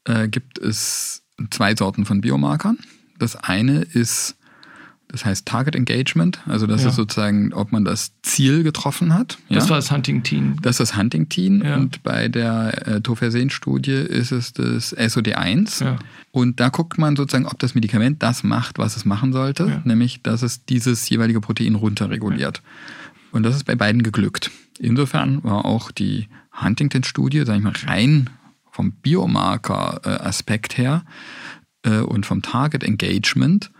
äh, 0.05 0.27
gibt 0.27 0.57
es 0.59 1.23
zwei 1.51 1.75
Sorten 1.75 2.05
von 2.05 2.21
Biomarkern. 2.21 2.77
Das 3.17 3.35
eine 3.35 3.81
ist, 3.81 4.35
das 5.07 5.25
heißt 5.25 5.45
Target 5.45 5.75
Engagement, 5.75 6.39
also 6.47 6.67
das 6.67 6.83
Ja. 6.83 6.89
ist 6.89 6.95
sozusagen, 6.95 7.53
ob 7.53 7.71
man 7.71 7.83
das 7.85 8.11
Ziel 8.21 8.63
getroffen 8.63 9.13
hat. 9.13 9.37
Das 9.49 9.65
ja? 9.65 9.69
war 9.71 9.77
das 9.77 9.91
Huntington. 9.91 10.57
Das 10.61 10.79
ist 10.79 10.79
das 10.91 10.97
Huntington 10.97 11.63
Ja. 11.63 11.75
und 11.77 12.03
bei 12.03 12.27
der 12.27 12.87
äh, 12.87 13.01
Tofersen-Studie 13.01 13.91
ist 13.91 14.31
es 14.31 14.53
das 14.53 14.95
SOD1. 14.95 15.83
Ja. 15.83 15.97
Und 16.31 16.59
da 16.59 16.69
guckt 16.69 16.97
man 16.97 17.15
sozusagen, 17.15 17.45
ob 17.47 17.57
das 17.59 17.73
Medikament 17.75 18.21
das 18.21 18.43
macht, 18.43 18.77
was 18.77 18.95
es 18.95 19.03
machen 19.05 19.33
sollte, 19.33 19.81
nämlich 19.83 20.21
dass 20.21 20.43
es 20.43 20.65
dieses 20.65 21.09
jeweilige 21.09 21.41
Protein 21.41 21.75
runterreguliert. 21.75 22.61
Und 23.31 23.43
das 23.43 23.55
ist 23.55 23.63
bei 23.65 23.75
beiden 23.75 24.03
geglückt. 24.03 24.51
Insofern 24.79 25.43
war 25.43 25.65
auch 25.65 25.91
die 25.91 26.27
Huntington-Studie, 26.61 27.45
sage 27.45 27.57
ich 27.59 27.63
mal, 27.63 27.73
rein 27.85 28.29
vom 28.79 28.93
Biomarker-Aspekt 28.93 30.77
her 30.77 31.03
äh, 31.83 31.97
und 31.99 32.25
vom 32.25 32.41
Target 32.41 32.81
Engagement, 32.81 33.71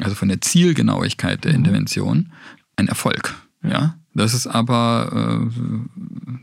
also 0.00 0.14
von 0.14 0.28
der 0.28 0.40
Zielgenauigkeit 0.40 1.44
der 1.44 1.52
Intervention, 1.52 2.32
ein 2.76 2.88
Erfolg. 2.88 3.34
Ja. 3.62 3.98
Das 4.14 4.32
ist 4.32 4.46
aber, 4.46 5.10
äh, 5.12 5.60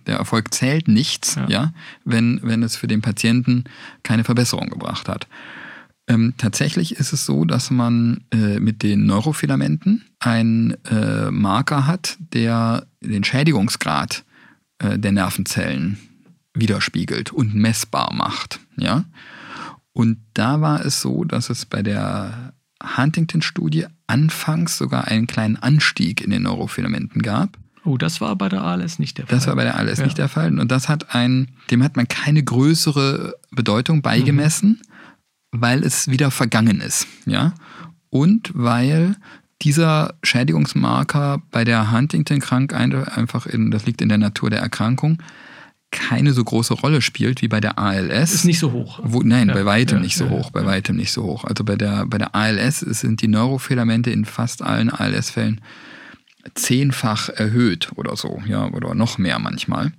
der 0.06 0.18
Erfolg 0.18 0.53
zählt 0.53 0.88
nichts, 0.88 1.34
Ja. 1.34 1.47
ja, 1.47 1.74
wenn, 2.03 2.39
wenn 2.43 2.62
es 2.62 2.76
für 2.76 2.86
den 2.86 3.01
Patienten 3.01 3.64
keine 4.03 4.24
Verbesserung 4.24 4.70
gebracht 4.70 5.10
hat. 5.10 5.28
Ähm, 6.08 6.36
tatsächlich 6.38 6.97
ist 6.97 7.12
es 7.12 7.26
so, 7.26 7.43
dass 7.43 7.72
man 7.72 8.24
äh, 8.32 8.60
mit 8.60 8.84
den 8.84 9.08
Neurofilamenten 9.08 10.03
einen 10.20 10.76
äh, 10.86 11.32
Marker 11.32 11.88
hat, 11.88 12.18
der 12.20 12.86
den 13.01 13.24
Schädigungsgrad 13.24 14.24
äh, 14.78 14.99
der 14.99 15.12
Nervenzellen 15.12 15.97
widerspiegelt 16.56 17.32
und 17.32 17.53
messbar 17.53 18.14
macht. 18.14 18.60
Ja? 18.78 19.06
Und 19.93 20.18
da 20.34 20.62
war 20.62 20.84
es 20.84 21.01
so, 21.01 21.24
dass 21.24 21.49
es 21.49 21.66
bei 21.66 21.82
der 21.84 22.53
Huntington-Studie 22.97 23.86
anfangs 24.08 24.78
sogar 24.78 25.08
einen 25.08 25.28
kleinen 25.28 25.58
Anstieg 25.58 26.22
in 26.22 26.32
den 26.32 26.43
Neurofilamenten 26.43 27.22
gab. 27.22 27.58
Oh, 27.86 27.97
das 27.97 28.20
war 28.20 28.36
bei 28.36 28.49
der 28.49 28.64
ALS 28.64 28.99
nicht 28.99 29.18
der 29.18 29.28
Fall. 29.28 29.38
Das 29.38 29.47
war 29.47 29.56
bei 29.56 29.64
der 29.64 29.78
ALS 29.78 29.99
ja. 29.99 30.06
nicht 30.06 30.18
der 30.18 30.28
Fall. 30.28 30.60
Und 30.60 30.72
das 30.72 30.89
hat 30.89 31.14
ein, 31.14 31.49
dem 31.70 31.84
hat 31.84 31.95
man 31.95 32.08
keine 32.08 32.43
größere 32.43 33.36
Bedeutung 33.51 34.01
beigemessen, 34.01 34.82
mhm. 35.51 35.62
weil 35.62 35.84
es 35.84 36.10
wieder 36.10 36.32
vergangen 36.32 36.82
ist. 36.82 37.08
Ja. 37.26 37.53
Und 38.10 38.51
weil 38.56 39.16
dieser 39.62 40.16
Schädigungsmarker 40.24 41.41
bei 41.51 41.64
der 41.64 41.91
Huntington-Krankheit 41.91 42.93
einfach 43.18 43.45
in, 43.45 43.72
das 43.72 43.86
liegt 43.86 44.01
in 44.01 44.10
der 44.10 44.18
Natur 44.18 44.49
der 44.49 44.60
Erkrankung, 44.60 45.22
keine 45.96 46.34
so 46.34 46.43
große 46.43 46.74
Rolle 46.74 47.02
spielt 47.02 47.41
wie 47.41 47.48
bei 47.48 47.62
der 47.62 47.80
ALS. 47.80 48.34
Ist 48.34 48.46
nicht 48.46 48.60
so 48.60 48.74
hoch. 48.74 49.00
Wo, 49.02 49.22
nein, 49.22 49.48
ja, 49.48 49.54
bei 49.54 49.66
weitem 49.66 50.00
ja, 50.00 50.04
nicht 50.04 50.18
so 50.18 50.26
ja, 50.26 50.32
hoch, 50.32 50.52
bei 50.52 50.66
weitem 50.66 50.98
nicht 50.98 51.12
so 51.12 51.24
hoch. 51.24 51.46
Also 51.46 51.64
bei 51.64 51.78
der, 51.78 52.06
bei 52.06 52.18
der 52.18 52.36
ALS 52.36 52.80
sind 52.80 53.22
die 53.22 53.30
Neurofilamente 53.30 54.12
in 54.12 54.26
fast 54.26 54.62
allen 54.62 54.89
ALS-Fällen 54.89 55.62
zehnfach 56.54 57.30
erhöht 57.30 57.91
oder 57.96 58.16
so, 58.16 58.41
ja, 58.46 58.68
oder 58.68 58.93
noch 58.93 59.18
mehr 59.18 59.39
manchmal. 59.39 59.93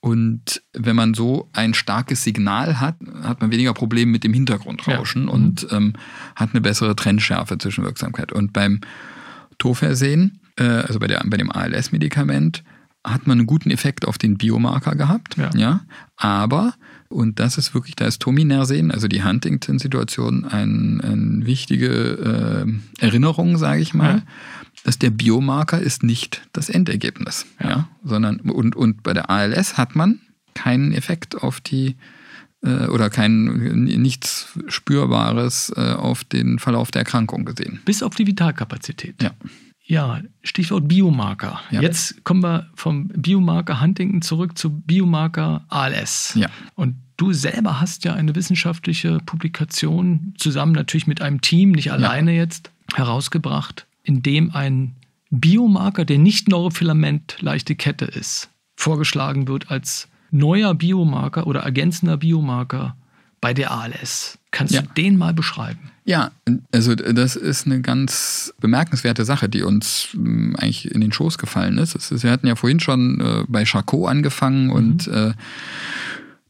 Und 0.00 0.62
wenn 0.72 0.96
man 0.96 1.14
so 1.14 1.50
ein 1.52 1.74
starkes 1.74 2.24
Signal 2.24 2.80
hat, 2.80 2.96
hat 3.22 3.40
man 3.40 3.50
weniger 3.50 3.74
Probleme 3.74 4.10
mit 4.10 4.24
dem 4.24 4.32
Hintergrundrauschen 4.32 5.28
und 5.28 5.70
mhm. 5.70 5.76
ähm, 5.76 5.92
hat 6.34 6.50
eine 6.52 6.60
bessere 6.60 6.96
Trennschärfe 6.96 7.58
zwischen 7.58 7.84
Wirksamkeit. 7.84 8.32
Und 8.32 8.52
beim 8.52 8.80
Tofersehen, 9.58 10.40
äh, 10.56 10.64
also 10.64 10.98
bei, 10.98 11.06
der, 11.06 11.22
bei 11.26 11.36
dem 11.36 11.50
ALS-Medikament, 11.50 12.64
hat 13.06 13.26
man 13.26 13.38
einen 13.38 13.46
guten 13.46 13.70
Effekt 13.70 14.06
auf 14.06 14.18
den 14.18 14.36
Biomarker 14.36 14.94
gehabt. 14.94 15.36
Ja. 15.36 15.50
ja. 15.54 15.80
Aber, 16.16 16.74
und 17.08 17.40
das 17.40 17.56
ist 17.56 17.72
wirklich, 17.72 17.96
da 17.96 18.06
ist 18.06 18.20
Tominersen, 18.20 18.90
also 18.90 19.08
die 19.08 19.24
Huntington-Situation, 19.24 20.44
eine 20.44 21.02
ein 21.02 21.46
wichtige 21.46 22.66
äh, 22.66 23.04
Erinnerung, 23.04 23.56
sage 23.56 23.80
ich 23.80 23.94
mal. 23.94 24.16
Ja 24.16 24.22
dass 24.86 25.00
der 25.00 25.10
Biomarker 25.10 25.80
ist 25.80 26.04
nicht 26.04 26.46
das 26.52 26.68
Endergebnis, 26.68 27.44
ja. 27.60 27.68
ja. 27.68 27.88
sondern 28.04 28.38
und, 28.38 28.76
und 28.76 29.02
bei 29.02 29.14
der 29.14 29.30
ALS 29.30 29.76
hat 29.76 29.96
man 29.96 30.20
keinen 30.54 30.92
Effekt 30.92 31.42
auf 31.42 31.60
die 31.60 31.96
äh, 32.62 32.86
oder 32.86 33.10
kein 33.10 33.46
nichts 33.84 34.46
Spürbares 34.68 35.72
äh, 35.76 35.92
auf 35.94 36.22
den 36.22 36.60
Verlauf 36.60 36.92
der 36.92 37.00
Erkrankung 37.00 37.44
gesehen. 37.44 37.80
Bis 37.84 38.04
auf 38.04 38.14
die 38.14 38.28
Vitalkapazität. 38.28 39.20
Ja. 39.20 39.32
Ja, 39.86 40.20
Stichwort 40.42 40.88
Biomarker. 40.88 41.60
Ja. 41.70 41.80
Jetzt 41.80 42.24
kommen 42.24 42.42
wir 42.42 42.68
vom 42.74 43.08
Biomarker 43.08 43.80
Huntington 43.80 44.20
zurück 44.20 44.58
zu 44.58 44.70
Biomarker 44.70 45.64
ALS. 45.68 46.34
Ja. 46.34 46.48
Und 46.74 46.96
du 47.16 47.32
selber 47.32 47.80
hast 47.80 48.04
ja 48.04 48.14
eine 48.14 48.34
wissenschaftliche 48.34 49.18
Publikation 49.24 50.34
zusammen 50.38 50.72
natürlich 50.72 51.06
mit 51.06 51.22
einem 51.22 51.40
Team, 51.40 51.70
nicht 51.70 51.92
alleine 51.92 52.32
ja. 52.32 52.38
jetzt, 52.38 52.72
herausgebracht 52.94 53.86
in 54.06 54.22
dem 54.22 54.52
ein 54.52 54.94
Biomarker, 55.30 56.04
der 56.04 56.18
nicht 56.18 56.48
Neurofilament 56.48 57.36
leichte 57.40 57.74
Kette 57.74 58.04
ist, 58.04 58.50
vorgeschlagen 58.76 59.48
wird 59.48 59.70
als 59.70 60.08
neuer 60.30 60.74
Biomarker 60.74 61.46
oder 61.46 61.60
ergänzender 61.60 62.16
Biomarker 62.16 62.96
bei 63.46 63.54
der 63.54 63.70
ALS. 63.70 64.38
Kannst 64.50 64.74
ja. 64.74 64.82
du 64.82 64.88
den 64.96 65.16
mal 65.16 65.32
beschreiben? 65.32 65.92
Ja, 66.04 66.32
also 66.72 66.96
das 66.96 67.36
ist 67.36 67.64
eine 67.64 67.80
ganz 67.80 68.52
bemerkenswerte 68.60 69.24
Sache, 69.24 69.48
die 69.48 69.62
uns 69.62 70.08
hm, 70.10 70.56
eigentlich 70.56 70.90
in 70.90 71.00
den 71.00 71.12
Schoß 71.12 71.38
gefallen 71.38 71.78
ist. 71.78 71.94
wir 72.24 72.32
hatten 72.32 72.48
ja 72.48 72.56
vorhin 72.56 72.80
schon 72.80 73.20
äh, 73.20 73.44
bei 73.46 73.64
Charcot 73.64 74.08
angefangen 74.10 74.64
mhm. 74.64 74.72
und 74.72 75.06
äh, 75.06 75.32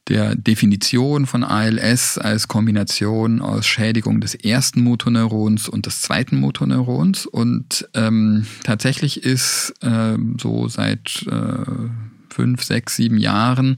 der 0.09 0.37
Definition 0.37 1.27
von 1.27 1.45
ALS 1.45 2.17
als 2.17 2.49
Kombination 2.49 3.43
aus 3.43 3.67
Schädigung 3.67 4.23
des 4.23 4.35
ersten 4.35 4.81
Motoneurons 4.81 5.69
und 5.69 5.85
des 5.85 6.01
zweiten 6.01 6.41
Motoneurons. 6.41 7.27
Und 7.27 7.91
ähm, 7.93 8.47
tatsächlich 8.65 9.23
ist 9.23 9.75
äh, 9.83 10.17
so 10.41 10.69
seit 10.69 11.27
äh, 11.31 11.91
fünf, 12.37 12.63
sechs, 12.63 12.97
sieben 12.97 13.17
Jahren 13.17 13.77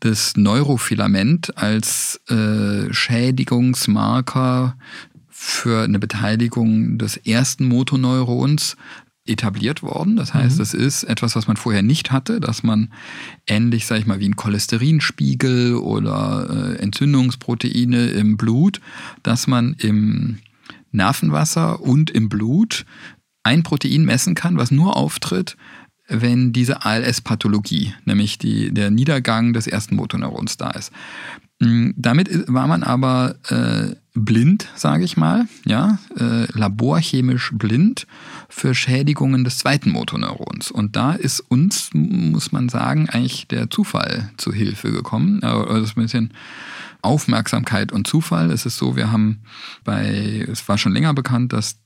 das 0.00 0.36
Neurofilament 0.36 1.56
als 1.56 2.20
äh, 2.28 2.92
Schädigungsmarker 2.92 4.76
für 5.30 5.84
eine 5.84 6.00
Beteiligung 6.00 6.98
des 6.98 7.16
ersten 7.16 7.66
Motoneurons 7.66 8.76
etabliert 9.24 9.84
worden. 9.84 10.16
Das 10.16 10.34
heißt, 10.34 10.56
mhm. 10.56 10.58
das 10.58 10.74
ist 10.74 11.04
etwas, 11.04 11.36
was 11.36 11.46
man 11.46 11.56
vorher 11.56 11.82
nicht 11.82 12.10
hatte, 12.10 12.40
dass 12.40 12.64
man 12.64 12.92
ähnlich, 13.46 13.86
sage 13.86 14.00
ich 14.00 14.06
mal, 14.06 14.18
wie 14.18 14.28
ein 14.28 14.34
Cholesterinspiegel 14.34 15.76
oder 15.76 16.48
äh, 16.50 16.82
Entzündungsproteine 16.82 18.08
im 18.08 18.36
Blut, 18.36 18.80
dass 19.22 19.46
man 19.46 19.74
im 19.78 20.38
Nervenwasser 20.90 21.80
und 21.80 22.10
im 22.10 22.28
Blut 22.28 22.84
ein 23.44 23.62
Protein 23.62 24.04
messen 24.04 24.34
kann, 24.34 24.56
was 24.56 24.72
nur 24.72 24.96
auftritt, 24.96 25.56
wenn 26.12 26.52
diese 26.52 26.84
ALS-Pathologie, 26.84 27.94
nämlich 28.04 28.38
die, 28.38 28.72
der 28.72 28.90
Niedergang 28.90 29.52
des 29.52 29.66
ersten 29.66 29.96
Motoneurons 29.96 30.56
da 30.56 30.70
ist. 30.70 30.92
Hm, 31.62 31.94
damit 31.96 32.28
war 32.48 32.66
man 32.66 32.82
aber 32.82 33.36
äh, 33.48 33.94
blind, 34.14 34.68
sage 34.74 35.04
ich 35.04 35.16
mal, 35.16 35.46
ja, 35.64 35.98
äh, 36.18 36.46
laborchemisch 36.52 37.52
blind 37.54 38.06
für 38.48 38.74
Schädigungen 38.74 39.44
des 39.44 39.58
zweiten 39.58 39.90
Motoneurons. 39.90 40.70
Und 40.70 40.96
da 40.96 41.12
ist 41.12 41.40
uns, 41.40 41.90
muss 41.92 42.52
man 42.52 42.68
sagen, 42.68 43.08
eigentlich 43.08 43.48
der 43.48 43.70
Zufall 43.70 44.30
zu 44.36 44.52
Hilfe 44.52 44.92
gekommen. 44.92 45.42
Also 45.42 45.64
das 45.64 45.90
ist 45.90 45.96
ein 45.96 46.02
bisschen 46.02 46.34
Aufmerksamkeit 47.00 47.92
und 47.92 48.06
Zufall. 48.06 48.50
Es 48.50 48.66
ist 48.66 48.78
so, 48.78 48.96
wir 48.96 49.10
haben 49.10 49.42
bei, 49.84 50.46
es 50.50 50.68
war 50.68 50.78
schon 50.78 50.92
länger 50.92 51.14
bekannt, 51.14 51.52
dass 51.52 51.78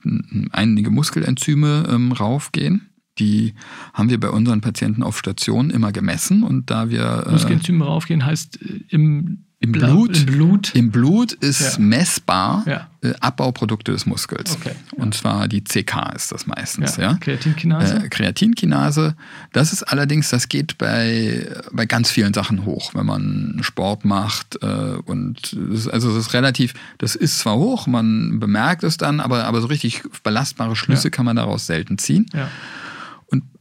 einige 0.53 0.91
Muskelenzyme 0.91 1.87
ähm, 1.91 2.13
raufgehen. 2.13 2.89
Die 3.19 3.55
haben 3.95 4.11
wir 4.11 4.21
bei 4.21 4.31
unseren 4.31 4.61
Patienten 4.61 5.03
auf 5.03 5.19
Station 5.19 5.71
immer 5.71 5.93
gemessen 5.93 6.43
und 6.43 6.71
da 6.71 6.91
wir. 6.91 7.25
Äh, 7.27 7.33
Muskelenzyme 7.33 7.85
raufgehen 7.85 8.25
heißt 8.25 8.61
äh, 8.63 8.81
im 8.89 9.39
im 9.59 9.73
Blut, 9.73 10.19
Im 10.19 10.27
Blut, 10.27 10.75
Im 10.75 10.91
Blut 10.91 11.33
ist 11.33 11.79
ja. 11.79 11.83
messbar 11.83 12.63
ja. 12.67 12.89
Äh, 13.01 13.15
Abbauprodukte 13.21 13.91
des 13.91 14.05
Muskels. 14.05 14.55
Okay. 14.55 14.73
Ja. 14.95 15.03
Und 15.03 15.15
zwar 15.15 15.49
die 15.49 15.65
CK 15.65 16.13
ist 16.15 16.31
das 16.31 16.47
meistens. 16.47 16.99
Ja. 16.99 17.15
Kreatinkinase. 17.15 18.05
Äh, 18.05 18.09
Kreatinkinase. 18.11 19.17
Das 19.55 19.73
ist 19.73 19.83
allerdings, 19.83 20.29
das 20.29 20.51
geht 20.51 20.77
bei, 20.77 21.49
bei 21.73 21.87
ganz 21.87 22.11
vielen 22.11 22.35
Sachen 22.35 22.67
hoch, 22.67 22.95
wenn 22.95 23.07
man 23.07 23.59
Sport 23.63 24.05
macht. 24.05 24.63
Äh, 24.63 24.67
und 25.07 25.57
das, 25.71 25.89
also 25.89 26.15
das 26.15 26.27
ist 26.27 26.35
relativ, 26.35 26.75
das 26.99 27.17
ist 27.17 27.39
zwar 27.39 27.57
hoch, 27.57 27.87
man 27.87 28.39
bemerkt 28.39 28.85
es 28.85 28.99
dann, 28.99 29.21
aber, 29.21 29.47
aber 29.47 29.63
so 29.63 29.69
richtig 29.69 30.03
belastbare 30.23 30.77
Schlüsse 30.77 31.11
kann 31.11 31.25
man 31.25 31.37
daraus 31.37 31.67
selten 31.67 31.97
ziehen. 31.97 32.27
Ja. 32.35 32.51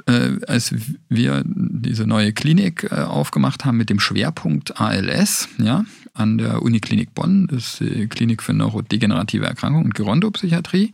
Äh, 0.08 0.38
als 0.48 0.74
wir 1.10 1.44
diese 1.46 2.06
neue 2.06 2.32
Klinik 2.32 2.88
äh, 2.92 2.96
aufgemacht 2.96 3.66
haben 3.66 3.78
mit 3.78 3.90
dem 3.90 4.00
Schwerpunkt 4.00 4.80
ALS, 4.80 5.50
ja, 5.58 5.84
an 6.14 6.38
der 6.38 6.62
Uniklinik 6.62 7.14
Bonn, 7.14 7.48
das 7.48 7.58
ist 7.58 7.80
die 7.82 8.08
Klinik 8.08 8.42
für 8.42 8.54
neurodegenerative 8.54 9.46
Erkrankungen 9.46 9.86
und 9.86 9.96
Gerontopsychiatrie, 9.96 10.94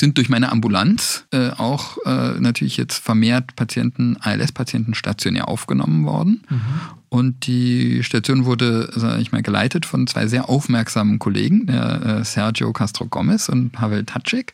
sind 0.00 0.16
durch 0.16 0.28
meine 0.28 0.50
Ambulanz 0.50 1.26
äh, 1.30 1.50
auch 1.50 1.98
äh, 2.06 2.40
natürlich 2.40 2.76
jetzt 2.76 2.98
vermehrt 2.98 3.54
Patienten, 3.54 4.16
ALS-Patienten 4.18 4.94
stationär 4.94 5.48
aufgenommen 5.48 6.04
worden. 6.04 6.42
Mhm. 6.48 6.97
Und 7.10 7.46
die 7.46 8.02
Station 8.02 8.44
wurde, 8.44 8.90
sage 8.94 9.22
ich 9.22 9.32
mal, 9.32 9.42
geleitet 9.42 9.86
von 9.86 10.06
zwei 10.06 10.26
sehr 10.26 10.48
aufmerksamen 10.48 11.18
Kollegen, 11.18 11.66
der 11.66 12.02
äh, 12.20 12.24
Sergio 12.24 12.72
Castro 12.72 13.06
Gomez 13.06 13.48
und 13.48 13.70
Pavel 13.70 14.04
Tatschik, 14.04 14.52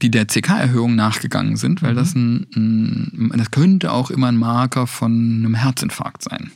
die 0.00 0.10
der 0.10 0.26
CK-Erhöhung 0.26 0.94
nachgegangen 0.94 1.56
sind, 1.56 1.82
weil 1.82 1.92
mhm. 1.92 1.96
das 1.96 2.14
ein, 2.14 2.46
ein, 2.54 3.32
das 3.36 3.50
könnte 3.50 3.92
auch 3.92 4.10
immer 4.10 4.28
ein 4.28 4.36
Marker 4.36 4.86
von 4.86 5.12
einem 5.12 5.54
Herzinfarkt 5.54 6.22
sein. 6.22 6.52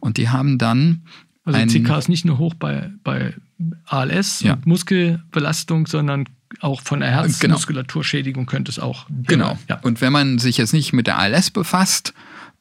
Und 0.00 0.16
die 0.16 0.30
haben 0.30 0.58
dann 0.58 1.02
also 1.44 1.60
ein, 1.60 1.68
CK 1.68 1.98
ist 1.98 2.08
nicht 2.08 2.24
nur 2.24 2.38
hoch 2.38 2.54
bei, 2.54 2.90
bei 3.04 3.34
ALS 3.86 4.40
ja. 4.40 4.54
und 4.54 4.66
Muskelbelastung, 4.66 5.86
sondern 5.86 6.28
auch 6.60 6.80
von 6.80 7.00
der 7.00 7.10
genau. 7.10 7.22
Herzmuskulaturschädigung 7.22 8.46
könnte 8.46 8.70
es 8.70 8.78
auch. 8.78 9.06
Genau. 9.26 9.56
Ja. 9.68 9.78
Und 9.82 10.00
wenn 10.00 10.12
man 10.12 10.38
sich 10.38 10.56
jetzt 10.56 10.72
nicht 10.72 10.92
mit 10.92 11.06
der 11.06 11.18
ALS 11.18 11.50
befasst, 11.50 12.14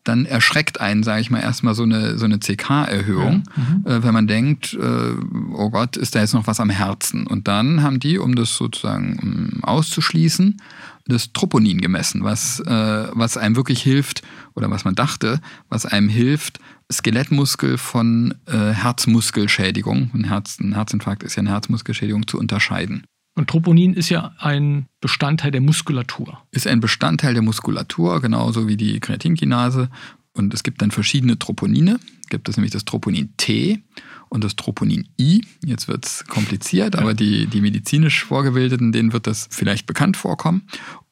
dann 0.08 0.26
erschreckt 0.26 0.80
einen, 0.80 1.03
sage 1.03 1.22
ich 1.22 1.30
mal, 1.30 1.41
erstmal 1.41 1.76
so 1.76 1.84
eine, 1.84 2.18
so 2.18 2.26
eine 2.26 2.39
CK-Erhöhung, 2.39 3.43
ja. 3.58 3.64
mhm. 3.64 3.86
äh, 3.86 4.03
wenn 4.03 4.14
man 4.14 4.28
denkt, 4.28 4.74
äh, 4.74 5.12
oh 5.53 5.70
Gott, 5.70 5.97
ist 5.97 6.16
da 6.16 6.20
jetzt 6.20 6.34
noch 6.34 6.47
was 6.47 6.60
am 6.60 6.70
Herzen. 6.70 7.28
Und 7.28 7.47
dann 7.47 7.84
haben 7.84 7.99
die, 7.99 8.18
um 8.18 8.36
das 8.36 8.56
sozusagen 8.56 9.20
um, 9.22 9.64
auszuschließen, 9.64 10.62
das 11.08 11.34
Troponin 11.34 11.82
gemessen, 11.82 12.24
was, 12.24 12.60
äh, 12.62 13.08
was 13.14 13.38
einem 13.38 13.56
wirklich 13.56 13.82
hilft, 13.82 14.22
oder 14.56 14.70
was 14.72 14.86
man 14.86 14.95
dachte, 14.95 15.39
was 15.70 15.86
einem 15.86 16.10
hilft, 16.10 16.60
Skelettmuskel 16.91 17.78
von 17.78 18.36
äh, 18.45 18.72
Herzmuskelschädigung, 18.72 20.12
ein, 20.14 20.26
Herz, 20.26 20.60
ein 20.60 20.74
Herzinfarkt 20.74 21.24
ist 21.24 21.36
ja 21.36 21.41
eine 21.41 21.51
Herzmuskelschädigung, 21.51 22.28
zu 22.28 22.39
unterscheiden. 22.39 23.06
Und 23.36 23.50
Troponin 23.50 23.94
ist 23.94 24.10
ja 24.10 24.34
ein 24.40 24.88
Bestandteil 25.02 25.52
der 25.52 25.62
Muskulatur. 25.62 26.42
Ist 26.52 26.68
ein 26.68 26.80
Bestandteil 26.80 27.34
der 27.34 27.44
Muskulatur, 27.44 28.22
genauso 28.22 28.68
wie 28.68 28.78
die 28.78 29.00
Kreatinkinase. 29.02 29.90
Und 30.34 30.54
es 30.54 30.64
gibt 30.64 30.82
dann 30.82 30.92
verschiedene 30.92 31.38
Troponine. 31.38 32.00
Gibt 32.30 32.48
es 32.50 32.58
nämlich 32.58 32.72
das 32.72 32.86
Troponin 32.86 33.34
T 33.38 33.84
und 34.30 34.44
das 34.44 34.56
Troponin 34.56 35.08
I. 35.20 35.42
Jetzt 35.64 35.88
wird 35.88 36.06
es 36.06 36.26
kompliziert, 36.26 36.96
aber 36.96 37.14
die, 37.14 37.48
die 37.48 37.62
medizinisch 37.62 38.24
Vorgebildeten, 38.24 38.92
denen 38.92 39.14
wird 39.14 39.28
das 39.28 39.48
vielleicht 39.52 39.86
bekannt 39.86 40.18
vorkommen. 40.18 40.64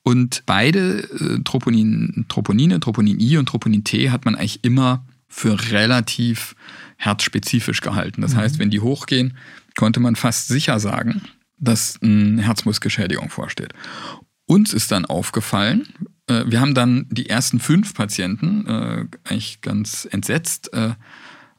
Und 0.02 0.44
beide 0.46 1.04
äh, 1.04 1.40
Troponin, 1.44 2.26
Troponine, 2.30 2.80
Troponin 2.80 3.20
I 3.20 3.38
und 3.38 3.48
Troponin 3.48 3.84
T 3.84 4.10
hat 4.12 4.26
man 4.26 4.36
eigentlich 4.36 4.64
immer 4.64 5.06
für 5.28 5.72
relativ 5.72 6.56
herzspezifisch 6.98 7.82
gehalten. 7.82 8.22
Das 8.22 8.34
mhm. 8.34 8.38
heißt, 8.38 8.60
wenn 8.60 8.70
die 8.70 8.82
hochgehen, 8.82 9.36
konnte 9.76 10.00
man 10.00 10.16
fast 10.16 10.48
sicher 10.48 10.80
sagen, 10.80 11.22
dass 11.58 12.00
eine 12.02 12.42
Herzmuskelschädigung 12.42 13.30
vorsteht. 13.30 13.74
Uns 14.46 14.74
ist 14.74 14.92
dann 14.92 15.06
aufgefallen, 15.06 15.88
äh, 16.28 16.44
wir 16.48 16.60
haben 16.60 16.74
dann 16.74 17.08
die 17.10 17.30
ersten 17.30 17.60
fünf 17.60 17.94
Patienten 17.94 18.68
äh, 18.68 19.06
eigentlich 19.24 19.62
ganz 19.62 20.08
entsetzt 20.12 20.74
äh, 20.74 20.92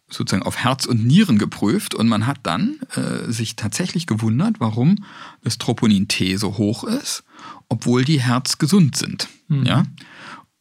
sozusagen 0.09 0.45
auf 0.45 0.57
Herz 0.57 0.86
und 0.86 1.05
Nieren 1.05 1.38
geprüft 1.38 1.95
und 1.95 2.09
man 2.09 2.26
hat 2.26 2.38
dann 2.42 2.78
äh, 2.95 3.30
sich 3.30 3.57
tatsächlich 3.57 4.07
gewundert, 4.07 4.61
warum 4.61 5.05
das 5.42 5.59
Troponin 5.59 6.09
T 6.09 6.36
so 6.36 6.59
hoch 6.59 6.84
ist, 6.84 7.24
obwohl 7.68 8.05
die 8.05 8.20
Herz 8.20 8.59
gesund 8.59 8.97
sind. 8.97 9.28
Mhm. 9.49 9.66
Ja? 9.66 9.82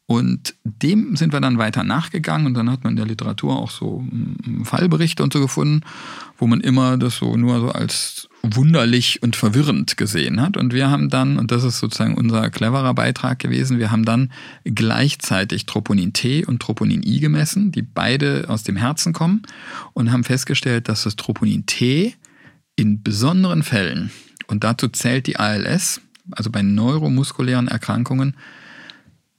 Und 0.06 0.54
dem 0.64 1.16
sind 1.16 1.32
wir 1.32 1.40
dann 1.40 1.58
weiter 1.58 1.82
nachgegangen 1.82 2.46
und 2.46 2.54
dann 2.54 2.70
hat 2.70 2.84
man 2.84 2.92
in 2.92 2.96
der 2.96 3.06
Literatur 3.06 3.56
auch 3.56 3.70
so 3.70 4.04
Fallberichte 4.64 5.22
und 5.22 5.32
so 5.32 5.40
gefunden, 5.40 5.82
wo 6.36 6.46
man 6.46 6.60
immer 6.60 6.98
das 6.98 7.16
so 7.16 7.36
nur 7.36 7.60
so 7.60 7.70
als 7.70 8.28
wunderlich 8.52 9.22
und 9.22 9.36
verwirrend 9.36 9.96
gesehen 9.96 10.40
hat. 10.40 10.56
Und 10.56 10.72
wir 10.72 10.90
haben 10.90 11.08
dann, 11.08 11.38
und 11.38 11.50
das 11.50 11.64
ist 11.64 11.78
sozusagen 11.78 12.14
unser 12.14 12.50
cleverer 12.50 12.94
Beitrag 12.94 13.38
gewesen, 13.38 13.78
wir 13.78 13.90
haben 13.90 14.04
dann 14.04 14.32
gleichzeitig 14.64 15.66
Troponin 15.66 16.12
T 16.12 16.44
und 16.44 16.60
Troponin 16.60 17.02
I 17.02 17.20
gemessen, 17.20 17.72
die 17.72 17.82
beide 17.82 18.46
aus 18.48 18.62
dem 18.62 18.76
Herzen 18.76 19.12
kommen 19.12 19.42
und 19.92 20.12
haben 20.12 20.24
festgestellt, 20.24 20.88
dass 20.88 21.04
das 21.04 21.16
Troponin 21.16 21.66
T 21.66 22.14
in 22.76 23.02
besonderen 23.02 23.62
Fällen, 23.62 24.10
und 24.46 24.64
dazu 24.64 24.88
zählt 24.88 25.26
die 25.26 25.36
ALS, 25.38 26.00
also 26.32 26.50
bei 26.50 26.62
neuromuskulären 26.62 27.68
Erkrankungen, 27.68 28.36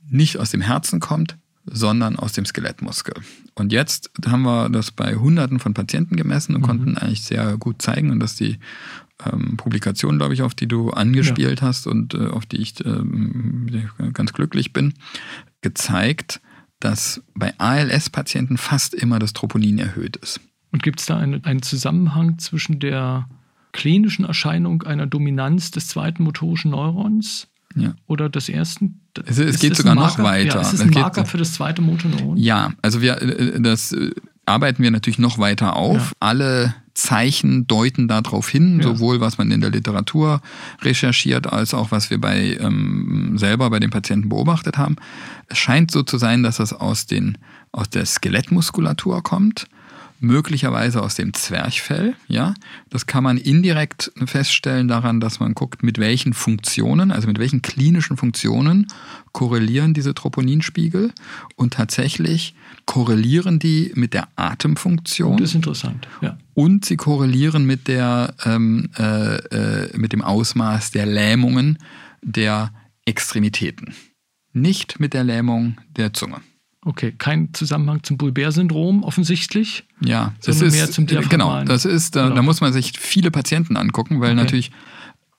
nicht 0.10 0.38
aus 0.38 0.52
dem 0.52 0.62
Herzen 0.62 1.00
kommt, 1.00 1.38
sondern 1.66 2.18
aus 2.18 2.34
dem 2.34 2.46
Skelettmuskel. 2.46 3.16
Und 3.56 3.72
jetzt 3.72 4.12
haben 4.26 4.44
wir 4.44 4.70
das 4.70 4.92
bei 4.92 5.16
Hunderten 5.16 5.60
von 5.60 5.74
Patienten 5.74 6.16
gemessen 6.16 6.56
und 6.56 6.62
mhm. 6.62 6.66
konnten 6.66 6.98
eigentlich 6.98 7.24
sehr 7.24 7.58
gut 7.58 7.82
zeigen, 7.82 8.12
und 8.12 8.20
dass 8.20 8.36
die 8.36 8.60
ähm, 9.26 9.58
Publikation, 9.58 10.18
glaube 10.18 10.34
ich, 10.34 10.42
auf 10.42 10.54
die 10.54 10.68
du 10.68 10.92
angespielt 10.92 11.62
ja. 11.62 11.68
hast 11.68 11.88
und 11.88 12.14
äh, 12.14 12.28
auf 12.28 12.46
die 12.46 12.58
ich 12.58 12.86
äh, 12.86 14.12
ganz 14.14 14.34
glücklich 14.34 14.74
bin, 14.74 14.94
gezeigt, 15.62 16.42
dass 16.80 17.24
bei 17.34 17.54
ALS-Patienten 17.58 18.58
fast 18.58 18.94
immer 18.94 19.20
das 19.20 19.34
Troponin 19.34 19.80
erhöht 19.80 20.18
ist. 20.18 20.42
Und 20.72 20.84
gibt 20.84 21.00
es 21.00 21.06
da 21.06 21.18
einen, 21.18 21.44
einen 21.46 21.62
Zusammenhang 21.62 22.38
zwischen 22.38 22.80
der 22.80 23.30
klinischen 23.72 24.26
Erscheinung 24.26 24.84
einer 24.84 25.06
Dominanz 25.08 25.72
des 25.72 25.88
zweiten 25.88 26.24
motorischen 26.24 26.72
Neurons 26.72 27.48
ja. 27.76 27.96
oder 28.08 28.30
des 28.30 28.50
ersten? 28.50 29.02
Es, 29.26 29.38
es 29.38 29.60
geht 29.60 29.76
sogar 29.76 29.96
noch 29.96 30.20
weiter. 30.20 30.56
Ja, 30.56 30.62
ist 30.62 30.74
es 30.74 30.82
ein 30.82 30.90
Marker 30.90 31.22
geht, 31.22 31.32
für 31.32 31.38
das 31.38 31.54
zweite 31.54 31.82
Motoneuron? 31.82 32.38
Ja, 32.38 32.74
also 32.82 33.02
wir, 33.02 33.22
äh, 33.22 33.60
das 33.62 33.92
äh, 33.92 34.12
arbeiten 34.46 34.84
wir 34.84 34.92
natürlich 34.92 35.20
noch 35.20 35.38
weiter 35.38 35.76
auf. 35.76 35.98
Ja. 35.98 36.12
Alle 36.20 36.76
Zeichen 36.94 37.68
deuten 37.68 38.08
darauf 38.08 38.48
hin, 38.48 38.78
ja. 38.78 38.84
sowohl 38.84 39.20
was 39.20 39.38
man 39.38 39.52
in 39.52 39.62
der 39.62 39.70
Literatur 39.70 40.42
recherchiert, 40.82 41.52
als 41.52 41.74
auch 41.74 41.92
was 41.92 42.10
wir 42.10 42.20
bei 42.20 42.58
ähm, 42.60 43.38
selber 43.38 43.70
bei 43.70 43.80
den 43.80 43.90
Patienten 43.90 44.30
beobachtet 44.30 44.78
haben. 44.78 44.96
Es 45.48 45.58
scheint 45.58 45.92
so 45.92 46.04
zu 46.04 46.18
sein, 46.18 46.44
dass 46.44 46.58
das 46.58 46.72
aus 46.72 47.06
den 47.06 47.38
aus 47.74 47.90
der 47.90 48.06
Skelettmuskulatur 48.06 49.22
kommt 49.22 49.68
möglicherweise 50.20 51.02
aus 51.02 51.16
dem 51.16 51.34
Zwerchfell. 51.34 52.16
Ja, 52.28 52.54
das 52.90 53.06
kann 53.06 53.24
man 53.24 53.38
indirekt 53.38 54.12
feststellen 54.26 54.88
daran, 54.88 55.20
dass 55.20 55.40
man 55.40 55.54
guckt, 55.54 55.84
mit 55.84 55.98
welchen 55.98 56.34
Funktionen, 56.34 57.12
also 57.12 57.28
mit 57.28 57.40
welchen 57.40 57.62
klinischen 57.62 58.18
Funktionen 58.18 58.88
korrelieren 59.32 59.94
diese 59.94 60.14
Troponinspiegel 60.14 61.12
und 61.56 61.74
tatsächlich 61.74 62.56
korrelieren 62.86 63.60
die 63.60 63.92
mit 63.96 64.14
der 64.14 64.28
Atemfunktion. 64.36 65.38
Das 65.38 65.50
ist 65.50 65.56
interessant. 65.56 66.08
Ja. 66.22 66.38
Und 66.54 66.86
sie 66.86 66.96
korrelieren 66.96 67.66
mit 67.66 67.88
der 67.88 68.34
ähm, 68.46 68.90
äh, 68.98 69.36
äh, 69.36 69.98
mit 69.98 70.14
dem 70.14 70.22
Ausmaß 70.22 70.92
der 70.92 71.06
Lähmungen 71.06 71.78
der 72.22 72.72
Extremitäten, 73.06 73.94
nicht 74.54 75.00
mit 75.00 75.14
der 75.14 75.24
Lähmung 75.24 75.78
der 75.96 76.14
Zunge. 76.14 76.42
Okay, 76.88 77.14
kein 77.18 77.52
Zusammenhang 77.54 78.04
zum 78.04 78.18
Bulber-Syndrom 78.18 79.04
offensichtlich. 79.04 79.86
Ja, 80.02 80.34
das 80.46 80.62
ist 80.62 80.76
mehr 80.76 80.90
zum 80.92 81.08
genau. 81.08 81.64
Das 81.64 81.84
ist, 81.84 82.16
da, 82.16 82.30
da, 82.30 82.44
muss 82.44 82.62
man 82.62 82.74
sich 82.74 82.94
viele 83.00 83.32
Patienten 83.32 83.76
angucken, 83.76 84.22
weil 84.22 84.34
okay. 84.34 84.42
natürlich 84.42 84.72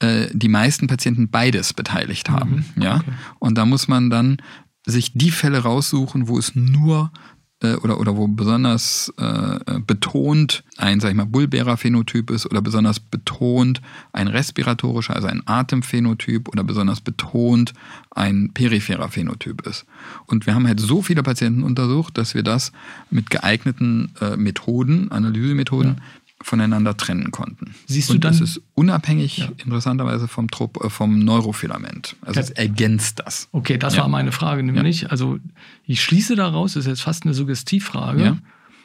äh, 0.01 0.27
die 0.33 0.49
meisten 0.49 0.89
Patienten 0.89 1.29
beides 1.29 1.73
beteiligt 1.73 2.29
haben. 2.31 2.67
Mhm. 2.75 2.83
Ja, 2.83 2.97
okay. 2.97 3.13
und 3.39 3.57
da 3.57 3.65
muss 3.65 3.87
man 3.87 4.11
dann 4.11 4.39
sich 4.87 5.13
die 5.15 5.31
Fälle 5.31 5.61
raussuchen, 5.61 6.27
wo 6.27 6.37
es 6.37 6.57
nur 6.57 7.13
äh, 7.15 7.36
oder, 7.63 7.99
oder 7.99 8.17
wo 8.17 8.29
besonders 8.29 9.13
äh, 9.17 9.81
betont 9.87 10.63
ein, 10.77 11.01
sag 11.01 11.11
ich 11.11 11.17
mal, 11.17 11.25
bulbärer 11.25 11.77
Phänotyp 11.77 12.31
ist 12.31 12.47
oder 12.47 12.61
besonders 12.61 13.01
betont 13.01 13.81
ein 14.13 14.29
respiratorischer, 14.29 15.17
also 15.17 15.29
ein 15.29 15.43
Atemphänotyp 15.47 16.49
oder 16.49 16.65
besonders 16.65 17.01
betont 17.01 17.73
ein 18.11 18.51
peripherer 18.53 19.09
Phänotyp 19.09 19.67
ist. 19.67 19.87
Und 20.27 20.47
wir 20.47 20.55
haben 20.55 20.67
halt 20.67 20.81
so 20.81 21.01
viele 21.01 21.23
Patienten 21.23 21.63
untersucht, 21.63 22.19
dass 22.19 22.35
wir 22.35 22.43
das 22.43 22.73
mit 23.11 23.31
geeigneten 23.31 24.13
äh, 24.21 24.37
Methoden, 24.37 25.11
Analysemethoden, 25.11 25.97
ja 25.97 26.03
voneinander 26.47 26.97
trennen 26.97 27.33
konnten. 27.33 27.75
Siehst 27.87 28.09
du 28.09 28.19
dann? 28.19 28.33
Das 28.33 28.41
ist 28.41 28.63
unabhängig, 28.75 29.39
ja. 29.39 29.49
interessanterweise, 29.65 30.29
vom, 30.29 30.49
Trop, 30.49 30.83
äh, 30.85 30.91
vom 30.91 31.19
Neurofilament. 31.19 32.15
Also 32.23 32.39
es 32.39 32.51
ergänzt 32.51 33.21
das. 33.25 33.49
Okay, 33.51 33.79
das 33.79 33.97
ja. 33.97 34.03
war 34.03 34.09
meine 34.09 34.31
Frage 34.31 34.63
nämlich. 34.63 35.03
Ja. 35.03 35.09
Also 35.09 35.41
ich 35.85 36.01
schließe 36.01 36.37
daraus, 36.37 36.75
das 36.75 36.85
ist 36.85 36.89
jetzt 36.89 37.03
fast 37.03 37.25
eine 37.25 37.35
Suggestivfrage, 37.35 38.39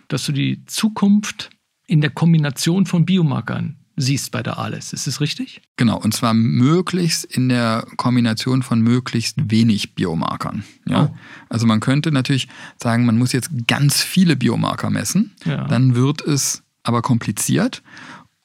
dass 0.08 0.26
du 0.26 0.32
die 0.32 0.66
Zukunft 0.66 1.52
in 1.86 2.02
der 2.02 2.10
Kombination 2.10 2.88
von 2.88 3.06
Biomarkern 3.06 3.78
siehst 3.96 4.32
bei 4.32 4.42
der 4.42 4.58
ALS. 4.58 4.92
Ist 4.92 5.06
das 5.06 5.22
richtig? 5.22 5.62
Genau, 5.78 6.00
und 6.00 6.16
zwar 6.16 6.34
möglichst 6.34 7.26
in 7.26 7.48
der 7.48 7.86
Kombination 7.98 8.64
von 8.64 8.82
möglichst 8.82 9.52
wenig 9.52 9.94
Biomarkern. 9.94 10.64
Ja? 10.88 11.12
Oh. 11.12 11.16
Also 11.50 11.68
man 11.68 11.80
könnte 11.80 12.12
natürlich 12.12 12.48
sagen, 12.82 13.06
man 13.06 13.20
muss 13.20 13.34
jetzt 13.34 13.52
ganz 13.68 14.02
viele 14.02 14.36
Biomarker 14.36 14.90
messen. 14.90 15.36
Ja. 15.46 15.66
Dann 15.68 15.94
wird 15.94 16.22
es 16.22 16.64
aber 16.84 17.02
kompliziert. 17.02 17.82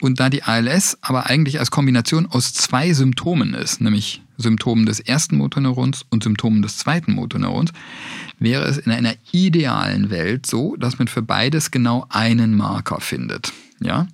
Und 0.02 0.20
da 0.20 0.28
die 0.28 0.42
ALS 0.42 0.98
aber 1.00 1.26
eigentlich 1.26 1.58
als 1.58 1.70
Kombination 1.70 2.26
aus 2.26 2.52
zwei 2.52 2.92
Symptomen 2.92 3.54
ist, 3.54 3.80
nämlich 3.80 4.22
Symptomen 4.36 4.84
des 4.84 5.00
ersten 5.00 5.38
Motorneurons 5.38 6.04
und 6.10 6.22
Symptomen 6.22 6.60
des 6.60 6.76
zweiten 6.76 7.12
Motorneurons, 7.12 7.72
wäre 8.38 8.64
es 8.64 8.76
in 8.76 8.92
einer 8.92 9.14
idealen 9.32 10.10
Welt 10.10 10.44
so, 10.44 10.76
dass 10.76 10.98
man 10.98 11.08
für 11.08 11.22
beides 11.22 11.70
genau 11.70 12.06
einen 12.10 12.54
Marker 12.54 13.00
findet. 13.00 13.52
Ja? 13.80 14.06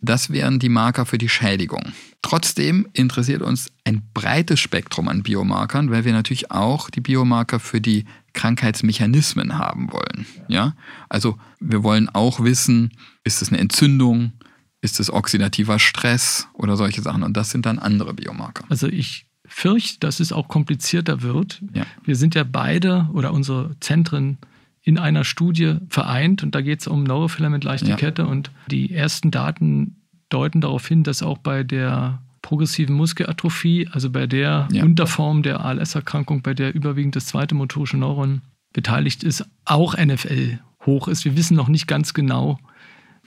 Das 0.00 0.30
wären 0.30 0.60
die 0.60 0.68
Marker 0.68 1.06
für 1.06 1.18
die 1.18 1.28
Schädigung. 1.28 1.92
Trotzdem 2.22 2.86
interessiert 2.92 3.42
uns 3.42 3.70
ein 3.84 4.02
breites 4.14 4.60
Spektrum 4.60 5.08
an 5.08 5.22
Biomarkern, 5.22 5.90
weil 5.90 6.04
wir 6.04 6.12
natürlich 6.12 6.50
auch 6.50 6.90
die 6.90 7.00
Biomarker 7.00 7.58
für 7.58 7.80
die 7.80 8.04
Krankheitsmechanismen 8.36 9.58
haben 9.58 9.90
wollen. 9.92 10.26
Ja? 10.46 10.76
Also 11.08 11.38
wir 11.58 11.82
wollen 11.82 12.08
auch 12.08 12.44
wissen, 12.44 12.92
ist 13.24 13.42
es 13.42 13.48
eine 13.48 13.58
Entzündung, 13.58 14.32
ist 14.80 15.00
es 15.00 15.12
oxidativer 15.12 15.80
Stress 15.80 16.46
oder 16.52 16.76
solche 16.76 17.02
Sachen. 17.02 17.24
Und 17.24 17.36
das 17.36 17.50
sind 17.50 17.66
dann 17.66 17.80
andere 17.80 18.14
Biomarker. 18.14 18.64
Also 18.68 18.86
ich 18.86 19.26
fürchte, 19.46 19.98
dass 20.00 20.20
es 20.20 20.32
auch 20.32 20.48
komplizierter 20.48 21.22
wird. 21.22 21.62
Ja. 21.72 21.84
Wir 22.04 22.14
sind 22.14 22.34
ja 22.34 22.44
beide 22.44 23.08
oder 23.12 23.32
unsere 23.32 23.74
Zentren 23.80 24.38
in 24.82 24.98
einer 24.98 25.24
Studie 25.24 25.78
vereint 25.88 26.44
und 26.44 26.54
da 26.54 26.60
geht 26.60 26.80
es 26.80 26.86
um 26.86 27.02
Neurofilament 27.02 27.64
leichte 27.64 27.90
ja. 27.90 27.96
Kette 27.96 28.26
und 28.26 28.52
die 28.70 28.92
ersten 28.92 29.32
Daten 29.32 29.96
deuten 30.28 30.60
darauf 30.60 30.86
hin, 30.86 31.02
dass 31.02 31.22
auch 31.22 31.38
bei 31.38 31.64
der 31.64 32.22
progressiven 32.46 32.94
Muskelatrophie, 32.94 33.88
also 33.90 34.08
bei 34.08 34.28
der 34.28 34.68
ja. 34.70 34.84
Unterform 34.84 35.42
der 35.42 35.64
ALS-Erkrankung, 35.64 36.42
bei 36.42 36.54
der 36.54 36.72
überwiegend 36.76 37.16
das 37.16 37.26
zweite 37.26 37.56
motorische 37.56 37.96
Neuron 37.96 38.40
beteiligt 38.72 39.24
ist, 39.24 39.44
auch 39.64 39.96
NFL 39.96 40.60
hoch 40.84 41.08
ist. 41.08 41.24
Wir 41.24 41.36
wissen 41.36 41.56
noch 41.56 41.66
nicht 41.66 41.88
ganz 41.88 42.14
genau. 42.14 42.60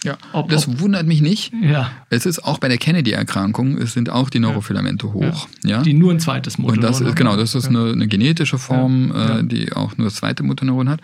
Ja, 0.04 0.18
ob, 0.34 0.50
das 0.50 0.68
ob, 0.68 0.80
wundert 0.80 1.06
mich 1.06 1.22
nicht. 1.22 1.52
Ja. 1.62 1.92
Es 2.10 2.26
ist 2.26 2.44
auch 2.44 2.58
bei 2.60 2.68
der 2.68 2.78
Kennedy-Erkrankung, 2.78 3.78
es 3.78 3.94
sind 3.94 4.10
auch 4.10 4.30
die 4.30 4.40
Neurofilamente 4.40 5.14
hoch. 5.14 5.48
Ja. 5.64 5.70
ja. 5.70 5.82
Die 5.82 5.94
nur 5.94 6.12
ein 6.12 6.20
zweites 6.20 6.58
Motorneuron 6.58 6.86
Und 6.86 7.02
das 7.02 7.02
ist, 7.02 7.16
genau, 7.16 7.36
das 7.36 7.56
ist 7.56 7.68
eine, 7.68 7.92
eine 7.92 8.08
genetische 8.08 8.58
Form, 8.58 9.12
äh, 9.12 9.44
die 9.44 9.74
auch 9.74 9.98
nur 9.98 10.08
das 10.08 10.16
zweite 10.16 10.44
Motorneuron 10.44 10.90
hat. 10.90 11.02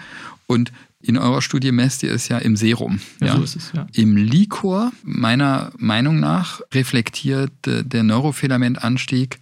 Und 0.48 0.72
in 1.02 1.18
eurer 1.18 1.42
Studie 1.42 1.72
messt 1.72 2.04
ihr 2.04 2.12
es 2.12 2.30
ja 2.30 2.38
im 2.38 2.56
Serum. 2.56 3.00
Ja, 3.20 3.28
ja. 3.28 3.36
so 3.36 3.44
ist 3.44 3.56
es, 3.56 3.72
ja. 3.74 3.86
Im 3.94 4.18
Liquor, 4.18 4.92
meiner 5.04 5.72
Meinung 5.78 6.20
nach, 6.20 6.62
reflektiert 6.74 7.52
der 7.66 8.04
Neurofilamentanstieg 8.04 9.40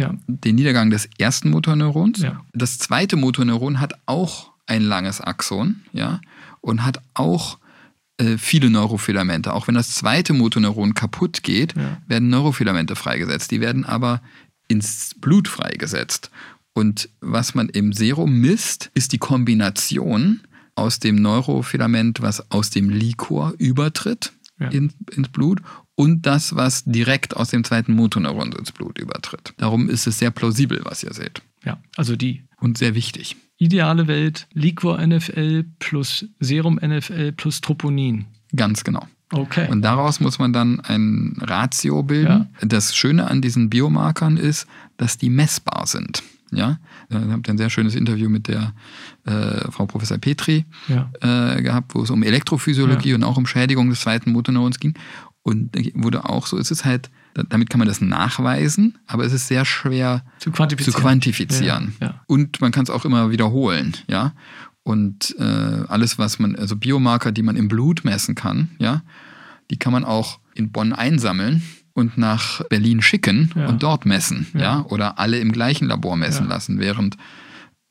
ja. 0.00 0.14
den 0.26 0.54
Niedergang 0.56 0.90
des 0.90 1.08
ersten 1.18 1.50
Motorneurons. 1.50 2.20
Ja. 2.20 2.40
Das 2.52 2.78
zweite 2.78 3.16
Motorneuron 3.16 3.80
hat 3.80 3.94
auch 4.06 4.52
ein 4.66 4.82
langes 4.82 5.20
Axon, 5.20 5.82
ja, 5.92 6.20
und 6.60 6.84
hat 6.84 7.02
auch 7.12 7.58
viele 8.38 8.70
Neurofilamente. 8.70 9.52
Auch 9.52 9.66
wenn 9.66 9.74
das 9.74 9.92
zweite 9.92 10.32
Motoneuron 10.32 10.94
kaputt 10.94 11.42
geht, 11.42 11.74
ja. 11.76 12.00
werden 12.06 12.28
Neurofilamente 12.28 12.96
freigesetzt. 12.96 13.50
Die 13.50 13.60
werden 13.60 13.84
aber 13.84 14.22
ins 14.68 15.14
Blut 15.20 15.48
freigesetzt. 15.48 16.30
Und 16.74 17.08
was 17.20 17.54
man 17.54 17.68
im 17.68 17.92
Serum 17.92 18.40
misst, 18.40 18.90
ist 18.94 19.12
die 19.12 19.18
Kombination 19.18 20.40
aus 20.74 20.98
dem 20.98 21.16
Neurofilament, 21.16 22.20
was 22.20 22.50
aus 22.50 22.70
dem 22.70 22.90
Liquor 22.90 23.54
übertritt 23.58 24.32
ja. 24.58 24.68
in, 24.68 24.92
ins 25.12 25.28
Blut 25.28 25.60
und 25.94 26.26
das, 26.26 26.56
was 26.56 26.84
direkt 26.84 27.36
aus 27.36 27.50
dem 27.50 27.62
zweiten 27.62 27.92
Motoneuron 27.92 28.52
ins 28.52 28.72
Blut 28.72 28.98
übertritt. 28.98 29.54
Darum 29.56 29.88
ist 29.88 30.06
es 30.06 30.18
sehr 30.18 30.30
plausibel, 30.30 30.80
was 30.84 31.02
ihr 31.04 31.14
seht. 31.14 31.42
Ja, 31.64 31.80
also 31.96 32.16
die. 32.16 32.44
Und 32.60 32.78
sehr 32.78 32.94
wichtig. 32.94 33.36
Ideale 33.64 34.06
Welt, 34.08 34.46
Liquor 34.52 34.98
NFL 34.98 35.64
plus 35.78 36.26
Serum 36.38 36.74
NFL 36.76 37.32
plus 37.32 37.62
Troponin. 37.62 38.26
Ganz 38.54 38.84
genau. 38.84 39.06
Okay. 39.32 39.68
Und 39.70 39.80
daraus 39.80 40.20
muss 40.20 40.38
man 40.38 40.52
dann 40.52 40.80
ein 40.80 41.34
Ratio 41.40 42.02
bilden. 42.02 42.50
Ja. 42.60 42.66
Das 42.66 42.94
Schöne 42.94 43.30
an 43.30 43.40
diesen 43.40 43.70
Biomarkern 43.70 44.36
ist, 44.36 44.66
dass 44.98 45.16
die 45.16 45.30
messbar 45.30 45.86
sind. 45.86 46.22
Ja, 46.52 46.78
da 47.08 47.20
habt 47.30 47.48
ihr 47.48 47.54
ein 47.54 47.58
sehr 47.58 47.70
schönes 47.70 47.94
Interview 47.94 48.28
mit 48.28 48.48
der 48.48 48.74
äh, 49.24 49.70
Frau 49.72 49.86
Professor 49.86 50.18
Petri 50.18 50.66
ja. 50.86 51.10
äh, 51.22 51.62
gehabt, 51.62 51.94
wo 51.94 52.02
es 52.02 52.10
um 52.10 52.22
Elektrophysiologie 52.22 53.08
ja. 53.08 53.14
und 53.16 53.24
auch 53.24 53.38
um 53.38 53.46
Schädigung 53.46 53.88
des 53.88 54.00
zweiten 54.00 54.30
Motorneurons 54.30 54.78
ging. 54.78 54.94
Und 55.42 55.74
wurde 55.94 56.28
auch 56.28 56.46
so, 56.46 56.58
es 56.58 56.70
ist 56.70 56.84
halt, 56.84 57.10
damit 57.34 57.70
kann 57.70 57.78
man 57.78 57.88
das 57.88 58.00
nachweisen, 58.00 58.98
aber 59.06 59.24
es 59.24 59.32
ist 59.32 59.48
sehr 59.48 59.64
schwer 59.64 60.24
zu 60.38 60.50
quantifizieren. 60.50 60.94
Zu 60.94 61.00
quantifizieren. 61.00 61.96
Ja, 62.00 62.22
und 62.26 62.60
man 62.60 62.72
kann 62.72 62.84
es 62.84 62.90
auch 62.90 63.04
immer 63.04 63.30
wiederholen, 63.30 63.96
ja. 64.06 64.32
Und 64.82 65.34
äh, 65.38 65.42
alles, 65.88 66.18
was 66.18 66.38
man, 66.38 66.56
also 66.56 66.76
Biomarker, 66.76 67.32
die 67.32 67.42
man 67.42 67.56
im 67.56 67.68
Blut 67.68 68.04
messen 68.04 68.34
kann, 68.34 68.70
ja, 68.78 69.02
die 69.70 69.78
kann 69.78 69.92
man 69.92 70.04
auch 70.04 70.40
in 70.54 70.72
Bonn 70.72 70.92
einsammeln 70.92 71.62
und 71.94 72.18
nach 72.18 72.62
Berlin 72.64 73.00
schicken 73.00 73.50
ja. 73.56 73.66
und 73.66 73.82
dort 73.82 74.04
messen, 74.04 74.46
ja. 74.52 74.60
ja. 74.60 74.84
oder 74.86 75.18
alle 75.18 75.38
im 75.38 75.52
gleichen 75.52 75.88
Labor 75.88 76.16
messen 76.16 76.44
ja. 76.44 76.50
lassen, 76.50 76.78
während 76.78 77.16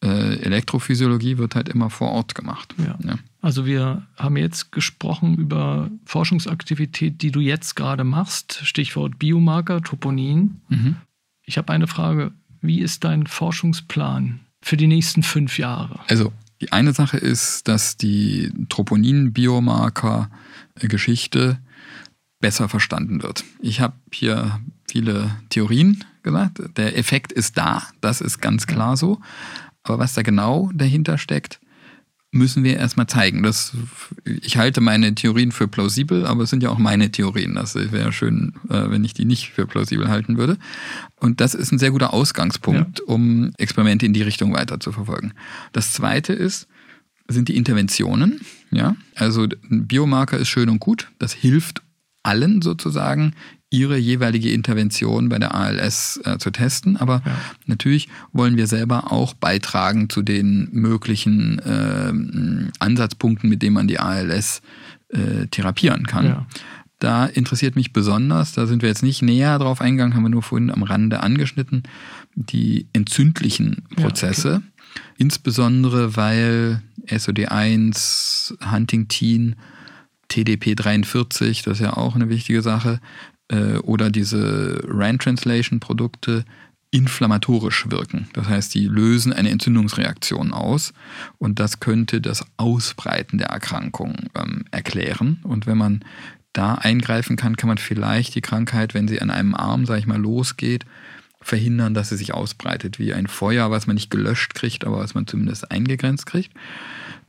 äh, 0.04 0.36
Elektrophysiologie 0.42 1.38
wird 1.38 1.56
halt 1.56 1.70
immer 1.70 1.90
vor 1.90 2.12
Ort 2.12 2.36
gemacht. 2.36 2.76
Ja. 2.78 3.16
Also 3.44 3.66
wir 3.66 4.08
haben 4.16 4.38
jetzt 4.38 4.72
gesprochen 4.72 5.38
über 5.38 5.92
Forschungsaktivität, 6.06 7.22
die 7.22 7.30
du 7.30 7.42
jetzt 7.42 7.76
gerade 7.76 8.06
machst, 8.06 8.62
Stichwort 8.64 9.20
Biomarker, 9.20 9.82
Toponin. 9.82 10.62
Mhm. 10.70 10.96
Ich 11.44 11.58
habe 11.58 11.74
eine 11.74 11.88
Frage, 11.88 12.32
wie 12.62 12.80
ist 12.80 13.04
dein 13.04 13.28
Forschungsplan 13.28 14.40
für 14.62 14.78
die 14.78 14.88
nächsten 14.88 15.24
fünf 15.24 15.60
Jahre? 15.60 16.00
Also 16.08 16.32
die 16.62 16.72
eine 16.72 16.94
Sache 16.94 17.18
ist, 17.18 17.68
dass 17.68 17.98
die 17.98 18.50
Troponin-Biomarker-Geschichte 18.70 21.60
besser 22.40 22.70
verstanden 22.70 23.24
wird. 23.24 23.44
Ich 23.60 23.82
habe 23.82 23.96
hier 24.10 24.62
viele 24.90 25.36
Theorien 25.50 26.06
gesagt. 26.22 26.62
Der 26.78 26.98
Effekt 26.98 27.34
ist 27.34 27.58
da, 27.58 27.84
das 28.00 28.22
ist 28.22 28.40
ganz 28.40 28.68
klar 28.68 28.96
so. 28.96 29.20
Aber 29.84 30.00
was 30.00 30.14
da 30.14 30.22
genau 30.22 30.72
dahinter 30.74 31.18
steckt, 31.18 31.60
müssen 32.34 32.64
wir 32.64 32.78
erstmal 32.78 33.08
zeigen. 33.08 33.44
Das, 33.44 33.74
ich 34.26 34.58
halte 34.58 34.82
meine 34.82 35.14
Theorien 35.14 35.52
für 35.52 35.68
plausibel, 35.68 36.26
aber 36.26 36.44
es 36.44 36.50
sind 36.50 36.64
ja 36.64 36.70
auch 36.70 36.80
meine 36.80 37.12
Theorien. 37.12 37.56
Das 37.56 37.76
wäre 37.76 38.12
schön, 38.12 38.54
äh, 38.70 38.90
wenn 38.90 39.06
ich 39.06 39.14
die 39.14 39.26
nicht 39.26 39.52
für 39.52 39.68
plausibel 39.68 40.10
halten 40.10 40.38
würde. 40.38 40.58
Und 41.20 41.42
das 41.42 41.54
ist 41.54 41.72
ein 41.72 41.80
sehr 41.80 41.92
guter 41.92 42.14
Ausgangspunkt, 42.14 43.00
ja. 43.00 43.06
um 43.06 43.54
Experimente 43.58 44.06
in 44.06 44.14
die 44.14 44.24
Richtung 44.24 44.54
weiter 44.54 44.80
zu 44.80 44.92
verfolgen. 44.92 45.34
Das 45.74 45.94
zweite 45.94 46.34
ist, 46.34 46.68
sind 47.28 47.50
die 47.50 47.56
Interventionen. 47.56 48.42
Ja, 48.72 48.96
also 49.16 49.48
ein 49.70 49.88
Biomarker 49.88 50.38
ist 50.38 50.50
schön 50.50 50.70
und 50.70 50.80
gut. 50.80 51.12
Das 51.20 51.34
hilft 51.34 51.84
allen 52.24 52.62
sozusagen 52.62 53.34
ihre 53.74 53.98
jeweilige 53.98 54.52
Intervention 54.52 55.30
bei 55.30 55.40
der 55.40 55.56
ALS 55.56 56.22
äh, 56.26 56.38
zu 56.38 56.52
testen. 56.52 56.96
Aber 56.96 57.24
ja. 57.26 57.36
natürlich 57.66 58.08
wollen 58.32 58.56
wir 58.56 58.68
selber 58.68 59.12
auch 59.12 59.34
beitragen 59.34 60.10
zu 60.10 60.22
den 60.22 60.70
möglichen 60.72 61.58
äh, 61.60 62.14
Ansatzpunkten, 62.80 63.50
mit 63.50 63.64
denen 63.64 63.74
man 63.74 63.88
die 63.88 64.00
ALS 64.00 64.62
äh, 65.10 65.48
therapieren 65.48 66.06
kann. 66.06 66.26
Ja. 66.26 66.48
Da 67.00 67.26
interessiert 67.26 67.76
mich 67.76 67.92
besonders, 67.92 68.54
da 68.54 68.68
sind 68.68 68.84
wir 68.84 68.90
jetzt 68.90 69.04
nicht 69.04 69.24
näher 69.24 69.58
drauf 69.58 69.82
eingegangen, 69.82 70.16
haben 70.16 70.24
wir 70.24 70.30
nur 70.30 70.44
vorhin 70.44 70.70
am 70.70 70.84
Rande 70.84 71.22
angeschnitten, 71.22 71.84
die 72.36 72.86
entzündlichen 72.94 73.84
Prozesse. 73.96 74.50
Ja, 74.50 74.56
okay. 74.58 74.66
Insbesondere 75.18 76.16
weil 76.16 76.82
SOD1, 77.08 78.72
Huntington, 78.72 79.56
TDP43, 80.32 81.64
das 81.66 81.80
ist 81.80 81.84
ja 81.84 81.98
auch 81.98 82.16
eine 82.16 82.30
wichtige 82.30 82.62
Sache, 82.62 83.00
äh, 83.54 83.78
oder 83.78 84.10
diese 84.10 84.82
RAND 84.88 85.22
Translation 85.22 85.80
Produkte 85.80 86.44
inflammatorisch 86.92 87.90
wirken. 87.90 88.28
Das 88.34 88.48
heißt, 88.48 88.74
die 88.76 88.86
lösen 88.86 89.34
eine 89.34 89.50
Entzündungsreaktion 89.50 90.54
aus 90.54 90.94
und 91.40 91.60
das 91.60 91.80
könnte 91.80 92.22
das 92.22 92.46
Ausbreiten 92.58 93.40
der 93.40 93.48
Erkrankung 93.48 94.16
ähm, 94.36 94.66
erklären. 94.70 95.40
Und 95.44 95.66
wenn 95.66 95.78
man 95.78 96.06
da 96.54 96.76
eingreifen 96.76 97.36
kann, 97.36 97.58
kann 97.58 97.68
man 97.68 97.80
vielleicht 97.80 98.36
die 98.36 98.42
Krankheit, 98.42 98.94
wenn 98.94 99.08
sie 99.08 99.22
an 99.22 99.32
einem 99.32 99.56
Arm, 99.56 99.88
sage 99.88 100.02
ich 100.02 100.08
mal, 100.08 100.20
losgeht, 100.20 100.86
verhindern, 101.42 101.96
dass 101.96 102.10
sie 102.10 102.18
sich 102.18 102.34
ausbreitet, 102.34 103.00
wie 103.00 103.14
ein 103.14 103.28
Feuer, 103.28 103.72
was 103.72 103.88
man 103.88 103.96
nicht 103.96 104.12
gelöscht 104.12 104.54
kriegt, 104.54 104.86
aber 104.86 105.00
was 105.00 105.16
man 105.16 105.26
zumindest 105.26 105.72
eingegrenzt 105.72 106.28
kriegt. 106.28 106.52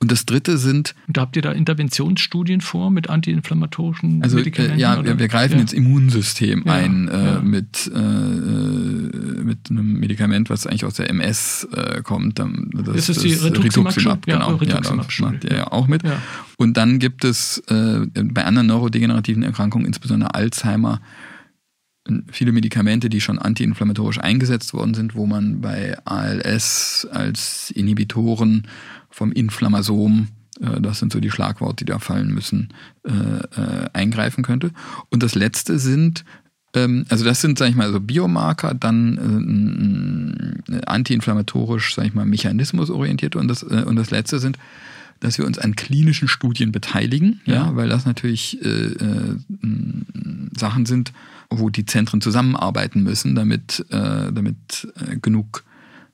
Und 0.01 0.13
das 0.13 0.27
dritte 0.27 0.59
sind. 0.59 0.95
Da 1.09 1.23
habt 1.23 1.37
ihr 1.37 1.43
da 1.43 1.53
Interventionsstudien 1.53 2.61
vor 2.61 2.91
mit 2.91 3.09
antiinflammatorischen 3.11 4.23
also, 4.23 4.37
äh, 4.37 4.41
Medikamenten? 4.41 4.79
ja, 4.79 5.05
wir, 5.05 5.19
wir, 5.19 5.29
greifen 5.29 5.55
ja. 5.55 5.61
ins 5.61 5.73
Immunsystem 5.73 6.63
ja, 6.67 6.73
ein 6.73 7.09
äh, 7.09 7.25
ja. 7.25 7.41
mit, 7.41 7.91
äh, 7.95 7.99
mit 7.99 9.71
einem 9.71 9.99
Medikament, 10.01 10.51
was 10.51 10.67
eigentlich 10.67 10.85
aus 10.85 10.95
der 10.95 11.11
MS 11.11 11.69
äh, 11.73 12.03
kommt. 12.03 12.39
Das, 12.39 12.97
ist 12.97 13.09
das 13.09 13.19
die 13.19 13.35
Rituximab? 13.35 14.27
Genau, 14.27 14.51
ja, 14.51 14.57
Rituximab 14.57 15.13
ja, 15.13 15.25
macht 15.25 15.45
ja 15.45 15.73
auch 15.73 15.89
mit. 15.89 16.03
Und 16.57 16.77
dann 16.77 16.99
gibt 16.99 17.25
es 17.25 17.59
äh, 17.69 18.07
bei 18.15 18.45
anderen 18.45 18.69
neurodegenerativen 18.69 19.43
Erkrankungen, 19.43 19.87
insbesondere 19.87 20.35
Alzheimer, 20.35 21.01
viele 22.31 22.53
Medikamente, 22.53 23.09
die 23.09 23.21
schon 23.21 23.39
antiinflammatorisch 23.39 24.19
eingesetzt 24.19 24.75
worden 24.75 24.95
sind, 24.95 25.15
wo 25.15 25.27
man 25.27 25.61
bei 25.61 25.97
ALS 26.05 27.09
als 27.11 27.71
Inhibitoren 27.71 28.67
vom 29.11 29.33
Inflammasom, 29.33 30.29
äh, 30.61 30.81
das 30.81 30.99
sind 30.99 31.13
so 31.13 31.21
die 31.21 31.31
Schlagworte, 31.31 31.85
die 31.85 31.91
da 31.91 31.99
fallen 31.99 32.33
müssen, 32.33 32.75
äh, 33.05 33.11
äh, 33.11 33.89
eingreifen 33.93 34.45
könnte. 34.45 34.71
Und 35.11 35.23
das 35.23 35.35
letzte 35.35 35.79
sind 35.79 36.25
ähm, 36.75 37.07
also 37.09 37.25
das 37.25 37.41
sind, 37.41 37.59
sag 37.59 37.69
ich 37.69 37.77
mal, 37.77 37.93
so 37.93 38.01
Biomarker, 38.01 38.75
dann 38.75 40.65
äh, 40.69 40.81
antiinflammatorisch, 40.87 41.95
sag 41.95 42.07
ich 42.07 42.15
mal, 42.15 42.27
mechanismusorientiert 42.27 43.37
und 43.37 43.49
das, 43.49 43.63
äh, 43.63 43.85
und 43.87 43.97
das 43.97 44.11
letzte 44.11 44.41
sind, 44.41 44.59
dass 45.21 45.39
wir 45.39 45.47
uns 45.47 45.59
an 45.59 45.77
klinischen 45.77 46.29
Studien 46.29 46.73
beteiligen, 46.73 47.41
ja, 47.47 47.55
ja 47.55 47.77
weil 47.77 47.89
das 47.89 48.05
natürlich 48.05 48.63
äh, 48.65 48.69
äh, 48.69 49.37
Sachen 50.57 50.85
sind, 50.87 51.13
wo 51.59 51.71
die 51.71 51.87
Zentren 51.87 52.21
zusammenarbeiten 52.21 53.03
müssen, 53.03 53.35
damit, 53.35 53.85
äh, 53.91 54.33
damit 54.33 54.89
äh, 54.97 55.17
genug 55.17 55.65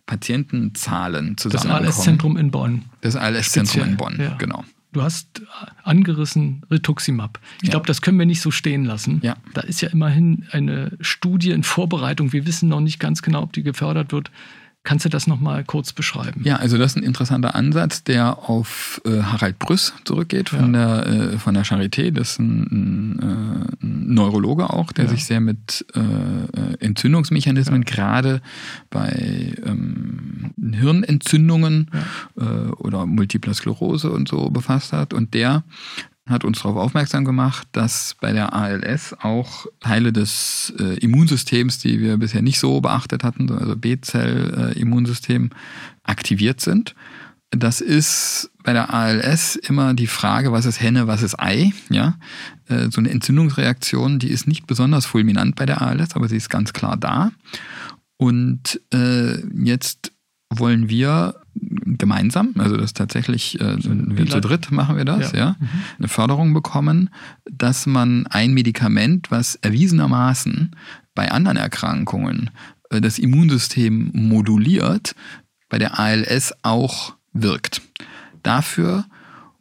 Patientenzahlen 0.07 1.37
zusammenkommen. 1.37 1.85
Das 1.85 1.97
ALS-Zentrum 1.97 2.37
in 2.37 2.51
Bonn. 2.51 2.85
Das 3.01 3.17
ALS-Zentrum 3.17 3.85
in 3.85 3.97
Bonn, 3.97 4.17
ja. 4.19 4.35
genau. 4.39 4.65
Du 4.93 5.03
hast 5.03 5.43
angerissen 5.85 6.63
Rituximab. 6.69 7.39
Ich 7.63 7.69
ja. 7.69 7.71
glaube, 7.71 7.87
das 7.87 8.03
können 8.03 8.19
wir 8.19 8.27
nicht 8.27 8.41
so 8.41 8.51
stehen 8.51 8.85
lassen. 8.85 9.21
Ja. 9.23 9.37
Da 9.55 9.61
ist 9.61 9.81
ja 9.83 9.89
immerhin 9.91 10.47
eine 10.51 10.97
Studie 11.01 11.53
in 11.53 11.63
Vorbereitung. 11.63 12.33
Wir 12.33 12.45
wissen 12.45 12.69
noch 12.69 12.81
nicht 12.81 12.99
ganz 12.99 13.23
genau, 13.23 13.43
ob 13.43 13.53
die 13.53 13.63
gefördert 13.63 14.11
wird. 14.11 14.33
Kannst 14.83 15.05
du 15.05 15.11
das 15.11 15.27
nochmal 15.27 15.63
kurz 15.63 15.93
beschreiben? 15.93 16.41
Ja, 16.43 16.57
also 16.57 16.79
das 16.79 16.93
ist 16.93 16.97
ein 16.97 17.03
interessanter 17.03 17.55
Ansatz, 17.55 18.03
der 18.03 18.39
auf 18.49 19.03
äh, 19.05 19.23
Harald 19.23 19.59
Brüss 19.59 19.93
zurückgeht 20.05 20.49
von, 20.49 20.73
ja. 20.73 21.03
der, 21.03 21.33
äh, 21.35 21.39
von 21.39 21.53
der 21.53 21.67
Charité. 21.67 22.11
Das 22.11 22.31
ist 22.31 22.39
ein, 22.39 22.63
ein, 22.71 23.19
äh, 23.19 23.85
ein 23.85 24.15
Neurologe 24.15 24.71
auch, 24.71 24.93
der 24.93 25.05
ja. 25.05 25.11
sich 25.11 25.27
sehr 25.27 25.41
mit 25.41 25.85
äh, 25.95 26.83
Entzündungsmechanismen, 26.83 27.83
ja. 27.83 27.95
gerade 27.95 28.41
bei 28.89 29.55
ähm, 29.67 30.53
Hirnentzündungen 30.59 31.91
äh, 32.39 32.43
oder 32.43 33.05
Multipler 33.05 33.53
Sklerose 33.53 34.11
und 34.11 34.29
so 34.29 34.49
befasst 34.49 34.95
hat. 34.95 35.13
Und 35.13 35.35
der 35.35 35.63
hat 36.31 36.45
uns 36.45 36.63
darauf 36.63 36.77
aufmerksam 36.77 37.25
gemacht, 37.25 37.69
dass 37.73 38.17
bei 38.21 38.33
der 38.33 38.53
ALS 38.55 39.15
auch 39.21 39.67
Teile 39.81 40.13
des 40.13 40.73
äh, 40.79 40.99
Immunsystems, 40.99 41.79
die 41.79 42.01
wir 42.01 42.17
bisher 42.17 42.43
nicht 42.43 42.59
so 42.59 42.81
beachtet 42.81 43.25
hatten, 43.25 43.51
also 43.51 43.77
B-Zell-Immunsystem, 43.77 45.51
aktiviert 46.05 46.61
sind. 46.61 46.95
Das 47.51 47.81
ist 47.81 48.51
bei 48.63 48.73
der 48.73 48.95
ALS 48.95 49.57
immer 49.57 49.95
die 49.95 50.07
Frage, 50.07 50.53
was 50.53 50.67
ist 50.67 50.81
Henne, 50.81 51.09
was 51.09 51.23
ist 51.23 51.39
Ei? 51.41 51.73
Ja, 51.89 52.17
äh, 52.69 52.91
so 52.91 53.01
eine 53.01 53.11
Entzündungsreaktion, 53.11 54.19
die 54.19 54.29
ist 54.29 54.47
nicht 54.47 54.67
besonders 54.67 55.07
fulminant 55.07 55.57
bei 55.57 55.67
der 55.67 55.83
ALS, 55.83 56.15
aber 56.15 56.29
sie 56.29 56.37
ist 56.37 56.49
ganz 56.49 56.73
klar 56.73 56.97
da. 56.97 57.33
Und 58.17 58.81
äh, 58.93 59.39
jetzt 59.65 60.13
wollen 60.51 60.89
wir 60.89 61.41
gemeinsam, 62.01 62.55
also 62.59 62.77
das 62.77 62.93
tatsächlich, 62.93 63.61
äh, 63.61 63.77
wir 63.79 64.27
zu 64.27 64.41
dritt 64.41 64.73
machen 64.73 64.97
wir 64.97 65.05
das, 65.05 65.31
ja, 65.33 65.39
ja 65.39 65.57
mhm. 65.61 65.69
eine 65.99 66.09
Förderung 66.09 66.53
bekommen, 66.53 67.11
dass 67.49 67.87
man 67.87 68.27
ein 68.27 68.53
Medikament, 68.53 69.31
was 69.31 69.55
erwiesenermaßen 69.57 70.75
bei 71.15 71.31
anderen 71.31 71.57
Erkrankungen 71.57 72.51
äh, 72.91 73.01
das 73.01 73.19
Immunsystem 73.19 74.11
moduliert, 74.13 75.15
bei 75.69 75.79
der 75.79 76.01
ALS 76.01 76.53
auch 76.63 77.15
wirkt. 77.33 77.83
Dafür 78.43 79.05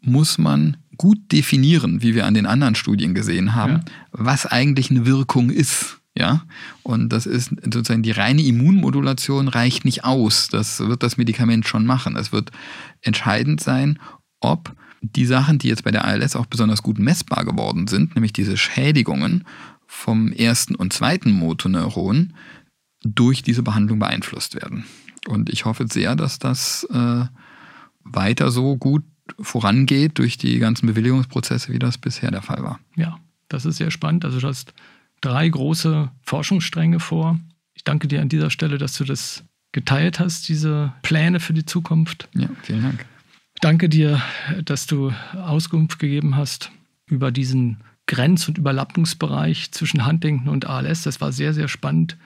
muss 0.01 0.37
man 0.37 0.77
gut 0.97 1.31
definieren, 1.31 2.01
wie 2.01 2.15
wir 2.15 2.25
an 2.25 2.33
den 2.33 2.45
anderen 2.45 2.75
Studien 2.75 3.13
gesehen 3.13 3.55
haben, 3.55 3.73
ja. 3.73 3.81
was 4.11 4.45
eigentlich 4.45 4.89
eine 4.89 5.05
Wirkung 5.05 5.49
ist. 5.49 5.98
Ja, 6.19 6.43
und 6.83 7.13
das 7.13 7.25
ist 7.25 7.49
sozusagen 7.63 8.03
die 8.03 8.11
reine 8.11 8.41
Immunmodulation 8.41 9.47
reicht 9.47 9.85
nicht 9.85 10.03
aus. 10.03 10.49
Das 10.49 10.81
wird 10.81 11.01
das 11.01 11.15
Medikament 11.15 11.65
schon 11.65 11.85
machen. 11.85 12.17
Es 12.17 12.33
wird 12.33 12.51
entscheidend 13.01 13.61
sein, 13.61 13.99
ob 14.41 14.75
die 15.01 15.25
Sachen, 15.25 15.59
die 15.59 15.69
jetzt 15.69 15.85
bei 15.85 15.91
der 15.91 16.03
ALS 16.03 16.35
auch 16.35 16.45
besonders 16.45 16.83
gut 16.83 16.99
messbar 16.99 17.45
geworden 17.45 17.87
sind, 17.87 18.15
nämlich 18.15 18.33
diese 18.33 18.57
Schädigungen 18.57 19.45
vom 19.87 20.33
ersten 20.33 20.75
und 20.75 20.91
zweiten 20.91 21.31
Motoneuron, 21.31 22.33
durch 23.01 23.41
diese 23.41 23.63
Behandlung 23.63 23.99
beeinflusst 23.99 24.55
werden. 24.55 24.83
Und 25.25 25.49
ich 25.49 25.63
hoffe 25.63 25.85
sehr, 25.89 26.17
dass 26.17 26.37
das 26.37 26.83
äh, 26.91 27.23
weiter 28.03 28.51
so 28.51 28.75
gut 28.75 29.05
vorangeht 29.39 30.17
durch 30.17 30.37
die 30.37 30.59
ganzen 30.59 30.87
Bewilligungsprozesse, 30.87 31.71
wie 31.71 31.79
das 31.79 31.97
bisher 31.97 32.29
der 32.29 32.41
Fall 32.41 32.61
war. 32.61 32.81
Ja, 32.97 33.17
das 33.47 33.63
ist 33.63 33.77
sehr 33.77 33.89
spannend. 33.89 34.25
Also 34.25 34.41
du 34.41 34.47
hast 34.47 34.73
drei 35.21 35.47
große 35.49 36.09
Forschungsstränge 36.21 36.99
vor. 36.99 37.39
Ich 37.73 37.83
danke 37.83 38.07
dir 38.07 38.21
an 38.21 38.29
dieser 38.29 38.49
Stelle, 38.49 38.77
dass 38.77 38.97
du 38.97 39.03
das 39.03 39.43
geteilt 39.71 40.19
hast, 40.19 40.47
diese 40.49 40.93
Pläne 41.01 41.39
für 41.39 41.53
die 41.53 41.65
Zukunft. 41.65 42.27
Ja, 42.35 42.49
vielen 42.63 42.83
Dank. 42.83 43.05
Danke 43.61 43.89
dir, 43.89 44.21
dass 44.63 44.87
du 44.87 45.11
Auskunft 45.33 45.99
gegeben 45.99 46.35
hast 46.35 46.71
über 47.05 47.31
diesen 47.31 47.77
Grenz- 48.07 48.47
und 48.47 48.57
Überlappungsbereich 48.57 49.71
zwischen 49.71 50.05
Huntington 50.05 50.49
und 50.49 50.65
ALS. 50.65 51.03
Das 51.03 51.21
war 51.21 51.31
sehr, 51.31 51.53
sehr 51.53 51.67
spannend, 51.67 52.17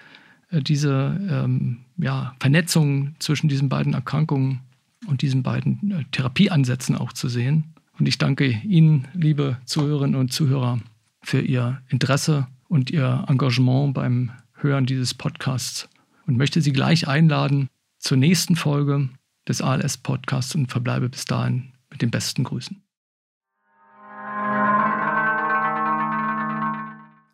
äh, 0.51 0.61
diese 0.61 1.19
ähm, 1.29 1.79
ja, 1.97 2.35
Vernetzung 2.39 3.15
zwischen 3.19 3.49
diesen 3.49 3.67
beiden 3.67 3.93
Erkrankungen 3.93 4.61
und 5.07 5.21
diesen 5.21 5.43
beiden 5.43 5.91
äh, 5.91 6.03
Therapieansätzen 6.11 6.95
auch 6.95 7.13
zu 7.13 7.27
sehen. 7.27 7.73
Und 7.99 8.07
ich 8.07 8.17
danke 8.17 8.47
Ihnen, 8.63 9.07
liebe 9.13 9.57
Zuhörerinnen 9.65 10.15
und 10.15 10.31
Zuhörer, 10.31 10.79
für 11.21 11.41
Ihr 11.41 11.81
Interesse 11.89 12.47
und 12.73 12.89
Ihr 12.89 13.25
Engagement 13.27 13.93
beim 13.93 14.31
Hören 14.55 14.87
dieses 14.87 15.13
Podcasts 15.13 15.87
und 16.25 16.37
möchte 16.37 16.59
Sie 16.59 16.73
gleich 16.73 17.07
einladen 17.07 17.69
zur 17.99 18.17
nächsten 18.17 18.55
Folge 18.55 19.09
des 19.47 19.61
ALS-Podcasts 19.61 20.55
und 20.55 20.71
verbleibe 20.71 21.07
bis 21.07 21.25
dahin 21.25 21.73
mit 21.91 22.01
den 22.01 22.09
besten 22.09 22.43
Grüßen. 22.43 22.83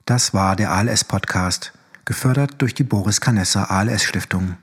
Das 0.05 0.33
war 0.33 0.57
der 0.57 0.71
ALS-Podcast, 0.71 1.71
gefördert 2.03 2.61
durch 2.61 2.73
die 2.73 2.83
Boris 2.83 3.21
Canessa 3.21 3.63
ALS-Stiftung. 3.63 4.57